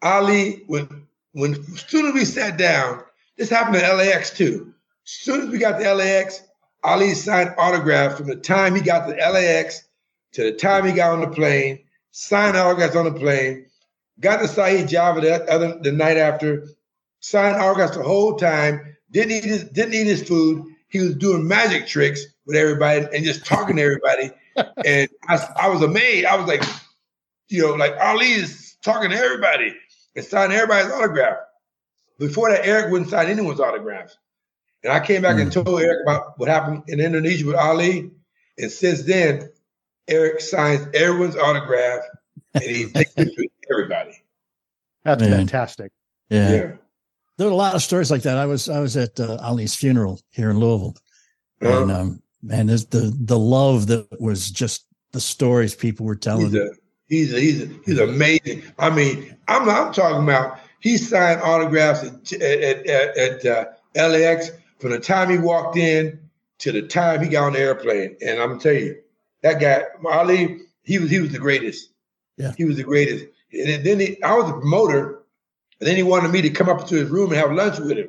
Ali 0.01 0.63
when 0.67 1.07
when 1.33 1.53
as 1.53 1.85
soon 1.87 2.05
as 2.07 2.13
we 2.13 2.25
sat 2.25 2.57
down, 2.57 3.03
this 3.37 3.49
happened 3.49 3.77
at 3.77 3.95
LAX 3.95 4.31
too. 4.31 4.73
As 5.05 5.11
soon 5.11 5.41
as 5.41 5.49
we 5.49 5.57
got 5.57 5.79
to 5.79 5.93
LAX, 5.93 6.43
Ali 6.83 7.13
signed 7.13 7.53
autographs 7.57 8.17
from 8.17 8.27
the 8.27 8.35
time 8.35 8.75
he 8.75 8.81
got 8.81 9.07
to 9.07 9.15
LAX 9.15 9.83
to 10.33 10.43
the 10.43 10.53
time 10.53 10.85
he 10.85 10.93
got 10.93 11.13
on 11.13 11.21
the 11.21 11.27
plane, 11.27 11.79
signed 12.11 12.57
autographs 12.57 12.95
on 12.95 13.05
the 13.05 13.19
plane, 13.19 13.65
got 14.19 14.37
to 14.37 14.47
Said 14.47 14.87
Java 14.87 15.21
the 15.21 15.51
other 15.51 15.79
the 15.81 15.91
night 15.91 16.17
after, 16.17 16.67
signed 17.19 17.57
autographs 17.57 17.97
the 17.97 18.03
whole 18.03 18.35
time, 18.35 18.95
didn't 19.11 19.31
eat 19.31 19.43
his 19.43 19.63
didn't 19.65 19.93
eat 19.93 20.07
his 20.07 20.27
food. 20.27 20.65
He 20.87 20.99
was 20.99 21.15
doing 21.15 21.47
magic 21.47 21.87
tricks 21.87 22.21
with 22.45 22.55
everybody 22.55 23.05
and 23.13 23.25
just 23.25 23.45
talking 23.45 23.77
to 23.77 23.81
everybody. 23.81 24.31
and 24.85 25.09
I, 25.27 25.47
I 25.57 25.69
was 25.69 25.81
amazed. 25.81 26.25
I 26.25 26.35
was 26.35 26.47
like, 26.47 26.63
you 27.47 27.61
know, 27.61 27.73
like 27.73 27.95
Ali 27.99 28.31
is 28.31 28.75
talking 28.81 29.09
to 29.11 29.15
everybody 29.15 29.75
and 30.15 30.25
signing 30.25 30.57
everybody's 30.57 30.91
autograph. 30.91 31.37
Before 32.19 32.51
that, 32.51 32.65
Eric 32.65 32.91
wouldn't 32.91 33.09
sign 33.09 33.27
anyone's 33.27 33.59
autographs. 33.59 34.17
And 34.83 34.91
I 34.93 34.99
came 34.99 35.21
back 35.21 35.35
mm. 35.35 35.43
and 35.43 35.51
told 35.51 35.81
Eric 35.81 36.03
about 36.03 36.37
what 36.39 36.49
happened 36.49 36.83
in 36.87 36.99
Indonesia 36.99 37.45
with 37.45 37.55
Ali. 37.55 38.11
And 38.57 38.71
since 38.71 39.03
then, 39.03 39.49
Eric 40.07 40.41
signs 40.41 40.87
everyone's 40.93 41.37
autograph 41.37 42.01
and 42.53 42.63
he 42.63 42.85
takes 42.93 43.13
pictures 43.13 43.35
with 43.37 43.71
everybody. 43.71 44.23
That's 45.03 45.21
Man. 45.21 45.31
fantastic. 45.31 45.91
Yeah. 46.29 46.51
yeah. 46.51 46.71
There 47.37 47.47
are 47.47 47.51
a 47.51 47.55
lot 47.55 47.75
of 47.75 47.81
stories 47.81 48.11
like 48.11 48.23
that. 48.23 48.37
I 48.37 48.45
was 48.45 48.69
I 48.69 48.79
was 48.79 48.95
at 48.97 49.19
uh, 49.19 49.37
Ali's 49.41 49.75
funeral 49.75 50.21
here 50.29 50.51
in 50.51 50.59
Louisville, 50.59 50.95
uh-huh. 51.61 51.81
and 51.81 51.91
um, 51.91 52.21
man, 52.43 52.67
the 52.67 53.11
the 53.19 53.39
love 53.39 53.87
that 53.87 54.21
was 54.21 54.51
just 54.51 54.85
the 55.11 55.19
stories 55.19 55.73
people 55.73 56.05
were 56.05 56.15
telling. 56.15 56.51
He's 56.51 56.55
a, 56.55 56.69
he's 57.07 57.33
a, 57.33 57.39
he's 57.39 57.63
a, 57.63 57.67
he's 57.85 57.99
amazing. 57.99 58.63
I 58.77 58.91
mean, 58.91 59.35
I'm 59.47 59.67
I'm 59.67 59.91
talking 59.91 60.23
about 60.23 60.59
he 60.81 60.97
signed 60.97 61.41
autographs 61.41 62.03
at 62.03 62.31
at, 62.33 62.85
at, 62.85 63.17
at 63.17 63.45
uh, 63.45 63.65
LAX 63.95 64.51
from 64.81 64.89
the 64.91 64.99
time 64.99 65.29
he 65.29 65.37
walked 65.37 65.77
in 65.77 66.19
to 66.57 66.71
the 66.71 66.81
time 66.81 67.23
he 67.23 67.29
got 67.29 67.45
on 67.45 67.53
the 67.53 67.59
airplane. 67.59 68.17
And 68.25 68.41
I'm 68.41 68.49
gonna 68.49 68.59
tell 68.59 68.73
you, 68.73 68.97
that 69.43 69.61
guy 69.61 69.83
Ali, 70.05 70.61
he 70.83 70.99
was 70.99 71.09
he 71.09 71.19
was 71.19 71.31
the 71.31 71.39
greatest. 71.39 71.89
Yeah. 72.37 72.53
He 72.57 72.65
was 72.65 72.77
the 72.77 72.83
greatest. 72.83 73.25
And 73.53 73.85
then 73.85 73.99
he, 73.99 74.21
I 74.23 74.35
was 74.35 74.49
a 74.49 74.53
promoter, 74.53 75.23
and 75.79 75.87
then 75.87 75.95
he 75.95 76.03
wanted 76.03 76.31
me 76.31 76.41
to 76.41 76.49
come 76.49 76.69
up 76.69 76.87
to 76.87 76.95
his 76.95 77.09
room 77.09 77.31
and 77.31 77.39
have 77.39 77.51
lunch 77.51 77.79
with 77.79 77.97
him. 77.97 78.07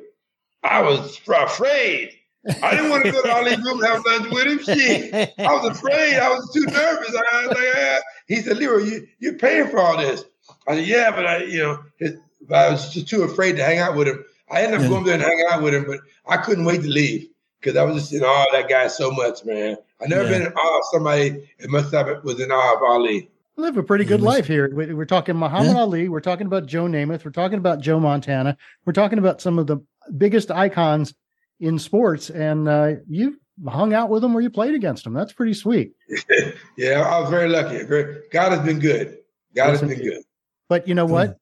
I 0.63 0.81
was 0.81 1.19
afraid. 1.27 2.15
I 2.61 2.71
didn't 2.71 2.89
want 2.89 3.05
to 3.05 3.11
go 3.11 3.21
to 3.21 3.31
Ali's 3.33 3.63
room 3.63 3.83
and 3.83 3.87
have 3.87 4.03
lunch 4.05 4.33
with 4.33 4.45
him. 4.45 4.59
Shit. 4.63 5.33
I 5.37 5.53
was 5.53 5.77
afraid. 5.77 6.17
I 6.17 6.29
was 6.29 6.51
too 6.53 6.65
nervous. 6.65 7.15
I 7.33 7.47
was 7.47 7.57
like, 7.57 7.67
ah. 7.75 7.99
He 8.27 8.37
said, 8.37 8.57
Leroy, 8.57 8.83
you, 8.83 9.07
you're 9.19 9.33
paying 9.33 9.67
for 9.67 9.79
all 9.79 9.97
this. 9.97 10.23
I 10.67 10.75
said, 10.75 10.87
yeah, 10.87 11.11
but 11.11 11.25
I, 11.25 11.43
you 11.43 11.59
know, 11.59 11.83
his, 11.97 12.15
I 12.49 12.69
was 12.69 12.93
just 12.93 13.07
too 13.07 13.23
afraid 13.23 13.57
to 13.57 13.63
hang 13.63 13.79
out 13.79 13.95
with 13.95 14.07
him. 14.07 14.23
I 14.53 14.61
ended 14.61 14.75
up 14.79 14.83
Yeah. 14.83 14.89
going 14.89 15.03
there 15.05 15.13
and 15.15 15.23
hanging 15.23 15.45
out 15.51 15.63
with 15.63 15.73
him, 15.73 15.85
but 15.85 15.99
I 16.27 16.37
couldn't 16.37 16.65
wait 16.65 16.81
to 16.83 16.87
leave 16.87 17.27
because 17.59 17.75
I 17.77 17.83
was 17.83 17.95
just 17.95 18.13
in 18.13 18.23
awe 18.23 18.43
of 18.43 18.47
that 18.53 18.69
guy 18.69 18.87
so 18.87 19.11
much, 19.11 19.43
man. 19.45 19.77
I 20.01 20.05
never 20.07 20.23
Yeah. 20.23 20.29
been 20.29 20.41
in 20.43 20.53
awe 20.53 20.77
of 20.79 20.83
somebody 20.91 21.49
that 21.59 21.69
must 21.69 21.91
have 21.93 22.23
was 22.23 22.39
in 22.39 22.51
awe 22.51 22.75
of 22.75 22.83
Ali. 22.83 23.29
live 23.55 23.77
a 23.77 23.83
pretty 23.83 24.03
good 24.03 24.19
was- 24.21 24.35
life 24.35 24.47
here. 24.47 24.73
We- 24.73 24.93
We're 24.95 25.05
talking 25.05 25.35
Muhammad 25.35 25.73
Yeah. 25.75 25.81
Ali. 25.81 26.09
We're 26.09 26.21
talking 26.21 26.47
about 26.47 26.65
Joe 26.65 26.85
Namath. 26.85 27.23
We're 27.23 27.29
talking 27.31 27.59
about 27.59 27.81
Joe 27.81 27.99
Montana. 27.99 28.57
We're 28.85 28.93
talking 28.93 29.19
about 29.19 29.41
some 29.41 29.59
of 29.59 29.67
the 29.67 29.77
biggest 30.17 30.49
icons 30.49 31.13
in 31.59 31.77
sports. 31.77 32.31
And 32.31 32.67
uh, 32.67 32.93
you 33.07 33.39
hung 33.67 33.93
out 33.93 34.09
with 34.09 34.23
them 34.23 34.35
or 34.35 34.41
you 34.41 34.49
played 34.49 34.73
against 34.73 35.03
them. 35.03 35.13
That's 35.13 35.33
pretty 35.33 35.53
sweet. 35.53 35.93
Yeah, 36.77 37.01
I 37.01 37.19
was 37.21 37.29
very 37.29 37.47
lucky. 37.47 37.83
Very, 37.83 38.21
God 38.31 38.51
has 38.53 38.65
been 38.65 38.79
good. 38.79 39.19
God 39.55 39.67
Yes, 39.67 39.69
has 39.69 39.81
been 39.81 39.91
indeed. 39.91 40.03
good. 40.09 40.23
But 40.67 40.87
you 40.87 40.95
know 40.95 41.05
what? 41.05 41.37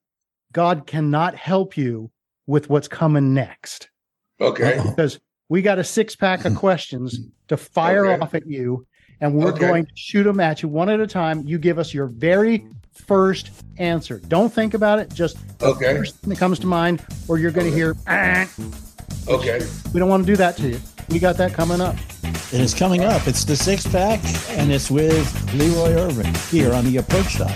God 0.52 0.86
cannot 0.86 1.34
help 1.34 1.78
you 1.78 2.10
with 2.46 2.68
what's 2.70 2.88
coming 2.88 3.34
next 3.34 3.88
Okay. 4.40 4.80
Because 4.84 5.20
we 5.48 5.62
got 5.62 5.78
a 5.78 5.84
six 5.84 6.16
pack 6.16 6.44
of 6.44 6.54
questions 6.66 7.20
to 7.48 7.56
fire 7.56 8.06
Okay. 8.06 8.20
off 8.22 8.34
at 8.34 8.46
you. 8.46 8.86
And 9.20 9.34
we're 9.34 9.50
Okay. 9.50 9.60
going 9.60 9.84
to 9.84 9.92
shoot 9.94 10.24
them 10.24 10.40
at 10.40 10.62
you 10.62 10.68
one 10.68 10.88
at 10.88 10.98
a 10.98 11.06
time. 11.06 11.42
You 11.46 11.58
give 11.58 11.78
us 11.78 11.94
your 11.94 12.06
very 12.06 12.66
first 13.06 13.50
answer. 13.78 14.20
Don't 14.26 14.52
think 14.52 14.74
about 14.74 14.98
it. 14.98 15.12
Just 15.14 15.36
the 15.58 15.66
Okay. 15.66 15.96
first 15.96 16.16
thing 16.16 16.30
that 16.30 16.38
comes 16.38 16.58
to 16.60 16.66
mind, 16.66 17.04
or 17.28 17.38
you're 17.38 17.52
going 17.52 17.70
to 17.70 17.76
hear, 17.76 17.94
"Ah." 18.08 18.48
Okay. 19.28 19.64
we 19.92 20.00
don't 20.00 20.08
want 20.08 20.26
to 20.26 20.32
do 20.32 20.36
that 20.36 20.56
to 20.56 20.70
you. 20.70 20.80
We 21.08 21.20
got 21.20 21.36
that 21.36 21.52
coming 21.52 21.80
up. 21.80 21.94
It 22.52 22.60
is 22.60 22.74
coming 22.74 23.02
up. 23.04 23.28
It's 23.28 23.44
the 23.44 23.54
six 23.56 23.86
pack, 23.86 24.18
and 24.58 24.72
it's 24.72 24.90
with 24.90 25.54
Leroy 25.54 25.92
Irvin 25.92 26.34
here 26.50 26.72
on 26.74 26.84
the 26.84 26.96
Approach 26.96 27.28
Shot. 27.30 27.54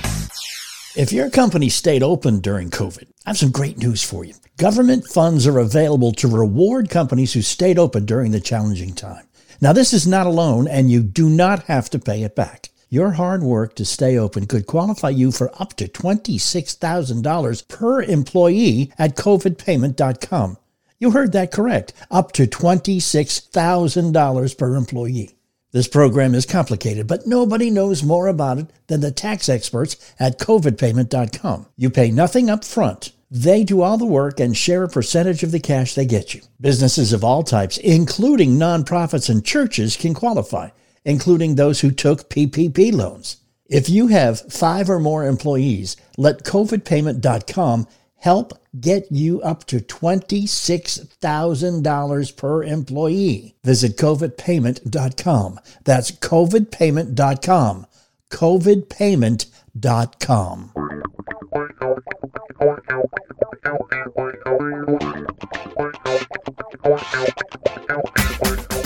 If 0.96 1.12
your 1.12 1.30
company 1.30 1.68
stayed 1.68 2.02
open 2.04 2.40
during 2.40 2.70
COVID, 2.70 3.08
I 3.26 3.30
have 3.30 3.38
some 3.38 3.50
great 3.50 3.78
news 3.78 4.04
for 4.04 4.24
you. 4.24 4.34
Government 4.56 5.04
funds 5.04 5.48
are 5.48 5.58
available 5.58 6.12
to 6.12 6.28
reward 6.28 6.90
companies 6.90 7.32
who 7.32 7.42
stayed 7.42 7.76
open 7.76 8.06
during 8.06 8.30
the 8.30 8.38
challenging 8.38 8.94
time. 8.94 9.26
Now, 9.60 9.72
this 9.72 9.92
is 9.92 10.06
not 10.06 10.28
a 10.28 10.30
loan, 10.30 10.68
and 10.68 10.92
you 10.92 11.02
do 11.02 11.28
not 11.28 11.64
have 11.64 11.90
to 11.90 11.98
pay 11.98 12.22
it 12.22 12.36
back. 12.36 12.68
Your 12.88 13.10
hard 13.10 13.42
work 13.42 13.74
to 13.76 13.84
stay 13.84 14.16
open 14.16 14.46
could 14.46 14.66
qualify 14.66 15.08
you 15.08 15.32
for 15.32 15.50
up 15.60 15.74
to 15.74 15.88
$26,000 15.88 17.66
per 17.66 18.02
employee 18.02 18.92
at 18.96 19.16
covidpayment.com. 19.16 20.56
You 21.00 21.10
heard 21.10 21.32
that 21.32 21.50
correct. 21.50 21.94
Up 22.12 22.30
to 22.32 22.46
$26,000 22.46 24.58
per 24.58 24.76
employee. 24.76 25.32
This 25.72 25.88
program 25.88 26.36
is 26.36 26.46
complicated, 26.46 27.08
but 27.08 27.26
nobody 27.26 27.70
knows 27.70 28.04
more 28.04 28.28
about 28.28 28.58
it 28.58 28.70
than 28.86 29.00
the 29.00 29.10
tax 29.10 29.48
experts 29.48 29.96
at 30.20 30.38
covidpayment.com. 30.38 31.66
You 31.76 31.90
pay 31.90 32.12
nothing 32.12 32.48
up 32.48 32.64
front. 32.64 33.10
They 33.30 33.64
do 33.64 33.82
all 33.82 33.98
the 33.98 34.06
work 34.06 34.38
and 34.38 34.56
share 34.56 34.84
a 34.84 34.88
percentage 34.88 35.42
of 35.42 35.50
the 35.50 35.58
cash 35.60 35.94
they 35.94 36.06
get 36.06 36.34
you. 36.34 36.42
Businesses 36.60 37.12
of 37.12 37.24
all 37.24 37.42
types, 37.42 37.76
including 37.78 38.52
nonprofits 38.52 39.28
and 39.28 39.44
churches, 39.44 39.96
can 39.96 40.14
qualify, 40.14 40.68
including 41.04 41.56
those 41.56 41.80
who 41.80 41.90
took 41.90 42.30
PPP 42.30 42.92
loans. 42.92 43.38
If 43.68 43.88
you 43.88 44.06
have 44.08 44.52
five 44.52 44.88
or 44.88 45.00
more 45.00 45.26
employees, 45.26 45.96
let 46.16 46.44
covidpayment.com 46.44 47.88
help 48.18 48.52
get 48.78 49.10
you 49.10 49.42
up 49.42 49.64
to 49.66 49.80
$26,000 49.80 52.36
per 52.36 52.62
employee. 52.62 53.56
Visit 53.64 53.96
covidpayment.com. 53.96 55.58
That's 55.84 56.12
covidpayment.com. 56.12 57.86
covidpayment.com. 58.30 60.72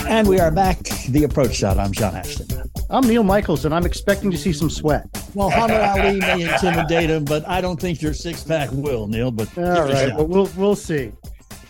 And 0.08 0.26
we 0.26 0.40
are 0.40 0.50
back. 0.50 0.78
The 1.08 1.22
approach 1.24 1.54
shot. 1.54 1.78
I'm 1.78 1.92
John 1.92 2.16
Ashton. 2.16 2.48
I'm 2.90 3.06
Neil 3.06 3.22
Michaels, 3.22 3.64
and 3.64 3.72
I'm 3.72 3.86
expecting 3.86 4.30
to 4.32 4.36
see 4.36 4.52
some 4.52 4.68
sweat. 4.68 5.06
Well, 5.34 5.50
Muhammad 5.50 5.80
Ali 5.80 6.18
may 6.18 6.42
intimidate 6.42 7.10
him, 7.10 7.24
but 7.24 7.46
I 7.48 7.60
don't 7.60 7.80
think 7.80 8.02
your 8.02 8.12
six 8.12 8.42
pack 8.42 8.68
will, 8.72 9.06
Neil. 9.06 9.30
But 9.30 9.56
all 9.56 9.64
right, 9.64 9.74
give 9.74 9.76
it 9.76 9.90
a 9.90 9.94
right, 9.94 10.08
shot. 10.08 10.16
well, 10.18 10.26
we'll 10.26 10.50
we'll 10.56 10.74
see. 10.76 11.12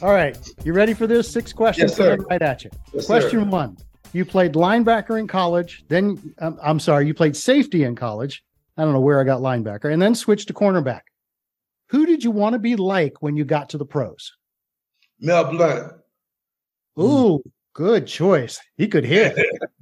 All 0.00 0.14
right, 0.14 0.38
you 0.64 0.72
ready 0.72 0.94
for 0.94 1.06
this? 1.06 1.30
Six 1.30 1.52
questions 1.52 1.90
Yes, 1.90 1.98
sir. 1.98 2.16
right 2.30 2.40
at 2.40 2.64
you. 2.64 2.70
Yes, 2.94 3.04
Question 3.06 3.40
sir. 3.44 3.50
one: 3.50 3.76
You 4.14 4.24
played 4.24 4.54
linebacker 4.54 5.18
in 5.20 5.26
college, 5.26 5.84
then 5.88 6.34
um, 6.38 6.58
I'm 6.62 6.80
sorry, 6.80 7.06
you 7.06 7.12
played 7.12 7.36
safety 7.36 7.84
in 7.84 7.94
college. 7.94 8.42
I 8.78 8.84
don't 8.84 8.94
know 8.94 9.00
where 9.00 9.20
I 9.20 9.24
got 9.24 9.40
linebacker, 9.42 9.92
and 9.92 10.00
then 10.00 10.14
switched 10.14 10.48
to 10.48 10.54
cornerback. 10.54 11.02
Who 11.90 12.06
did 12.06 12.22
you 12.22 12.30
want 12.30 12.52
to 12.52 12.58
be 12.58 12.76
like 12.76 13.20
when 13.20 13.36
you 13.36 13.44
got 13.44 13.70
to 13.70 13.78
the 13.78 13.84
pros? 13.84 14.32
Mel 15.18 15.50
Blount. 15.50 15.92
Ooh, 16.98 17.42
good 17.74 18.06
choice. 18.06 18.60
He 18.76 18.86
could 18.86 19.04
hit. 19.04 19.36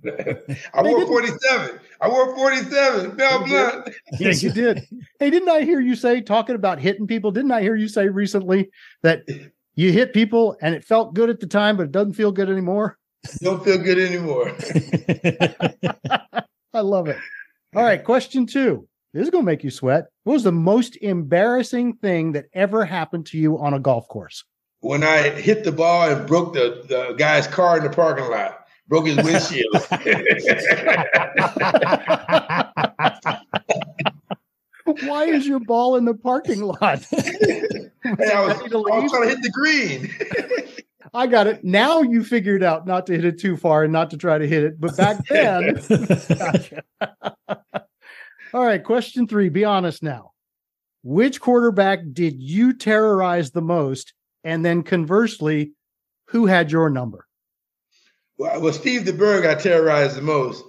I 0.74 0.82
wore 0.82 1.06
47. 1.06 1.78
I 2.00 2.09
wore 2.09 2.34
47. 2.34 3.14
Mel 3.14 3.44
Blount. 3.44 3.90
yes, 4.18 4.42
you 4.42 4.50
did. 4.50 4.86
Hey, 5.20 5.28
didn't 5.28 5.50
I 5.50 5.62
hear 5.62 5.80
you 5.80 5.94
say 5.94 6.22
talking 6.22 6.54
about 6.54 6.78
hitting 6.78 7.06
people? 7.06 7.30
Didn't 7.30 7.52
I 7.52 7.61
hear 7.61 7.76
you 7.76 7.88
say 7.88 8.09
recently 8.09 8.70
that 9.02 9.28
you 9.74 9.92
hit 9.92 10.14
people 10.14 10.56
and 10.62 10.74
it 10.74 10.84
felt 10.84 11.14
good 11.14 11.28
at 11.28 11.40
the 11.40 11.46
time, 11.46 11.76
but 11.76 11.84
it 11.84 11.92
doesn't 11.92 12.14
feel 12.14 12.32
good 12.32 12.48
anymore? 12.48 12.96
Don't 13.42 13.62
feel 13.62 13.78
good 13.78 13.98
anymore. 13.98 14.56
I 16.72 16.80
love 16.80 17.09
it. 17.09 17.18
All 17.74 17.82
right, 17.82 18.02
question 18.02 18.46
two. 18.46 18.88
This 19.14 19.24
is 19.24 19.30
going 19.30 19.42
to 19.42 19.46
make 19.46 19.64
you 19.64 19.70
sweat. 19.70 20.09
What 20.24 20.34
was 20.34 20.42
the 20.42 20.52
most 20.52 20.96
embarrassing 20.96 21.94
thing 21.94 22.32
that 22.32 22.46
ever 22.52 22.84
happened 22.84 23.24
to 23.26 23.38
you 23.38 23.59
on 23.59 23.72
a 23.72 23.80
golf 23.80 24.06
course? 24.09 24.44
When 24.80 25.02
I 25.02 25.30
hit 25.30 25.64
the 25.64 25.72
ball 25.72 26.11
and 26.11 26.26
broke 26.26 26.52
the, 26.52 26.84
the 26.88 27.14
guy's 27.14 27.46
car 27.46 27.78
in 27.78 27.84
the 27.84 27.90
parking 27.90 28.30
lot, 28.30 28.66
broke 28.86 29.06
his 29.06 29.16
windshield. 29.16 29.74
Why 35.06 35.24
is 35.24 35.46
your 35.46 35.61
ball 35.61 35.96
in 35.96 36.04
the 36.04 36.14
parking 36.14 36.62
lot? 36.62 37.06
Hey, 38.16 38.32
I 38.32 38.40
was, 38.40 38.56
to 38.70 38.90
I 38.90 38.98
was 39.00 39.11
trying 39.11 39.24
to 39.24 39.28
hit 39.28 39.42
the 39.42 39.50
green. 39.50 40.11
I 41.12 41.26
got 41.26 41.46
it. 41.46 41.64
Now 41.64 42.00
you 42.00 42.24
figured 42.24 42.62
out 42.62 42.86
not 42.86 43.06
to 43.06 43.14
hit 43.14 43.24
it 43.24 43.38
too 43.38 43.56
far 43.56 43.84
and 43.84 43.92
not 43.92 44.11
to 44.11 44.16
try 44.16 44.38
to 44.38 44.46
hit 44.46 44.64
it. 44.64 44.80
But 44.80 44.96
back 44.96 45.26
then, 45.28 45.74
Gotcha. 46.28 46.82
All 48.53 48.64
right, 48.64 48.82
question 48.82 49.26
three. 49.26 49.49
Be 49.49 49.64
honest 49.64 50.03
now. 50.03 50.32
Which 51.03 51.40
quarterback 51.40 52.01
did 52.12 52.42
you 52.42 52.72
terrorize 52.74 53.51
the 53.51 53.62
most? 53.62 54.14
And 54.44 54.64
then 54.64 54.82
conversely, 54.82 55.72
who 56.28 56.46
had 56.46 56.70
your 56.70 56.90
number? 56.90 57.26
well, 58.38 58.61
well, 58.61 58.72
Steve 58.72 59.03
DeBerg 59.03 59.49
I 59.49 59.61
terrorized 59.61 60.16
the 60.16 60.22
most. 60.22 60.64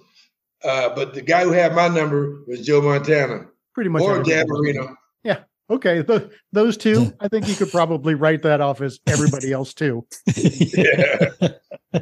Uh, 0.63 0.93
but 0.93 1.13
the 1.13 1.21
guy 1.21 1.43
who 1.43 1.51
had 1.51 1.73
my 1.73 1.87
number 1.87 2.41
was 2.47 2.65
Joe 2.65 2.81
Montana 2.81 3.45
Pretty 3.73 3.89
much. 3.89 4.01
or 4.01 4.21
Dan 4.23 4.45
knows. 4.47 4.59
Marino. 4.59 4.95
Okay, 5.71 6.01
th- 6.01 6.31
those 6.51 6.77
two, 6.77 7.13
I 7.19 7.27
think 7.27 7.47
you 7.47 7.53
could 7.53 7.69
probably 7.69 8.15
write 8.15 8.41
that 8.41 8.59
off 8.59 8.81
as 8.81 8.99
everybody 9.05 9.51
else 9.53 9.73
too. 9.73 10.05
Yeah. 10.35 11.29
All 11.93 12.01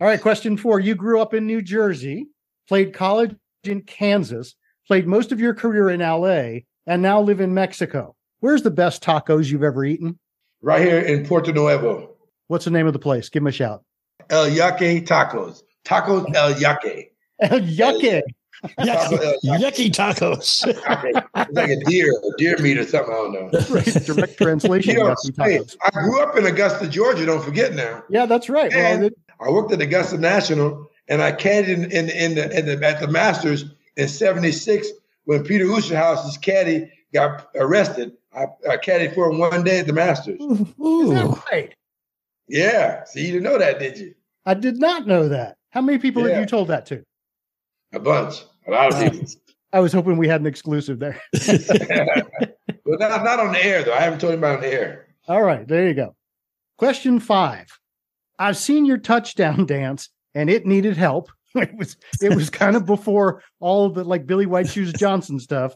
right, 0.00 0.20
question 0.20 0.56
four. 0.56 0.80
You 0.80 0.94
grew 0.94 1.20
up 1.20 1.34
in 1.34 1.46
New 1.46 1.60
Jersey, 1.60 2.28
played 2.68 2.94
college 2.94 3.36
in 3.64 3.82
Kansas, 3.82 4.54
played 4.86 5.06
most 5.06 5.32
of 5.32 5.40
your 5.40 5.54
career 5.54 5.90
in 5.90 6.00
LA, 6.00 6.60
and 6.86 7.02
now 7.02 7.20
live 7.20 7.40
in 7.40 7.52
Mexico. 7.54 8.14
Where's 8.40 8.62
the 8.62 8.70
best 8.70 9.02
tacos 9.02 9.50
you've 9.50 9.62
ever 9.64 9.84
eaten? 9.84 10.18
right 10.62 10.84
here 10.84 10.98
in 10.98 11.24
Puerto 11.24 11.52
Nuevo. 11.52 12.10
What's 12.48 12.64
the 12.64 12.70
name 12.70 12.86
of 12.86 12.92
the 12.92 12.98
place? 12.98 13.28
Give 13.28 13.42
me 13.42 13.50
a 13.50 13.52
shout. 13.52 13.84
El 14.30 14.48
Yaque 14.48 15.06
Tacos. 15.06 15.62
Tacos 15.84 16.34
El 16.34 16.54
Yaque. 16.54 17.10
El 17.40 17.60
Yucca. 17.60 18.22
Taco 18.78 19.16
Yucky, 19.18 19.38
yucky 19.44 19.90
tacos. 19.90 20.66
It's 21.36 21.52
like 21.52 21.70
a 21.70 21.76
deer, 21.84 22.10
a 22.10 22.36
deer 22.38 22.56
meat 22.58 22.78
or 22.78 22.86
something. 22.86 23.12
I 23.12 23.16
don't 23.16 23.32
know. 23.52 23.60
Direct 24.14 24.38
translation. 24.38 24.96
You 24.96 25.04
know, 25.04 25.14
yucky 25.14 25.44
hey, 25.44 25.58
tacos. 25.58 25.76
I 25.84 25.90
grew 25.90 26.22
up 26.22 26.36
in 26.38 26.46
Augusta, 26.46 26.88
Georgia. 26.88 27.26
Don't 27.26 27.44
forget 27.44 27.74
now. 27.74 28.02
Yeah, 28.08 28.24
that's 28.26 28.48
right. 28.48 28.72
Well, 28.72 28.94
And 28.94 29.04
it- 29.04 29.14
I 29.38 29.50
worked 29.50 29.70
at 29.72 29.82
Augusta 29.82 30.16
National, 30.16 30.90
and 31.08 31.20
I 31.20 31.30
caddied 31.32 31.68
in, 31.68 31.84
in, 31.92 32.08
in, 32.08 32.34
the, 32.36 32.58
in 32.58 32.64
the 32.66 32.86
at 32.86 33.00
the 33.00 33.08
Masters 33.08 33.66
in 33.96 34.08
'76 34.08 34.88
when 35.24 35.44
Peter 35.44 35.64
Oosterhuis's 35.64 36.38
caddy 36.38 36.90
got 37.12 37.48
arrested. 37.56 38.12
I, 38.34 38.44
I 38.68 38.76
caddied 38.76 39.14
for 39.14 39.30
him 39.30 39.38
one 39.38 39.64
day 39.64 39.78
at 39.80 39.86
the 39.86 39.92
Masters. 39.92 40.40
is 40.40 40.74
Ooh. 40.80 41.14
that 41.14 41.42
right? 41.50 41.74
Yeah, 42.48 43.04
so 43.04 43.18
you 43.18 43.28
didn't 43.32 43.42
know 43.42 43.58
that, 43.58 43.78
did 43.78 43.98
you? 43.98 44.14
I 44.44 44.54
did 44.54 44.78
not 44.78 45.06
know 45.06 45.28
that. 45.28 45.56
How 45.70 45.80
many 45.80 45.98
people 45.98 46.22
Yeah. 46.22 46.34
have 46.34 46.40
you 46.40 46.46
told 46.46 46.68
that 46.68 46.86
to? 46.86 47.02
A 47.92 47.98
bunch. 47.98 48.44
A 48.66 48.70
lot 48.70 48.88
of 48.88 48.94
uh, 48.94 49.10
people. 49.10 49.26
I 49.72 49.80
was 49.80 49.92
hoping 49.92 50.16
we 50.16 50.28
had 50.28 50.40
an 50.40 50.46
exclusive 50.46 50.98
there. 50.98 51.20
but 51.32 53.00
not, 53.00 53.24
not 53.24 53.40
on 53.40 53.52
the 53.52 53.64
air, 53.64 53.82
though. 53.82 53.92
I 53.92 54.00
haven't 54.00 54.20
told 54.20 54.32
him 54.34 54.40
about 54.40 54.56
on 54.56 54.60
the 54.62 54.72
air. 54.72 55.06
All 55.28 55.42
right, 55.42 55.66
there 55.66 55.88
you 55.88 55.94
go. 55.94 56.14
Question 56.78 57.18
five. 57.18 57.66
I've 58.38 58.56
seen 58.56 58.84
your 58.84 58.98
touchdown 58.98 59.66
dance 59.66 60.08
and 60.34 60.48
it 60.50 60.66
needed 60.66 60.96
help. 60.96 61.30
It 61.62 61.76
was 61.76 61.96
it 62.20 62.34
was 62.34 62.50
kind 62.50 62.76
of 62.76 62.86
before 62.86 63.42
all 63.60 63.88
the 63.88 64.04
like 64.04 64.26
Billy 64.26 64.46
White 64.46 64.68
Shoes 64.68 64.92
Johnson 64.92 65.40
stuff. 65.40 65.74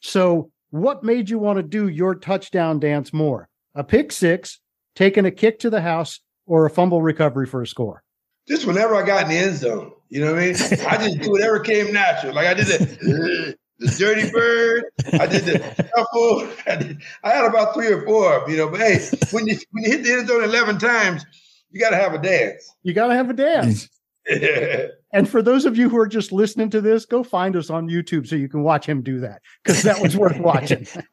So 0.00 0.50
what 0.70 1.04
made 1.04 1.30
you 1.30 1.38
want 1.38 1.58
to 1.58 1.62
do 1.62 1.88
your 1.88 2.14
touchdown 2.14 2.80
dance 2.80 3.12
more? 3.12 3.48
A 3.74 3.84
pick 3.84 4.10
six, 4.10 4.60
taking 4.94 5.24
a 5.24 5.30
kick 5.30 5.58
to 5.60 5.70
the 5.70 5.80
house, 5.80 6.20
or 6.46 6.66
a 6.66 6.70
fumble 6.70 7.02
recovery 7.02 7.46
for 7.46 7.62
a 7.62 7.66
score? 7.66 8.02
Just 8.48 8.66
whenever 8.66 8.94
I 8.94 9.06
got 9.06 9.24
in 9.24 9.28
the 9.28 9.36
end 9.36 9.56
zone. 9.56 9.92
You 10.08 10.24
know 10.24 10.32
what 10.32 10.42
I 10.42 10.46
mean? 10.46 10.56
I 10.88 10.96
just 10.96 11.20
do 11.20 11.30
whatever 11.30 11.60
came 11.60 11.92
natural. 11.92 12.34
Like 12.34 12.46
I 12.46 12.54
did 12.54 12.66
the, 12.66 13.56
the 13.78 13.86
dirty 13.98 14.30
bird. 14.30 14.84
I 15.14 15.26
did 15.26 15.44
the 15.44 15.58
shuffle. 15.96 16.48
I, 16.66 16.76
did, 16.76 17.02
I, 17.24 17.30
had 17.30 17.44
about 17.46 17.74
three 17.74 17.88
or 17.88 18.04
four 18.04 18.36
of 18.36 18.42
them, 18.42 18.50
you 18.50 18.56
know. 18.58 18.68
But 18.68 18.80
hey, 18.80 18.98
when 19.30 19.46
you 19.46 19.58
when 19.70 19.84
you 19.84 19.90
hit 19.90 20.04
the 20.04 20.12
end 20.12 20.28
zone 20.28 20.44
eleven 20.44 20.78
times, 20.78 21.24
you 21.70 21.80
got 21.80 21.90
to 21.90 21.96
have 21.96 22.12
a 22.12 22.18
dance. 22.18 22.74
You 22.82 22.92
got 22.92 23.06
to 23.06 23.14
have 23.14 23.30
a 23.30 23.34
dance. 23.34 23.88
and 25.12 25.28
for 25.28 25.42
those 25.42 25.64
of 25.64 25.76
you 25.76 25.88
who 25.88 25.98
are 25.98 26.06
just 26.06 26.32
listening 26.32 26.70
to 26.70 26.80
this, 26.80 27.04
go 27.04 27.22
find 27.24 27.56
us 27.56 27.70
on 27.70 27.88
YouTube 27.88 28.26
so 28.26 28.36
you 28.36 28.48
can 28.48 28.62
watch 28.62 28.86
him 28.86 29.02
do 29.02 29.20
that 29.20 29.42
because 29.62 29.82
that 29.82 30.00
was 30.00 30.16
worth 30.16 30.38
watching. 30.38 30.86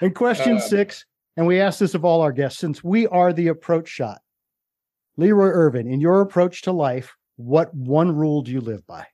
and 0.00 0.14
question 0.14 0.56
uh, 0.58 0.60
six, 0.60 1.04
and 1.36 1.46
we 1.46 1.60
ask 1.60 1.78
this 1.80 1.94
of 1.94 2.04
all 2.04 2.20
our 2.20 2.32
guests 2.32 2.60
since 2.60 2.84
we 2.84 3.06
are 3.08 3.32
the 3.32 3.48
approach 3.48 3.88
shot. 3.88 4.20
Leroy 5.16 5.48
Irvin, 5.48 5.90
in 5.90 6.00
your 6.00 6.20
approach 6.20 6.62
to 6.62 6.72
life, 6.72 7.16
what 7.36 7.74
one 7.74 8.14
rule 8.14 8.42
do 8.42 8.52
you 8.52 8.60
live 8.60 8.86
by? 8.86 9.04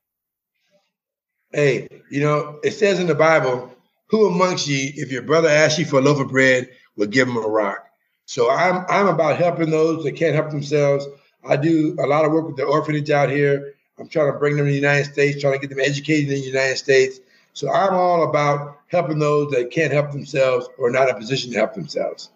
Hey, 1.53 1.89
you 2.11 2.21
know, 2.21 2.59
it 2.63 2.73
says 2.73 3.01
in 3.01 3.07
the 3.07 3.15
Bible, 3.15 3.73
who 4.09 4.27
amongst 4.27 4.69
ye, 4.69 4.93
if 4.97 5.11
your 5.11 5.23
brother 5.23 5.49
asks 5.49 5.79
you 5.79 5.85
for 5.85 5.99
a 5.99 6.03
loaf 6.03 6.21
of 6.21 6.29
bread, 6.29 6.69
will 6.97 7.07
give 7.07 7.27
him 7.27 7.37
a 7.37 7.41
rock? 7.41 7.86
So 8.27 8.51
I'm 8.51 8.85
I'm 8.89 9.07
about 9.07 9.39
helping 9.39 9.71
those 9.71 10.05
that 10.05 10.13
can't 10.13 10.35
help 10.35 10.51
themselves. 10.51 11.07
I 11.49 11.57
do 11.57 11.97
a 12.01 12.07
lot 12.07 12.25
of 12.25 12.33
work 12.33 12.47
with 12.47 12.57
the 12.57 12.65
orphanage 12.65 13.11
out 13.11 13.31
here. 13.31 13.75
I'm 13.99 14.09
trying 14.09 14.33
to 14.33 14.39
bring 14.39 14.57
them 14.57 14.67
to 14.67 14.71
the 14.71 14.77
United 14.77 15.11
States, 15.11 15.41
trying 15.41 15.55
to 15.55 15.59
get 15.59 15.71
them 15.71 15.81
educated 15.81 16.31
in 16.31 16.41
the 16.41 16.47
United 16.47 16.77
States. 16.77 17.21
So 17.55 17.71
I'm 17.71 17.95
all 17.95 18.29
about 18.29 18.81
helping 18.89 19.19
those 19.19 19.51
that 19.53 19.71
can't 19.71 19.93
help 19.93 20.11
themselves 20.11 20.69
or 20.77 20.91
not 20.91 21.09
in 21.09 21.15
a 21.15 21.19
position 21.19 21.53
to 21.53 21.57
help 21.57 21.73
themselves. 21.75 22.31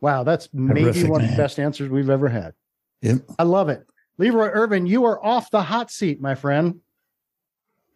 Wow, 0.00 0.22
that's 0.22 0.48
maybe 0.52 0.82
Terrific, 0.82 1.10
one 1.10 1.22
man. 1.22 1.30
of 1.30 1.36
the 1.36 1.42
best 1.42 1.58
answers 1.58 1.90
we've 1.90 2.10
ever 2.10 2.28
had. 2.28 2.54
Yep. 3.02 3.22
I 3.38 3.42
love 3.42 3.68
it. 3.68 3.84
Leroy 4.18 4.48
Irvin, 4.48 4.86
you 4.86 5.04
are 5.06 5.24
off 5.24 5.50
the 5.50 5.62
hot 5.62 5.90
seat, 5.90 6.20
my 6.20 6.36
friend. 6.36 6.80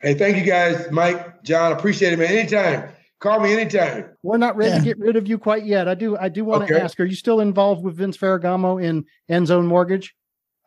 Hey, 0.01 0.15
thank 0.15 0.37
you 0.37 0.45
guys, 0.45 0.91
Mike, 0.91 1.45
John. 1.45 1.73
Appreciate 1.73 2.13
it, 2.13 2.19
man. 2.19 2.29
Anytime. 2.29 2.89
Call 3.23 3.39
me 3.39 3.53
anytime. 3.53 4.11
We're 4.25 4.37
not 4.37 4.57
ready 4.57 4.73
yeah. 4.73 4.79
to 4.79 4.85
get 4.85 4.99
rid 4.99 5.15
of 5.15 5.29
you 5.29 5.39
quite 5.39 5.65
yet. 5.65 5.87
I 5.87 5.95
do 5.95 6.17
I 6.17 6.29
do 6.29 6.45
want 6.45 6.65
okay. 6.65 6.75
to 6.75 6.83
ask, 6.83 6.99
are 6.99 7.05
you 7.05 7.15
still 7.15 7.39
involved 7.39 7.85
with 7.85 7.95
Vince 7.95 8.17
Ferragamo 8.17 8.83
in 8.83 9.07
End 9.29 9.47
Zone 9.47 9.65
Mortgage? 9.65 10.17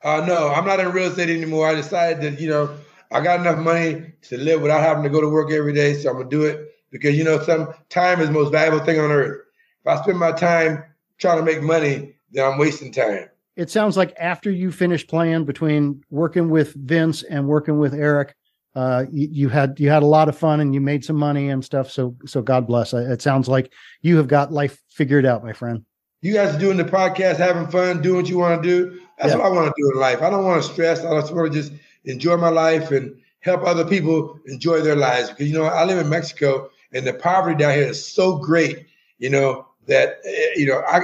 Uh 0.02 0.24
no, 0.26 0.48
I'm 0.48 0.66
not 0.66 0.80
in 0.80 0.90
real 0.94 1.10
estate 1.10 1.30
anymore. 1.30 1.68
I 1.68 1.76
decided 1.76 2.22
that, 2.22 2.40
you 2.40 2.48
know, 2.48 2.74
I 3.12 3.20
got 3.20 3.42
enough 3.42 3.58
money 3.58 4.14
to 4.22 4.38
live 4.38 4.62
without 4.62 4.80
having 4.80 5.04
to 5.04 5.10
go 5.10 5.20
to 5.20 5.28
work 5.28 5.52
every 5.52 5.74
day. 5.74 5.96
So 5.96 6.10
I'm 6.10 6.16
gonna 6.16 6.30
do 6.30 6.44
it 6.44 6.70
because 6.92 7.18
you 7.18 7.26
know, 7.26 7.44
some 7.44 7.74
time 7.90 8.22
is 8.22 8.28
the 8.28 8.34
most 8.34 8.54
valuable 8.54 8.86
thing 8.86 9.02
on 9.02 9.12
earth. 9.12 9.42
If 9.84 9.88
I 9.88 10.02
spend 10.02 10.18
my 10.18 10.32
time 10.32 10.82
trying 11.18 11.40
to 11.40 11.44
make 11.44 11.62
money, 11.62 12.16
then 12.32 12.50
I'm 12.50 12.58
wasting 12.58 12.94
time. 12.94 13.28
It 13.58 13.70
sounds 13.70 13.98
like 13.98 14.16
after 14.18 14.50
you 14.50 14.72
finished 14.72 15.10
playing 15.10 15.44
between 15.44 16.06
working 16.10 16.50
with 16.50 16.74
Vince 16.74 17.22
and 17.24 17.50
working 17.50 17.80
with 17.80 17.94
Eric, 17.94 18.34
uh, 18.76 19.06
you, 19.12 19.28
you, 19.32 19.50
had 19.50 19.80
you 19.80 19.90
had 19.90 20.04
a 20.04 20.08
lot 20.08 20.28
of 20.28 20.38
fun 20.38 20.60
and 20.60 20.74
you 20.74 20.82
made 20.82 21.06
some 21.06 21.16
money 21.16 21.50
and 21.50 21.64
stuff. 21.64 21.90
So 21.90 22.16
so 22.26 22.42
God 22.42 22.68
bless. 22.68 22.94
It 22.94 23.22
sounds 23.22 23.48
like 23.48 23.72
you 24.02 24.18
have 24.18 24.28
got 24.28 24.52
life 24.52 24.82
figured 24.90 25.26
out, 25.26 25.44
my 25.44 25.54
friend. 25.54 25.86
You 26.22 26.34
guys 26.34 26.56
are 26.56 26.60
doing 26.60 26.78
the 26.78 26.84
podcast, 26.84 27.38
having 27.38 27.68
fun, 27.68 28.02
doing 28.02 28.18
what 28.18 28.30
you 28.30 28.38
want 28.38 28.62
to 28.62 28.68
do. 28.68 29.00
That's 29.18 29.34
what 29.34 29.46
I 29.46 29.50
want 29.50 29.68
to 29.68 29.82
do 29.82 29.92
in 29.94 30.00
life. 30.00 30.22
I 30.22 30.30
don't 30.30 30.44
want 30.44 30.62
to 30.62 30.70
stress. 30.70 31.06
I 31.06 31.20
just 31.20 31.34
want 31.34 31.54
to 31.54 31.62
just 31.62 31.72
enjoy 32.06 32.36
my 32.36 32.50
life 32.50 32.92
and 32.92 33.16
help 33.40 33.64
other 33.64 33.86
people 33.86 34.40
enjoy 34.48 34.82
their 34.82 34.96
lives. 34.96 35.30
Because 35.30 35.48
you 35.48 35.58
know, 35.58 35.66
I 35.66 35.86
live 35.86 36.00
in 36.00 36.10
Mexico, 36.10 36.70
and 36.92 37.06
the 37.06 37.14
poverty 37.14 37.58
down 37.58 37.74
here 37.74 37.88
is 37.88 38.06
so 38.06 38.38
great. 38.38 38.88
You 39.20 39.30
know, 39.30 39.68
that 39.88 40.20
eh, 40.26 40.50
you 40.56 40.66
know, 40.66 40.80
I, 40.80 41.02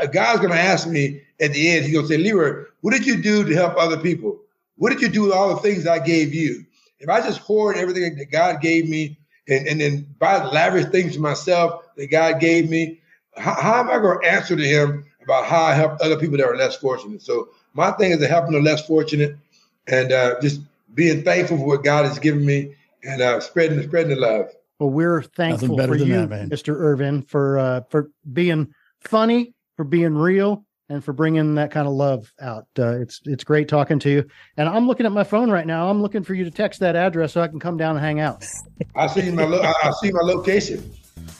I 0.00 0.06
God's 0.06 0.40
going 0.40 0.52
to 0.52 0.60
ask 0.60 0.86
me 0.86 1.22
at 1.40 1.52
the 1.52 1.70
end. 1.70 1.84
He's 1.84 1.94
going 1.94 2.06
to 2.06 2.12
say, 2.12 2.18
Leroy, 2.18 2.64
what 2.82 2.92
did 2.92 3.06
you 3.06 3.16
do 3.16 3.44
to 3.44 3.54
help 3.54 3.76
other 3.78 3.96
people? 3.96 4.40
What 4.76 4.90
did 4.90 5.00
you 5.00 5.08
do 5.08 5.22
with 5.22 5.32
all 5.32 5.54
the 5.54 5.62
things 5.62 5.86
I 5.86 6.00
gave 6.00 6.34
you? 6.34 6.66
If 7.04 7.10
I 7.10 7.20
just 7.20 7.40
hoard 7.40 7.76
everything 7.76 8.16
that 8.16 8.30
God 8.30 8.62
gave 8.62 8.88
me 8.88 9.18
and, 9.46 9.68
and 9.68 9.78
then 9.78 10.06
buy 10.18 10.42
lavish 10.42 10.86
things 10.86 11.14
for 11.14 11.20
myself 11.20 11.84
that 11.98 12.10
God 12.10 12.40
gave 12.40 12.70
me, 12.70 12.98
how, 13.36 13.54
how 13.60 13.80
am 13.80 13.90
I 13.90 13.98
going 13.98 14.22
to 14.22 14.26
answer 14.26 14.56
to 14.56 14.66
Him 14.66 15.04
about 15.22 15.44
how 15.44 15.62
I 15.64 15.74
help 15.74 15.98
other 16.00 16.18
people 16.18 16.38
that 16.38 16.46
are 16.46 16.56
less 16.56 16.76
fortunate? 16.76 17.20
So 17.20 17.50
my 17.74 17.90
thing 17.90 18.12
is 18.12 18.20
to 18.20 18.26
helping 18.26 18.52
the 18.52 18.60
less 18.60 18.86
fortunate 18.86 19.36
and 19.86 20.12
uh, 20.12 20.40
just 20.40 20.62
being 20.94 21.22
thankful 21.24 21.58
for 21.58 21.66
what 21.66 21.84
God 21.84 22.06
has 22.06 22.18
given 22.18 22.46
me 22.46 22.74
and 23.02 23.20
uh, 23.20 23.38
spreading 23.40 23.82
spreading 23.82 24.14
the 24.14 24.20
love. 24.20 24.46
Well, 24.78 24.88
we're 24.88 25.22
thankful 25.22 25.76
for 25.76 25.96
you, 25.96 26.26
that, 26.26 26.48
Mr. 26.48 26.74
Irvin, 26.74 27.20
for 27.20 27.58
uh, 27.58 27.82
for 27.90 28.10
being 28.32 28.72
funny, 29.00 29.52
for 29.76 29.84
being 29.84 30.14
real, 30.14 30.64
and 30.88 31.04
for 31.04 31.12
bringing 31.12 31.54
that 31.54 31.70
kind 31.70 31.86
of 31.86 31.94
love 31.94 32.32
out. 32.40 32.66
Uh, 32.78 32.98
it's 33.00 33.20
it's 33.24 33.44
great 33.44 33.68
talking 33.68 33.98
to 34.00 34.10
you. 34.10 34.24
And 34.56 34.68
I'm 34.68 34.86
looking 34.86 35.06
at 35.06 35.12
my 35.12 35.24
phone 35.24 35.50
right 35.50 35.66
now. 35.66 35.88
I'm 35.88 36.02
looking 36.02 36.22
for 36.22 36.34
you 36.34 36.44
to 36.44 36.50
text 36.50 36.80
that 36.80 36.96
address 36.96 37.32
so 37.32 37.40
I 37.40 37.48
can 37.48 37.60
come 37.60 37.76
down 37.76 37.96
and 37.96 38.04
hang 38.04 38.20
out. 38.20 38.44
I 38.94 39.06
see 39.06 39.30
my 39.30 39.44
lo- 39.44 39.62
I 39.62 39.90
see 40.02 40.12
my 40.12 40.20
location. 40.20 40.92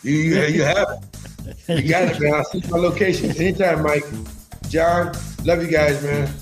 You 0.02 0.12
you, 0.12 0.42
you 0.42 0.62
have 0.62 0.88
it. 0.88 1.82
You 1.82 1.88
got 1.88 2.04
it, 2.04 2.20
man. 2.20 2.34
I 2.34 2.42
see 2.42 2.62
my 2.70 2.78
location. 2.78 3.30
Anytime, 3.30 3.82
Mike. 3.82 4.04
John, 4.68 5.14
love 5.44 5.62
you 5.62 5.70
guys, 5.70 6.02
man. 6.02 6.32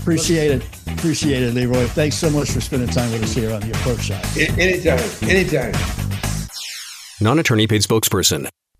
Appreciate 0.00 0.50
it. 0.50 0.64
Appreciate 0.86 1.42
it, 1.42 1.54
Leroy. 1.54 1.86
Thanks 1.86 2.16
so 2.16 2.30
much 2.30 2.50
for 2.50 2.60
spending 2.60 2.88
time 2.88 3.10
with 3.10 3.22
us 3.22 3.32
here 3.34 3.52
on 3.52 3.60
the 3.60 3.70
Approach 3.72 4.00
Shot. 4.00 4.24
Anytime. 4.36 5.28
Anytime. 5.28 5.74
Non 7.20 7.38
attorney 7.38 7.66
paid 7.66 7.82
spokesperson. 7.82 8.48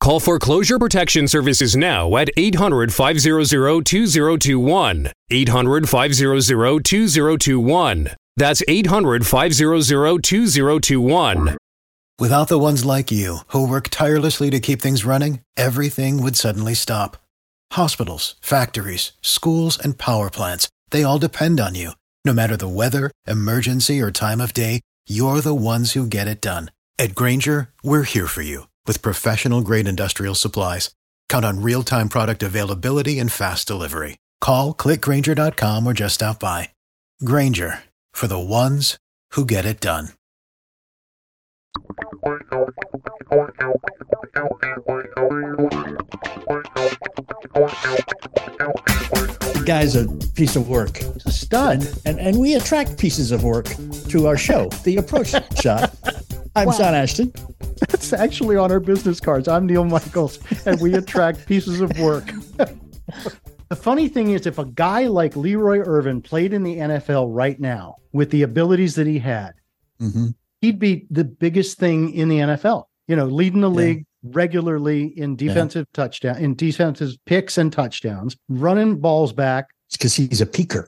Call 0.00 0.20
Foreclosure 0.20 0.78
Protection 0.78 1.26
Services 1.26 1.74
now 1.74 2.16
at 2.16 2.30
800 2.36 2.94
500 2.94 3.84
2021. 3.84 5.12
800 5.30 5.88
500 5.88 6.84
2021. 6.84 8.08
That's 8.36 8.62
800 8.68 9.26
500 9.26 10.22
2021. 10.22 11.56
Without 12.20 12.48
the 12.48 12.58
ones 12.58 12.84
like 12.84 13.10
you, 13.10 13.38
who 13.48 13.68
work 13.68 13.88
tirelessly 13.88 14.50
to 14.50 14.60
keep 14.60 14.80
things 14.80 15.04
running, 15.04 15.40
everything 15.56 16.22
would 16.22 16.36
suddenly 16.36 16.74
stop. 16.74 17.16
Hospitals, 17.72 18.36
factories, 18.40 19.12
schools, 19.20 19.78
and 19.78 19.98
power 19.98 20.30
plants, 20.30 20.68
they 20.90 21.02
all 21.02 21.18
depend 21.18 21.58
on 21.58 21.74
you. 21.74 21.90
No 22.24 22.32
matter 22.32 22.56
the 22.56 22.68
weather, 22.68 23.10
emergency, 23.26 24.00
or 24.00 24.12
time 24.12 24.40
of 24.40 24.54
day, 24.54 24.80
you're 25.08 25.40
the 25.40 25.54
ones 25.54 25.92
who 25.92 26.06
get 26.06 26.28
it 26.28 26.40
done. 26.40 26.70
At 27.00 27.14
Grainger, 27.16 27.70
we're 27.82 28.04
here 28.04 28.26
for 28.28 28.42
you 28.42 28.67
with 28.88 29.02
professional 29.02 29.60
grade 29.60 29.86
industrial 29.86 30.34
supplies. 30.34 30.90
Count 31.28 31.44
on 31.44 31.62
real 31.62 31.84
time 31.84 32.08
product 32.08 32.42
availability 32.42 33.20
and 33.20 33.30
fast 33.30 33.68
delivery. 33.68 34.16
Call 34.40 34.74
clickgrainger.com 34.74 35.86
or 35.86 35.92
just 35.92 36.16
stop 36.16 36.40
by. 36.40 36.70
Grainger 37.24 37.84
for 38.12 38.26
the 38.26 38.38
ones 38.40 38.98
who 39.32 39.44
get 39.44 39.64
it 39.64 39.80
done. 39.80 40.08
The 49.54 49.62
guy's 49.66 49.96
a 49.96 50.08
piece 50.34 50.56
of 50.56 50.68
work. 50.68 51.00
A 51.26 51.30
stud. 51.30 51.86
And, 52.04 52.18
and 52.18 52.38
we 52.38 52.54
attract 52.54 52.98
pieces 52.98 53.32
of 53.32 53.44
work 53.44 53.66
to 54.08 54.26
our 54.26 54.36
show, 54.36 54.68
The 54.84 54.96
Approach 54.96 55.30
Shot. 55.60 55.94
I'm 56.58 56.66
wow. 56.66 56.72
Sean 56.72 56.94
Ashton. 56.94 57.32
That's 57.88 58.12
actually 58.12 58.56
on 58.56 58.72
our 58.72 58.80
business 58.80 59.20
cards. 59.20 59.46
I'm 59.46 59.66
Neil 59.66 59.84
Michaels, 59.84 60.40
and 60.66 60.80
we 60.80 60.92
attract 60.94 61.46
pieces 61.46 61.80
of 61.80 61.96
work. 62.00 62.26
the 63.68 63.76
funny 63.76 64.08
thing 64.08 64.30
is, 64.30 64.44
if 64.44 64.58
a 64.58 64.64
guy 64.64 65.06
like 65.06 65.36
Leroy 65.36 65.78
Irvin 65.78 66.20
played 66.20 66.52
in 66.52 66.64
the 66.64 66.76
NFL 66.76 67.28
right 67.30 67.60
now 67.60 67.94
with 68.12 68.30
the 68.30 68.42
abilities 68.42 68.96
that 68.96 69.06
he 69.06 69.20
had, 69.20 69.52
mm-hmm. 70.00 70.30
he'd 70.60 70.80
be 70.80 71.06
the 71.10 71.22
biggest 71.22 71.78
thing 71.78 72.12
in 72.12 72.28
the 72.28 72.38
NFL. 72.38 72.86
You 73.06 73.14
know, 73.14 73.26
leading 73.26 73.60
the 73.60 73.70
league 73.70 74.04
regularly 74.24 75.16
in 75.16 75.36
defensive 75.36 75.86
yeah. 75.90 76.02
touchdown, 76.02 76.36
in 76.38 76.56
defensive 76.56 77.12
picks 77.24 77.56
and 77.56 77.72
touchdowns, 77.72 78.36
running 78.48 78.98
balls 78.98 79.32
back. 79.32 79.66
It's 79.86 79.96
because 79.96 80.16
he's 80.16 80.40
a 80.40 80.46
peeker. 80.46 80.86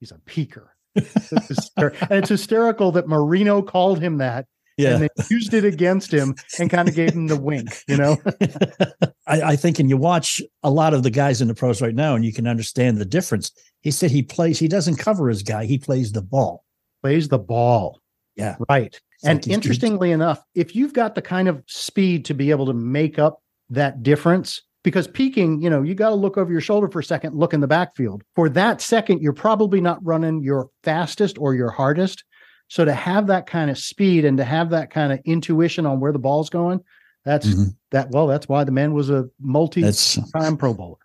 He's 0.00 0.10
a 0.10 0.18
peeker. 0.26 0.66
and 0.96 2.10
it's 2.10 2.28
hysterical 2.28 2.90
that 2.92 3.06
Marino 3.06 3.62
called 3.62 4.00
him 4.00 4.18
that 4.18 4.46
yeah. 4.76 4.94
and 4.94 5.02
they 5.02 5.08
used 5.30 5.54
it 5.54 5.64
against 5.64 6.12
him 6.12 6.34
and 6.58 6.70
kind 6.70 6.88
of 6.88 6.94
gave 6.94 7.12
him 7.12 7.26
the 7.26 7.36
wink, 7.36 7.82
you 7.88 7.96
know? 7.96 8.16
I, 9.26 9.52
I, 9.52 9.56
think, 9.56 9.78
and 9.78 9.88
you 9.88 9.96
watch 9.96 10.40
a 10.62 10.70
lot 10.70 10.94
of 10.94 11.02
the 11.02 11.10
guys 11.10 11.40
in 11.40 11.48
the 11.48 11.54
pros 11.54 11.80
right 11.80 11.94
now, 11.94 12.14
and 12.14 12.24
you 12.24 12.32
can 12.32 12.46
understand 12.46 12.98
the 12.98 13.04
difference. 13.04 13.50
He 13.80 13.90
said 13.90 14.10
he 14.10 14.22
plays, 14.22 14.58
he 14.58 14.68
doesn't 14.68 14.96
cover 14.96 15.28
his 15.28 15.42
guy, 15.42 15.64
he 15.64 15.78
plays 15.78 16.12
the 16.12 16.22
ball. 16.22 16.64
Plays 17.02 17.28
the 17.28 17.38
ball. 17.38 18.00
Yeah. 18.36 18.56
Right. 18.68 19.00
and 19.24 19.46
interestingly 19.48 20.10
enough, 20.12 20.42
if 20.54 20.76
you've 20.76 20.92
got 20.92 21.14
the 21.14 21.22
kind 21.22 21.48
of 21.48 21.62
speed 21.66 22.26
to 22.26 22.34
be 22.34 22.50
able 22.50 22.66
to 22.66 22.74
make 22.74 23.18
up 23.18 23.42
that 23.70 24.02
difference, 24.02 24.62
because 24.86 25.08
peeking, 25.08 25.60
you 25.60 25.68
know, 25.68 25.82
you 25.82 25.94
got 25.94 26.10
to 26.10 26.14
look 26.14 26.36
over 26.36 26.52
your 26.52 26.60
shoulder 26.60 26.88
for 26.88 27.00
a 27.00 27.04
second, 27.04 27.34
look 27.34 27.52
in 27.52 27.60
the 27.60 27.66
backfield. 27.66 28.22
For 28.36 28.48
that 28.50 28.80
second, 28.80 29.20
you're 29.20 29.32
probably 29.32 29.80
not 29.80 29.98
running 30.04 30.44
your 30.44 30.68
fastest 30.84 31.38
or 31.38 31.54
your 31.54 31.70
hardest. 31.70 32.22
So 32.68 32.84
to 32.84 32.92
have 32.92 33.28
that 33.28 33.46
kind 33.46 33.70
of 33.70 33.78
speed 33.78 34.24
and 34.24 34.36
to 34.38 34.44
have 34.44 34.70
that 34.70 34.90
kind 34.90 35.12
of 35.12 35.20
intuition 35.24 35.86
on 35.86 36.00
where 36.00 36.12
the 36.12 36.18
ball's 36.18 36.50
going, 36.50 36.80
that's 37.24 37.46
mm-hmm. 37.46 37.70
that. 37.90 38.10
Well, 38.10 38.26
that's 38.26 38.48
why 38.48 38.64
the 38.64 38.72
man 38.72 38.94
was 38.94 39.10
a 39.10 39.28
multi-time 39.40 40.56
Pro 40.56 40.74
Bowler, 40.74 40.96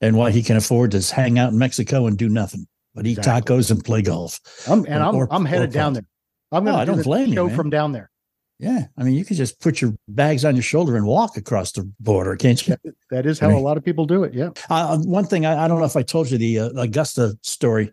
and 0.00 0.16
why 0.16 0.30
he 0.30 0.42
can 0.42 0.56
afford 0.56 0.90
to 0.92 1.14
hang 1.14 1.38
out 1.38 1.52
in 1.52 1.58
Mexico 1.58 2.06
and 2.06 2.18
do 2.18 2.28
nothing 2.28 2.66
but 2.94 3.06
eat 3.06 3.18
exactly. 3.18 3.56
tacos 3.56 3.70
and 3.70 3.84
play 3.84 4.02
golf. 4.02 4.40
I'm, 4.68 4.84
and 4.86 5.02
or, 5.02 5.28
I'm 5.30 5.32
I'm 5.32 5.44
headed 5.44 5.72
down 5.72 5.92
there. 5.92 6.06
I'm 6.50 6.64
going 6.64 6.74
to 6.74 6.78
oh, 6.78 6.82
I 6.82 6.84
don't 6.84 7.02
blame 7.02 7.32
show 7.32 7.48
you, 7.48 7.54
from 7.54 7.70
down 7.70 7.92
there. 7.92 8.10
Yeah, 8.58 8.86
I 8.96 9.04
mean, 9.04 9.14
you 9.14 9.24
could 9.24 9.36
just 9.36 9.60
put 9.60 9.80
your 9.80 9.94
bags 10.08 10.44
on 10.44 10.56
your 10.56 10.64
shoulder 10.64 10.96
and 10.96 11.06
walk 11.06 11.36
across 11.36 11.70
the 11.70 11.88
border, 12.00 12.34
can't 12.34 12.66
you? 12.66 12.74
that 13.10 13.24
is 13.24 13.38
how 13.38 13.46
I 13.46 13.50
mean, 13.50 13.58
a 13.58 13.62
lot 13.62 13.76
of 13.76 13.84
people 13.84 14.04
do 14.04 14.24
it. 14.24 14.34
Yeah. 14.34 14.50
Uh, 14.68 14.98
one 14.98 15.26
thing 15.26 15.46
I, 15.46 15.64
I, 15.64 15.68
don't 15.68 15.78
know 15.78 15.84
if 15.84 15.94
I 15.94 16.02
told 16.02 16.28
you 16.28 16.38
the 16.38 16.58
uh, 16.58 16.70
Augusta 16.76 17.38
story. 17.42 17.92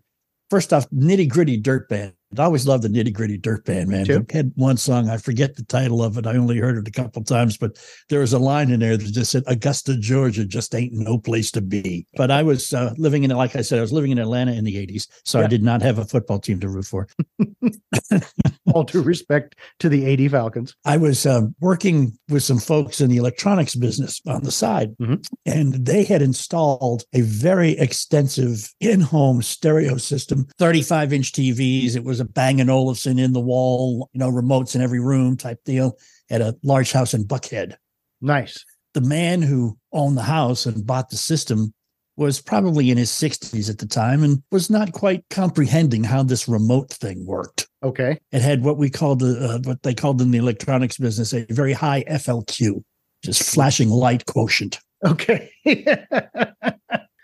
First 0.49 0.73
off, 0.73 0.89
nitty 0.89 1.29
gritty 1.29 1.57
dirt 1.57 1.87
band. 1.87 2.13
I 2.37 2.43
always 2.43 2.67
loved 2.67 2.83
the 2.83 2.89
nitty 2.89 3.13
gritty 3.13 3.37
dirt 3.37 3.65
band, 3.65 3.89
man. 3.89 4.09
I 4.09 4.33
had 4.35 4.51
one 4.55 4.77
song, 4.77 5.09
I 5.09 5.17
forget 5.17 5.55
the 5.55 5.63
title 5.63 6.03
of 6.03 6.17
it. 6.17 6.27
I 6.27 6.35
only 6.35 6.57
heard 6.57 6.77
it 6.77 6.87
a 6.87 6.91
couple 6.91 7.23
times, 7.23 7.57
but 7.57 7.77
there 8.09 8.19
was 8.19 8.33
a 8.33 8.39
line 8.39 8.71
in 8.71 8.79
there 8.79 8.97
that 8.97 9.11
just 9.11 9.31
said, 9.31 9.43
Augusta, 9.47 9.97
Georgia 9.97 10.45
just 10.45 10.75
ain't 10.75 10.93
no 10.93 11.17
place 11.17 11.51
to 11.51 11.61
be. 11.61 12.05
But 12.15 12.31
I 12.31 12.43
was 12.43 12.73
uh, 12.73 12.93
living 12.97 13.23
in, 13.23 13.31
like 13.31 13.55
I 13.55 13.61
said, 13.61 13.77
I 13.77 13.81
was 13.81 13.93
living 13.93 14.11
in 14.11 14.19
Atlanta 14.19 14.53
in 14.53 14.65
the 14.65 14.75
80s. 14.75 15.07
So 15.23 15.39
yeah. 15.39 15.45
I 15.45 15.47
did 15.47 15.63
not 15.63 15.81
have 15.81 15.97
a 15.97 16.05
football 16.05 16.39
team 16.39 16.59
to 16.59 16.69
root 16.69 16.85
for. 16.85 17.07
All 18.73 18.83
due 18.83 19.01
respect 19.01 19.55
to 19.79 19.87
the 19.87 20.05
80 20.05 20.29
Falcons. 20.29 20.75
I 20.83 20.97
was 20.97 21.25
uh, 21.25 21.43
working 21.61 22.17
with 22.29 22.43
some 22.43 22.59
folks 22.59 22.99
in 22.99 23.09
the 23.09 23.17
electronics 23.17 23.75
business 23.75 24.21
on 24.27 24.43
the 24.43 24.51
side, 24.51 24.95
mm-hmm. 24.97 25.15
and 25.45 25.73
they 25.85 26.03
had 26.03 26.21
installed 26.21 27.03
a 27.13 27.21
very 27.21 27.77
extensive 27.77 28.73
in 28.79 29.01
home 29.01 29.41
stereo 29.41 29.97
system, 29.97 30.47
35 30.57 31.13
inch 31.13 31.31
TVs. 31.31 31.95
It 31.95 32.03
was 32.03 32.14
a 32.19 32.23
a 32.23 32.27
Bang 32.27 32.69
& 32.69 32.69
Olufsen 32.69 33.19
in 33.19 33.33
the 33.33 33.39
wall, 33.39 34.09
you 34.13 34.19
know, 34.19 34.31
remotes 34.31 34.75
in 34.75 34.81
every 34.81 34.99
room 34.99 35.37
type 35.37 35.63
deal 35.63 35.97
at 36.29 36.41
a 36.41 36.57
large 36.63 36.91
house 36.91 37.13
in 37.13 37.25
Buckhead. 37.25 37.75
Nice. 38.21 38.65
The 38.93 39.01
man 39.01 39.41
who 39.41 39.77
owned 39.91 40.17
the 40.17 40.23
house 40.23 40.65
and 40.65 40.85
bought 40.85 41.09
the 41.09 41.17
system 41.17 41.73
was 42.17 42.41
probably 42.41 42.91
in 42.91 42.97
his 42.97 43.11
60s 43.11 43.69
at 43.69 43.77
the 43.77 43.85
time 43.85 44.23
and 44.23 44.41
was 44.51 44.69
not 44.69 44.93
quite 44.93 45.23
comprehending 45.29 46.03
how 46.03 46.23
this 46.23 46.47
remote 46.47 46.91
thing 46.91 47.25
worked. 47.25 47.67
Okay. 47.83 48.17
It 48.31 48.41
had 48.41 48.63
what 48.63 48.77
we 48.77 48.89
called 48.89 49.19
the 49.19 49.37
uh, 49.37 49.59
what 49.63 49.83
they 49.83 49.93
called 49.93 50.21
in 50.21 50.31
the 50.31 50.37
electronics 50.37 50.97
business 50.97 51.33
a 51.33 51.45
very 51.49 51.73
high 51.73 52.03
FLQ, 52.09 52.83
just 53.23 53.43
flashing 53.43 53.89
light 53.89 54.25
quotient. 54.25 54.79
Okay. 55.05 55.51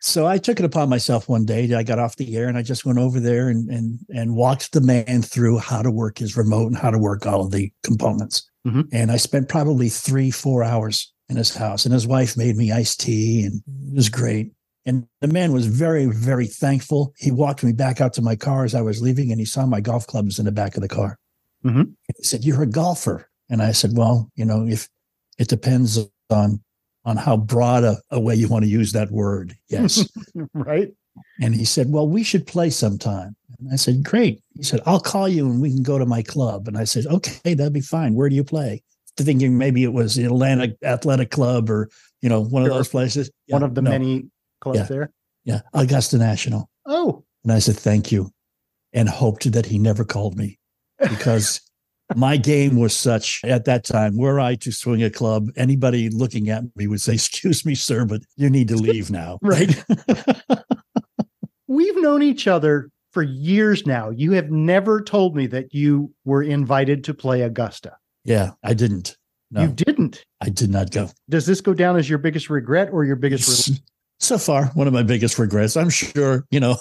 so 0.01 0.25
I 0.25 0.37
took 0.37 0.59
it 0.59 0.65
upon 0.65 0.89
myself 0.89 1.29
one 1.29 1.45
day. 1.45 1.73
I 1.73 1.83
got 1.83 1.99
off 1.99 2.15
the 2.15 2.35
air 2.35 2.47
and 2.47 2.57
I 2.57 2.63
just 2.63 2.85
went 2.85 2.99
over 2.99 3.19
there 3.19 3.49
and 3.49 3.69
and 3.69 3.99
and 4.09 4.35
walked 4.35 4.71
the 4.73 4.81
man 4.81 5.21
through 5.21 5.59
how 5.59 5.81
to 5.81 5.91
work 5.91 6.17
his 6.17 6.35
remote 6.35 6.67
and 6.67 6.77
how 6.77 6.89
to 6.89 6.97
work 6.97 7.25
all 7.25 7.45
of 7.45 7.51
the 7.51 7.71
components. 7.83 8.49
Mm-hmm. 8.65 8.81
And 8.91 9.11
I 9.11 9.17
spent 9.17 9.49
probably 9.49 9.89
three, 9.89 10.31
four 10.31 10.63
hours 10.63 11.11
in 11.29 11.37
his 11.37 11.55
house. 11.55 11.85
And 11.85 11.93
his 11.93 12.05
wife 12.05 12.37
made 12.37 12.57
me 12.57 12.71
iced 12.71 12.99
tea, 12.99 13.43
and 13.45 13.61
it 13.91 13.95
was 13.95 14.09
great. 14.09 14.51
And 14.85 15.07
the 15.21 15.27
man 15.27 15.53
was 15.53 15.67
very, 15.67 16.05
very 16.07 16.47
thankful. 16.47 17.13
He 17.17 17.31
walked 17.31 17.63
me 17.63 17.71
back 17.71 18.01
out 18.01 18.13
to 18.13 18.21
my 18.21 18.35
car 18.35 18.65
as 18.65 18.75
I 18.75 18.81
was 18.81 19.01
leaving, 19.01 19.31
and 19.31 19.39
he 19.39 19.45
saw 19.45 19.65
my 19.65 19.81
golf 19.81 20.07
clubs 20.07 20.39
in 20.39 20.45
the 20.45 20.51
back 20.51 20.75
of 20.75 20.81
the 20.81 20.89
car. 20.89 21.17
Mm-hmm. 21.63 21.83
He 22.17 22.23
said, 22.23 22.43
"You're 22.43 22.63
a 22.63 22.67
golfer," 22.67 23.29
and 23.49 23.61
I 23.61 23.71
said, 23.71 23.91
"Well, 23.95 24.29
you 24.35 24.45
know, 24.45 24.65
if 24.67 24.89
it 25.37 25.47
depends 25.47 25.99
on 26.29 26.63
on 27.05 27.17
how 27.17 27.37
broad 27.37 27.83
a, 27.83 27.97
a 28.11 28.19
way 28.19 28.35
you 28.35 28.47
want 28.47 28.63
to 28.63 28.69
use 28.69 28.91
that 28.91 29.11
word. 29.11 29.55
Yes. 29.69 30.07
right. 30.53 30.91
And 31.41 31.55
he 31.55 31.65
said, 31.65 31.91
Well, 31.91 32.07
we 32.07 32.23
should 32.23 32.47
play 32.47 32.69
sometime. 32.69 33.35
And 33.59 33.69
I 33.71 33.75
said, 33.75 34.03
Great. 34.03 34.41
He 34.55 34.63
said, 34.63 34.81
I'll 34.85 34.99
call 34.99 35.27
you 35.27 35.49
and 35.49 35.61
we 35.61 35.71
can 35.71 35.83
go 35.83 35.97
to 35.97 36.05
my 36.05 36.21
club. 36.21 36.67
And 36.67 36.77
I 36.77 36.83
said, 36.83 37.05
Okay, 37.07 37.53
that'd 37.53 37.73
be 37.73 37.81
fine. 37.81 38.15
Where 38.15 38.29
do 38.29 38.35
you 38.35 38.43
play? 38.43 38.83
Thinking 39.17 39.57
maybe 39.57 39.83
it 39.83 39.93
was 39.93 40.15
the 40.15 40.23
Atlanta 40.23 40.73
Athletic 40.83 41.31
Club 41.31 41.69
or, 41.69 41.89
you 42.21 42.29
know, 42.29 42.41
one 42.41 42.63
of 42.63 42.69
those 42.69 42.87
places. 42.87 43.29
One 43.47 43.61
of 43.61 43.75
the 43.75 43.81
no. 43.81 43.91
many 43.91 44.27
clubs 44.61 44.79
yeah. 44.79 44.85
there. 44.85 45.13
Yeah. 45.43 45.61
Augusta 45.73 46.17
National. 46.17 46.69
Oh. 46.85 47.23
And 47.43 47.51
I 47.51 47.59
said, 47.59 47.75
Thank 47.75 48.11
you. 48.11 48.31
And 48.93 49.09
hoped 49.09 49.51
that 49.51 49.65
he 49.65 49.79
never 49.79 50.03
called 50.03 50.37
me 50.37 50.59
because 50.99 51.61
my 52.15 52.37
game 52.37 52.77
was 52.77 52.95
such 52.95 53.41
at 53.43 53.65
that 53.65 53.83
time 53.83 54.17
were 54.17 54.39
I 54.39 54.55
to 54.55 54.71
swing 54.71 55.03
a 55.03 55.09
club, 55.09 55.49
anybody 55.55 56.09
looking 56.09 56.49
at 56.49 56.63
me 56.75 56.87
would 56.87 57.01
say, 57.01 57.13
Excuse 57.13 57.65
me, 57.65 57.75
sir, 57.75 58.05
but 58.05 58.21
you 58.35 58.49
need 58.49 58.67
to 58.69 58.75
leave 58.75 59.11
now. 59.11 59.39
right. 59.43 59.83
We've 61.67 62.01
known 62.01 62.21
each 62.21 62.47
other 62.47 62.89
for 63.11 63.23
years 63.23 63.85
now. 63.85 64.09
You 64.09 64.33
have 64.33 64.51
never 64.51 65.01
told 65.01 65.35
me 65.35 65.47
that 65.47 65.73
you 65.73 66.13
were 66.25 66.43
invited 66.43 67.03
to 67.05 67.13
play 67.13 67.41
Augusta. 67.41 67.97
Yeah, 68.23 68.51
I 68.63 68.73
didn't. 68.73 69.17
No, 69.51 69.63
you 69.63 69.67
didn't. 69.69 70.23
I 70.39 70.49
did 70.49 70.69
not 70.69 70.91
go. 70.91 71.09
Does 71.29 71.45
this 71.45 71.61
go 71.61 71.73
down 71.73 71.97
as 71.97 72.09
your 72.09 72.19
biggest 72.19 72.49
regret 72.49 72.89
or 72.91 73.03
your 73.03 73.17
biggest? 73.17 73.81
So 74.19 74.37
far, 74.37 74.67
one 74.67 74.87
of 74.87 74.93
my 74.93 75.03
biggest 75.03 75.39
regrets. 75.39 75.75
I'm 75.75 75.89
sure, 75.89 76.45
you 76.51 76.59
know, 76.59 76.77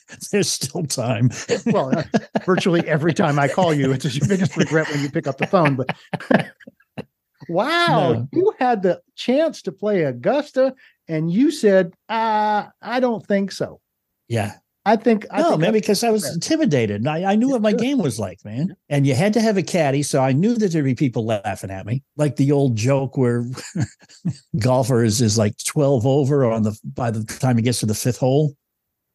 there's 0.32 0.50
still 0.50 0.84
time. 0.84 1.30
well, 1.66 1.96
uh, 1.96 2.04
virtually 2.44 2.86
every 2.88 3.14
time 3.14 3.38
I 3.38 3.48
call 3.48 3.74
you, 3.74 3.92
it's 3.92 4.16
your 4.16 4.28
biggest 4.28 4.56
regret 4.56 4.88
when 4.90 5.00
you 5.00 5.10
pick 5.10 5.26
up 5.26 5.38
the 5.38 5.46
phone. 5.46 5.76
But 5.76 5.96
wow, 7.48 8.12
no. 8.12 8.28
you 8.32 8.52
had 8.58 8.82
the 8.82 9.00
chance 9.16 9.62
to 9.62 9.72
play 9.72 10.04
Augusta, 10.04 10.74
and 11.08 11.30
you 11.30 11.50
said, 11.50 11.94
uh, 12.08 12.66
"I 12.80 13.00
don't 13.00 13.26
think 13.26 13.52
so." 13.52 13.80
Yeah, 14.28 14.54
I 14.84 14.96
think 14.96 15.26
I 15.30 15.40
no, 15.40 15.50
think 15.50 15.60
man, 15.60 15.72
because 15.72 16.02
I 16.02 16.10
was 16.10 16.28
intimidated. 16.34 17.06
I, 17.06 17.32
I 17.32 17.36
knew 17.36 17.50
what 17.50 17.62
my 17.62 17.72
game 17.72 17.98
was 17.98 18.18
like, 18.18 18.44
man. 18.44 18.74
And 18.88 19.06
you 19.06 19.14
had 19.14 19.32
to 19.34 19.40
have 19.40 19.56
a 19.56 19.62
caddy, 19.62 20.02
so 20.02 20.20
I 20.20 20.32
knew 20.32 20.54
that 20.56 20.72
there'd 20.72 20.84
be 20.84 20.94
people 20.94 21.24
laughing 21.24 21.70
at 21.70 21.86
me, 21.86 22.02
like 22.16 22.34
the 22.34 22.50
old 22.50 22.74
joke 22.74 23.16
where 23.16 23.44
golfers 24.58 25.20
is 25.20 25.38
like 25.38 25.54
twelve 25.64 26.04
over 26.04 26.50
on 26.50 26.64
the 26.64 26.76
by 26.82 27.12
the 27.12 27.22
time 27.24 27.56
he 27.56 27.62
gets 27.62 27.80
to 27.80 27.86
the 27.86 27.94
fifth 27.94 28.18
hole, 28.18 28.56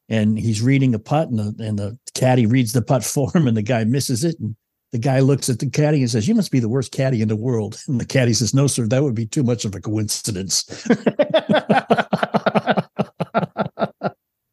and 0.10 0.40
he's 0.40 0.62
reading 0.62 0.94
a 0.96 1.00
putt 1.00 1.30
and 1.30 1.40
the, 1.40 1.64
and 1.64 1.80
the 1.80 1.98
caddy 2.14 2.46
reads 2.46 2.74
the 2.74 2.82
putt 2.82 3.04
for 3.14 3.32
him 3.34 3.48
and 3.48 3.58
the 3.58 3.62
guy 3.62 3.84
misses 3.84 4.24
it 4.24 4.40
and 4.40 4.56
the 4.92 5.00
guy 5.00 5.20
looks 5.20 5.50
at 5.50 5.60
the 5.60 5.70
caddy 5.70 6.00
and 6.00 6.10
says 6.10 6.28
you 6.28 6.36
must 6.36 6.52
be 6.52 6.60
the 6.60 6.70
worst 6.70 6.92
caddy 6.92 7.22
in 7.22 7.28
the 7.28 7.36
world 7.36 7.80
and 7.88 8.00
the 8.00 8.06
caddy 8.06 8.34
says 8.34 8.54
no 8.54 8.68
sir 8.68 8.88
that 8.88 9.04
would 9.04 9.16
be 9.16 9.26
too 9.26 9.44
much 9.44 9.66
of 9.66 9.76
a 9.76 9.82
coincidence 9.82 10.88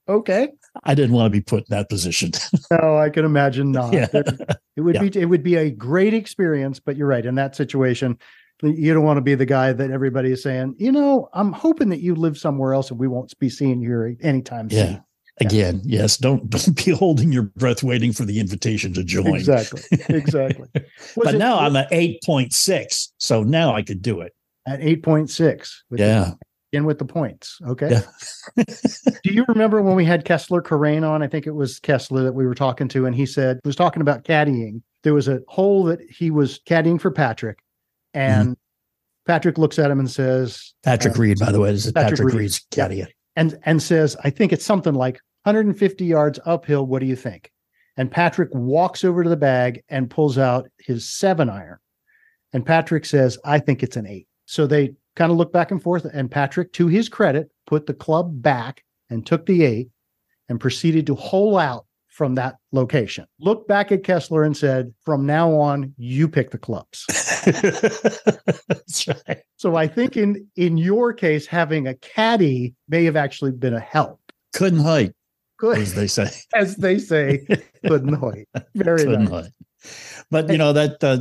okay 0.09 0.49
i 0.85 0.95
didn't 0.95 1.15
want 1.15 1.27
to 1.27 1.31
be 1.31 1.41
put 1.41 1.61
in 1.61 1.67
that 1.71 1.89
position 1.89 2.31
no 2.71 2.99
i 2.99 3.09
can 3.09 3.25
imagine 3.25 3.73
not 3.73 3.93
yeah. 3.93 4.07
it 4.13 4.81
would 4.81 4.97
yeah. 4.97 5.01
be 5.03 5.21
it 5.21 5.27
would 5.27 5.43
be 5.43 5.57
a 5.57 5.71
great 5.71 6.13
experience 6.13 6.79
but 6.79 6.97
you're 6.97 7.09
right 7.09 7.27
in 7.27 7.35
that 7.35 7.57
situation 7.57 8.19
you 8.63 8.95
don't 8.95 9.05
want 9.05 9.17
to 9.17 9.23
be 9.23 9.35
the 9.35 9.47
guy 9.47 9.73
that 9.73 9.91
everybody 9.91 10.31
is 10.31 10.43
saying 10.43 10.75
you 10.79 10.93
know 10.93 11.29
i'm 11.33 11.53
hoping 11.53 11.89
that 11.89 12.01
you 12.01 12.15
live 12.15 12.37
somewhere 12.37 12.75
else 12.75 12.91
and 12.91 13.01
we 13.01 13.09
won't 13.09 13.37
be 13.39 13.49
seeing 13.49 13.81
you 13.81 14.17
anytime 14.21 14.69
yeah. 14.71 14.87
soon 14.87 15.05
Again, 15.41 15.81
yeah. 15.85 16.03
yes, 16.03 16.17
don't 16.17 16.49
don't 16.51 16.85
be 16.85 16.93
holding 16.93 17.33
your 17.33 17.43
breath 17.43 17.83
waiting 17.83 18.13
for 18.13 18.25
the 18.25 18.39
invitation 18.39 18.93
to 18.95 19.03
join. 19.03 19.35
Exactly. 19.35 19.83
Exactly. 20.09 20.69
but 21.17 21.35
it, 21.35 21.39
now 21.39 21.59
I'm 21.59 21.75
at 21.77 21.91
8.6. 21.91 23.09
So 23.19 23.43
now 23.43 23.75
I 23.75 23.83
could 23.83 24.01
do 24.01 24.21
it. 24.21 24.35
At 24.67 24.81
8.6. 24.81 25.73
Yeah. 25.91 26.33
in 26.73 26.85
with 26.85 26.99
the 26.99 27.05
points. 27.05 27.59
Okay. 27.67 27.91
Yeah. 27.91 28.65
Do 29.25 29.33
you 29.33 29.45
remember 29.49 29.83
when 29.83 29.97
we 29.97 30.05
had 30.05 30.25
Kessler 30.25 30.63
Karain 30.63 31.09
on? 31.09 31.23
I 31.23 31.27
think 31.27 31.47
it 31.47 31.55
was 31.55 31.81
Kessler 31.81 32.23
that 32.23 32.33
we 32.33 32.47
were 32.47 32.55
talking 32.55 32.89
to, 32.89 33.07
and 33.07 33.15
he 33.15 33.27
said 33.27 33.59
was 33.65 33.77
talking 33.77 34.03
about 34.03 34.25
caddying. 34.25 34.83
There 35.03 35.15
was 35.15 35.29
a 35.29 35.41
hole 35.49 35.85
that 35.85 36.01
he 36.09 36.31
was 36.31 36.61
caddying 36.61 37.01
for 37.01 37.11
Patrick, 37.11 37.59
and 38.15 38.51
mm-hmm. 38.51 38.53
Patrick 39.27 39.59
looks 39.59 39.79
at 39.79 39.91
him 39.91 39.99
and 39.99 40.11
says, 40.11 40.75
"Patrick 40.83 41.17
uh, 41.17 41.21
Reed, 41.21 41.39
by 41.39 41.53
the 41.53 41.61
way, 41.61 41.73
this 41.73 41.87
is 41.87 41.93
Patrick, 41.93 42.13
Patrick 42.13 42.27
Reed. 42.29 42.41
Reed's 42.41 42.67
caddy." 42.71 42.97
Yeah. 42.97 43.07
And 43.37 43.59
and 43.65 43.83
says, 43.83 44.17
"I 44.23 44.31
think 44.31 44.53
it's 44.53 44.65
something 44.65 44.95
like 44.95 45.21
150 45.43 46.05
yards 46.05 46.39
uphill. 46.45 46.87
What 46.87 47.01
do 47.01 47.07
you 47.07 47.17
think?" 47.17 47.51
And 47.97 48.11
Patrick 48.11 48.51
walks 48.53 49.05
over 49.05 49.23
to 49.23 49.31
the 49.31 49.37
bag 49.37 49.83
and 49.89 50.11
pulls 50.11 50.39
out 50.39 50.69
his 50.79 51.09
seven 51.09 51.49
iron. 51.49 51.79
And 52.53 52.65
Patrick 52.65 53.05
says, 53.05 53.39
I 53.45 53.59
think 53.59 53.83
it's 53.83 53.97
an 53.97 54.07
eight. 54.07 54.27
So 54.47 54.67
they 54.67 54.95
kind 55.17 55.31
of 55.31 55.39
look 55.39 55.53
back 55.53 55.71
and 55.71 55.83
forth. 55.83 56.05
And 56.05 56.31
Patrick, 56.31 56.73
to 56.75 56.89
his 56.89 57.09
credit, 57.09 57.51
put 57.67 57.87
the 57.87 57.95
club 57.95 58.43
back 58.43 58.85
and 59.11 59.27
took 59.27 59.47
the 59.47 59.65
eight 59.65 59.91
and 60.49 60.61
proceeded 60.61 61.07
to 61.07 61.15
hole 61.15 61.57
out 61.57 61.87
from 62.15 62.37
that 62.37 62.57
location. 62.71 63.27
Looked 63.41 63.67
back 63.67 63.91
at 63.91 64.05
Kessler 64.05 64.45
and 64.45 64.57
said, 64.57 64.95
From 65.05 65.27
now 65.27 65.53
on, 65.53 65.93
you 65.99 66.29
pick 66.29 66.53
the 66.53 66.59
clubs. 66.59 67.05
That's 67.45 69.09
right. 69.09 69.43
So 69.57 69.75
I 69.75 69.89
think 69.89 70.17
in 70.17 70.47
in 70.57 70.79
your 70.79 71.13
case, 71.13 71.47
having 71.47 71.89
a 71.89 71.95
caddy 71.95 72.75
may 72.89 73.05
have 73.05 73.17
actually 73.17 73.51
been 73.51 73.75
a 73.75 73.81
help. 73.81 74.21
Couldn't 74.55 74.81
hike. 74.81 75.13
Good. 75.59 75.79
As 75.79 75.95
they 75.95 76.07
say. 76.07 76.31
As 76.55 76.77
they 76.77 76.99
say, 76.99 77.45
couldn't 77.85 78.15
hike. 78.15 78.49
Very 78.77 79.05
couldn't 79.05 79.31
nice. 79.31 79.51
But 80.31 80.51
you 80.51 80.59
know, 80.59 80.73
that 80.73 81.03
uh, 81.03 81.19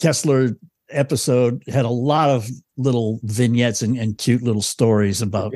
Kessler 0.00 0.50
episode 0.90 1.62
had 1.68 1.84
a 1.84 1.90
lot 1.90 2.30
of 2.30 2.48
little 2.76 3.20
vignettes 3.22 3.80
and, 3.80 3.96
and 3.96 4.18
cute 4.18 4.42
little 4.42 4.60
stories 4.60 5.22
about 5.22 5.54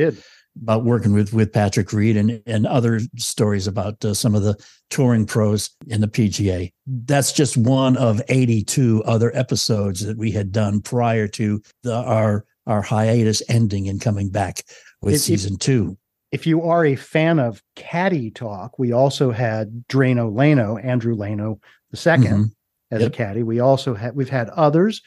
about 0.63 0.85
working 0.85 1.13
with 1.13 1.33
with 1.33 1.53
Patrick 1.53 1.93
Reed 1.93 2.17
and 2.17 2.43
and 2.47 2.67
other 2.67 3.01
stories 3.17 3.67
about 3.67 4.05
uh, 4.05 4.15
some 4.15 4.35
of 4.35 4.43
the 4.43 4.57
touring 4.91 5.27
pros 5.27 5.71
in 5.87 6.01
the 6.01 6.09
PGA. 6.09 6.73
That's 6.87 7.33
just 7.33 7.57
one 7.57 7.97
of 7.97 8.23
82 8.29 9.03
other 9.05 9.35
episodes 9.37 10.05
that 10.05 10.17
we 10.17 10.31
had 10.31 10.53
done 10.53 10.81
prior 10.81 11.29
to 11.29 11.63
the, 11.83 11.95
our 11.95 12.45
our 12.67 12.83
hiatus 12.83 13.43
ending 13.49 13.89
and 13.89 14.01
coming 14.01 14.29
back 14.31 14.63
with 15.01 15.15
if, 15.15 15.21
season 15.21 15.55
if, 15.55 15.61
2. 15.61 15.97
If 16.33 16.47
you 16.47 16.63
are 16.63 16.85
a 16.85 16.97
fan 16.97 17.39
of 17.39 17.63
caddy 17.77 18.31
talk, 18.31 18.79
we 18.79 18.93
also 18.93 19.31
had 19.31 19.85
Drano 19.89 20.33
Lano, 20.33 20.83
Andrew 20.85 21.17
Lano 21.17 21.61
the 21.93 21.97
2nd 21.97 22.25
mm-hmm. 22.25 22.43
as 22.91 23.03
yep. 23.03 23.13
a 23.13 23.15
caddy. 23.15 23.43
We 23.43 23.61
also 23.61 23.95
had 23.95 24.17
we've 24.17 24.29
had 24.29 24.49
others 24.51 25.03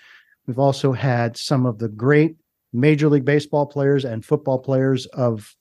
We've 0.50 0.58
also 0.58 0.94
had 0.94 1.38
some 1.38 1.68
of 1.68 1.78
the 1.78 1.90
great 1.90 2.36
Major 2.74 3.10
League 3.10 3.26
Baseball 3.26 3.66
players 3.66 4.06
and 4.06 4.24
football 4.24 4.60
players 4.60 5.06
of 5.08 5.56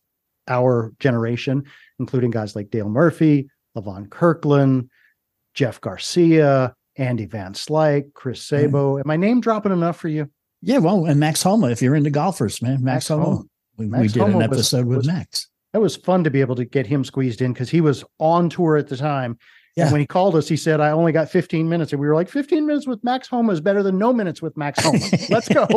our 0.48 0.92
generation, 0.98 1.64
including 1.98 2.30
guys 2.30 2.56
like 2.56 2.70
Dale 2.70 2.88
Murphy, 2.88 3.48
Levon 3.76 4.10
Kirkland, 4.10 4.90
Jeff 5.54 5.80
Garcia, 5.80 6.74
Andy 6.96 7.26
Van 7.26 7.52
Slyke, 7.52 8.12
Chris 8.14 8.42
Sabo. 8.42 8.96
Mm. 8.96 9.00
Am 9.00 9.10
I 9.10 9.16
name 9.16 9.40
dropping 9.40 9.72
enough 9.72 9.96
for 9.96 10.08
you? 10.08 10.30
Yeah, 10.60 10.78
well, 10.78 11.06
and 11.06 11.20
Max 11.20 11.42
Homa, 11.42 11.68
if 11.70 11.80
you're 11.80 11.94
into 11.94 12.10
golfers, 12.10 12.60
man, 12.60 12.82
Max, 12.82 12.82
Max 12.82 13.08
Homa. 13.08 13.24
Homa. 13.24 13.42
We, 13.76 13.86
Max 13.86 14.02
we 14.02 14.08
did 14.08 14.20
Homa 14.22 14.38
an 14.38 14.42
episode 14.42 14.86
was, 14.86 14.88
with 14.88 14.96
was, 14.98 15.06
Max. 15.06 15.48
That 15.72 15.80
was 15.80 15.96
fun 15.96 16.24
to 16.24 16.30
be 16.30 16.40
able 16.40 16.56
to 16.56 16.64
get 16.64 16.86
him 16.86 17.04
squeezed 17.04 17.42
in 17.42 17.52
because 17.52 17.70
he 17.70 17.80
was 17.80 18.04
on 18.18 18.48
tour 18.50 18.76
at 18.76 18.88
the 18.88 18.96
time 18.96 19.38
yeah. 19.78 19.84
And 19.84 19.92
when 19.92 20.00
he 20.00 20.06
called 20.06 20.34
us, 20.34 20.48
he 20.48 20.56
said, 20.56 20.80
I 20.80 20.90
only 20.90 21.12
got 21.12 21.30
15 21.30 21.68
minutes. 21.68 21.92
And 21.92 22.00
we 22.00 22.08
were 22.08 22.14
like, 22.14 22.28
15 22.28 22.66
minutes 22.66 22.86
with 22.86 23.02
Max 23.04 23.28
Homa 23.28 23.52
is 23.52 23.60
better 23.60 23.82
than 23.82 23.96
no 23.96 24.12
minutes 24.12 24.42
with 24.42 24.56
Max 24.56 24.82
Homa. 24.82 24.98
Let's 25.30 25.48
go. 25.48 25.68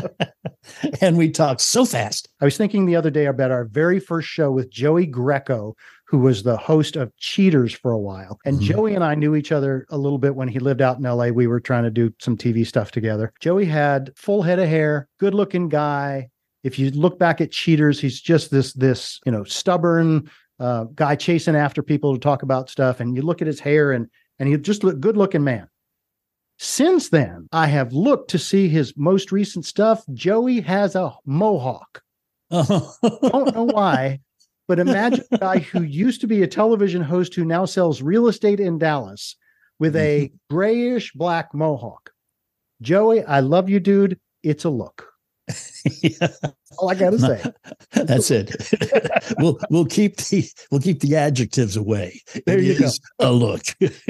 and 1.02 1.18
we 1.18 1.30
talked 1.30 1.60
so 1.60 1.84
fast. 1.84 2.28
I 2.40 2.46
was 2.46 2.56
thinking 2.56 2.86
the 2.86 2.96
other 2.96 3.10
day 3.10 3.26
about 3.26 3.50
our 3.50 3.66
very 3.66 4.00
first 4.00 4.28
show 4.28 4.50
with 4.50 4.70
Joey 4.70 5.04
Greco, 5.04 5.76
who 6.06 6.18
was 6.18 6.42
the 6.42 6.56
host 6.56 6.96
of 6.96 7.14
Cheaters 7.18 7.74
for 7.74 7.92
a 7.92 7.98
while. 7.98 8.38
And 8.46 8.56
mm-hmm. 8.56 8.64
Joey 8.66 8.94
and 8.94 9.04
I 9.04 9.14
knew 9.14 9.34
each 9.34 9.52
other 9.52 9.86
a 9.90 9.98
little 9.98 10.18
bit 10.18 10.34
when 10.34 10.48
he 10.48 10.58
lived 10.58 10.80
out 10.80 10.96
in 10.96 11.02
LA. 11.02 11.26
We 11.26 11.46
were 11.46 11.60
trying 11.60 11.84
to 11.84 11.90
do 11.90 12.14
some 12.18 12.36
TV 12.36 12.66
stuff 12.66 12.92
together. 12.92 13.30
Joey 13.40 13.66
had 13.66 14.12
full 14.16 14.40
head 14.40 14.58
of 14.58 14.68
hair, 14.68 15.06
good 15.20 15.34
looking 15.34 15.68
guy. 15.68 16.30
If 16.64 16.78
you 16.78 16.90
look 16.92 17.18
back 17.18 17.42
at 17.42 17.52
Cheaters, 17.52 18.00
he's 18.00 18.20
just 18.20 18.50
this, 18.50 18.72
this, 18.72 19.20
you 19.26 19.32
know, 19.32 19.44
stubborn, 19.44 20.30
uh, 20.58 20.84
guy 20.94 21.16
chasing 21.16 21.56
after 21.56 21.82
people 21.82 22.14
to 22.14 22.20
talk 22.20 22.42
about 22.42 22.70
stuff. 22.70 23.00
And 23.00 23.16
you 23.16 23.22
look 23.22 23.40
at 23.40 23.46
his 23.46 23.60
hair 23.60 23.92
and 23.92 24.08
and 24.38 24.48
he 24.48 24.56
just 24.56 24.84
look 24.84 25.00
good 25.00 25.16
looking 25.16 25.44
man. 25.44 25.68
Since 26.58 27.10
then, 27.10 27.48
I 27.52 27.66
have 27.66 27.92
looked 27.92 28.30
to 28.30 28.38
see 28.38 28.68
his 28.68 28.94
most 28.96 29.32
recent 29.32 29.64
stuff. 29.64 30.04
Joey 30.12 30.60
has 30.60 30.94
a 30.94 31.14
mohawk. 31.24 32.02
Don't 32.50 33.54
know 33.54 33.68
why, 33.70 34.20
but 34.68 34.78
imagine 34.78 35.24
a 35.32 35.38
guy 35.38 35.58
who 35.58 35.82
used 35.82 36.20
to 36.22 36.26
be 36.26 36.42
a 36.42 36.46
television 36.46 37.02
host 37.02 37.34
who 37.34 37.44
now 37.44 37.64
sells 37.64 38.02
real 38.02 38.26
estate 38.28 38.60
in 38.60 38.78
Dallas 38.78 39.36
with 39.78 39.96
a 39.96 40.32
grayish 40.48 41.12
black 41.12 41.52
mohawk. 41.52 42.12
Joey, 42.80 43.22
I 43.24 43.40
love 43.40 43.68
you, 43.68 43.80
dude. 43.80 44.18
It's 44.42 44.64
a 44.64 44.70
look 44.70 45.12
yeah. 46.02 46.28
All 46.78 46.90
I 46.90 46.94
gotta 46.94 47.18
say. 47.18 47.42
That's 47.92 48.30
it. 48.30 48.54
we'll 49.38 49.58
we'll 49.70 49.86
keep 49.86 50.16
the 50.16 50.48
we'll 50.70 50.80
keep 50.80 51.00
the 51.00 51.16
adjectives 51.16 51.76
away. 51.76 52.20
There 52.46 52.58
it 52.58 52.64
you 52.64 52.78
go. 52.78 52.90
A 53.20 53.32
look. 53.32 53.62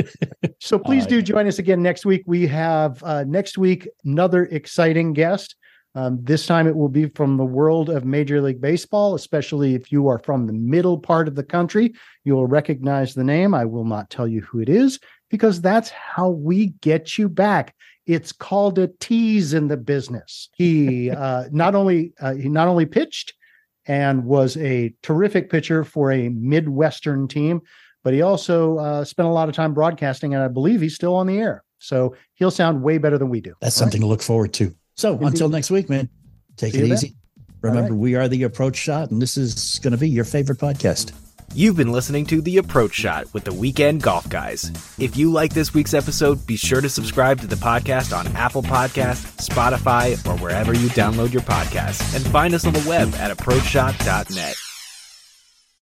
so 0.61 0.79
please 0.79 1.07
do 1.07 1.21
join 1.23 1.47
us 1.47 1.59
again 1.59 1.83
next 1.83 2.07
week. 2.07 2.23
We 2.27 2.47
have 2.47 3.03
uh, 3.03 3.25
next 3.25 3.59
week 3.59 3.89
another 4.05 4.45
exciting 4.47 5.13
guest. 5.13 5.57
Um, 5.95 6.19
this 6.23 6.47
time 6.47 6.67
it 6.67 6.77
will 6.77 6.91
be 6.91 7.07
from 7.09 7.39
the 7.39 7.45
world 7.45 7.89
of 7.89 8.05
Major 8.05 8.43
League 8.43 8.61
Baseball, 8.61 9.15
especially 9.15 9.75
if 9.75 9.91
you 9.91 10.09
are 10.09 10.19
from 10.19 10.47
the 10.47 10.53
middle 10.53 10.99
part 10.99 11.27
of 11.27 11.35
the 11.35 11.45
country. 11.45 11.95
You 12.25 12.35
will 12.35 12.47
recognize 12.47 13.15
the 13.15 13.25
name. 13.25 13.55
I 13.55 13.65
will 13.65 13.85
not 13.85 14.11
tell 14.11 14.29
you 14.29 14.43
who 14.43 14.61
it 14.61 14.69
is 14.69 14.99
because 15.31 15.61
that's 15.61 15.91
how 15.91 16.29
we 16.31 16.69
get 16.83 17.17
you 17.17 17.29
back. 17.29 17.75
It's 18.07 18.33
called 18.33 18.79
a 18.79 18.89
tease 19.01 19.53
in 19.53 19.69
the 19.69 19.77
business. 19.77 20.49
He 20.55 21.11
uh, 21.25 21.45
not 21.51 21.75
only 21.75 22.13
uh, 22.21 22.35
he 22.35 22.49
not 22.49 22.69
only 22.69 22.87
pitched 22.87 23.35
and 23.87 24.25
was 24.25 24.57
a 24.57 24.95
terrific 25.03 25.51
pitcher 25.51 25.85
for 25.85 26.13
a 26.13 26.29
midwestern 26.29 27.29
team, 27.29 27.61
but 28.03 28.15
he 28.15 28.23
also 28.23 28.79
uh, 28.79 29.05
spent 29.05 29.29
a 29.29 29.33
lot 29.33 29.49
of 29.49 29.55
time 29.55 29.75
broadcasting, 29.75 30.35
and 30.35 30.43
I 30.43 30.49
believe 30.49 30.81
he's 30.81 30.95
still 30.95 31.15
on 31.15 31.27
the 31.27 31.39
air. 31.39 31.65
So 31.79 32.17
he'll 32.35 32.51
sound 32.51 32.83
way 32.83 32.99
better 32.99 33.19
than 33.19 33.29
we 33.29 33.41
do. 33.41 33.55
That's 33.61 33.77
something 33.77 34.01
right? 34.01 34.07
to 34.07 34.09
look 34.09 34.23
forward 34.23 34.53
to. 34.55 34.75
So 34.95 35.13
Indeed. 35.15 35.27
until 35.27 35.49
next 35.49 35.71
week, 35.71 35.91
man, 35.91 36.09
take 36.57 36.73
See 36.73 36.81
it 36.81 36.93
easy. 36.93 37.17
Remember, 37.63 37.93
right. 37.93 37.99
we 37.99 38.15
are 38.15 38.29
the 38.29 38.45
approach 38.45 38.77
shot, 38.77 39.11
and 39.11 39.21
this 39.21 39.37
is 39.37 39.79
going 39.81 39.93
to 39.93 39.99
be 39.99 40.09
your 40.09 40.25
favorite 40.25 40.59
podcast. 40.59 41.13
You've 41.57 41.77
been 41.77 41.91
listening 41.91 42.27
to 42.27 42.43
The 42.43 42.59
Approach 42.59 42.93
Shot 42.93 43.33
with 43.33 43.45
the 43.45 43.55
Weekend 43.55 44.03
Golf 44.03 44.29
Guys. 44.29 44.71
If 44.99 45.17
you 45.17 45.33
like 45.33 45.55
this 45.55 45.73
week's 45.73 45.95
episode, 45.95 46.47
be 46.47 46.55
sure 46.55 46.83
to 46.83 46.89
subscribe 46.91 47.41
to 47.41 47.47
the 47.47 47.57
podcast 47.57 48.15
on 48.15 48.27
Apple 48.37 48.63
Podcasts, 48.63 49.25
Spotify, 49.49 50.19
or 50.27 50.37
wherever 50.37 50.75
you 50.75 50.91
download 50.91 51.33
your 51.33 51.41
podcasts, 51.41 52.15
and 52.15 52.27
find 52.27 52.53
us 52.53 52.67
on 52.67 52.75
the 52.75 52.87
web 52.87 53.15
at 53.15 53.35
approachshot.net. 53.35 54.66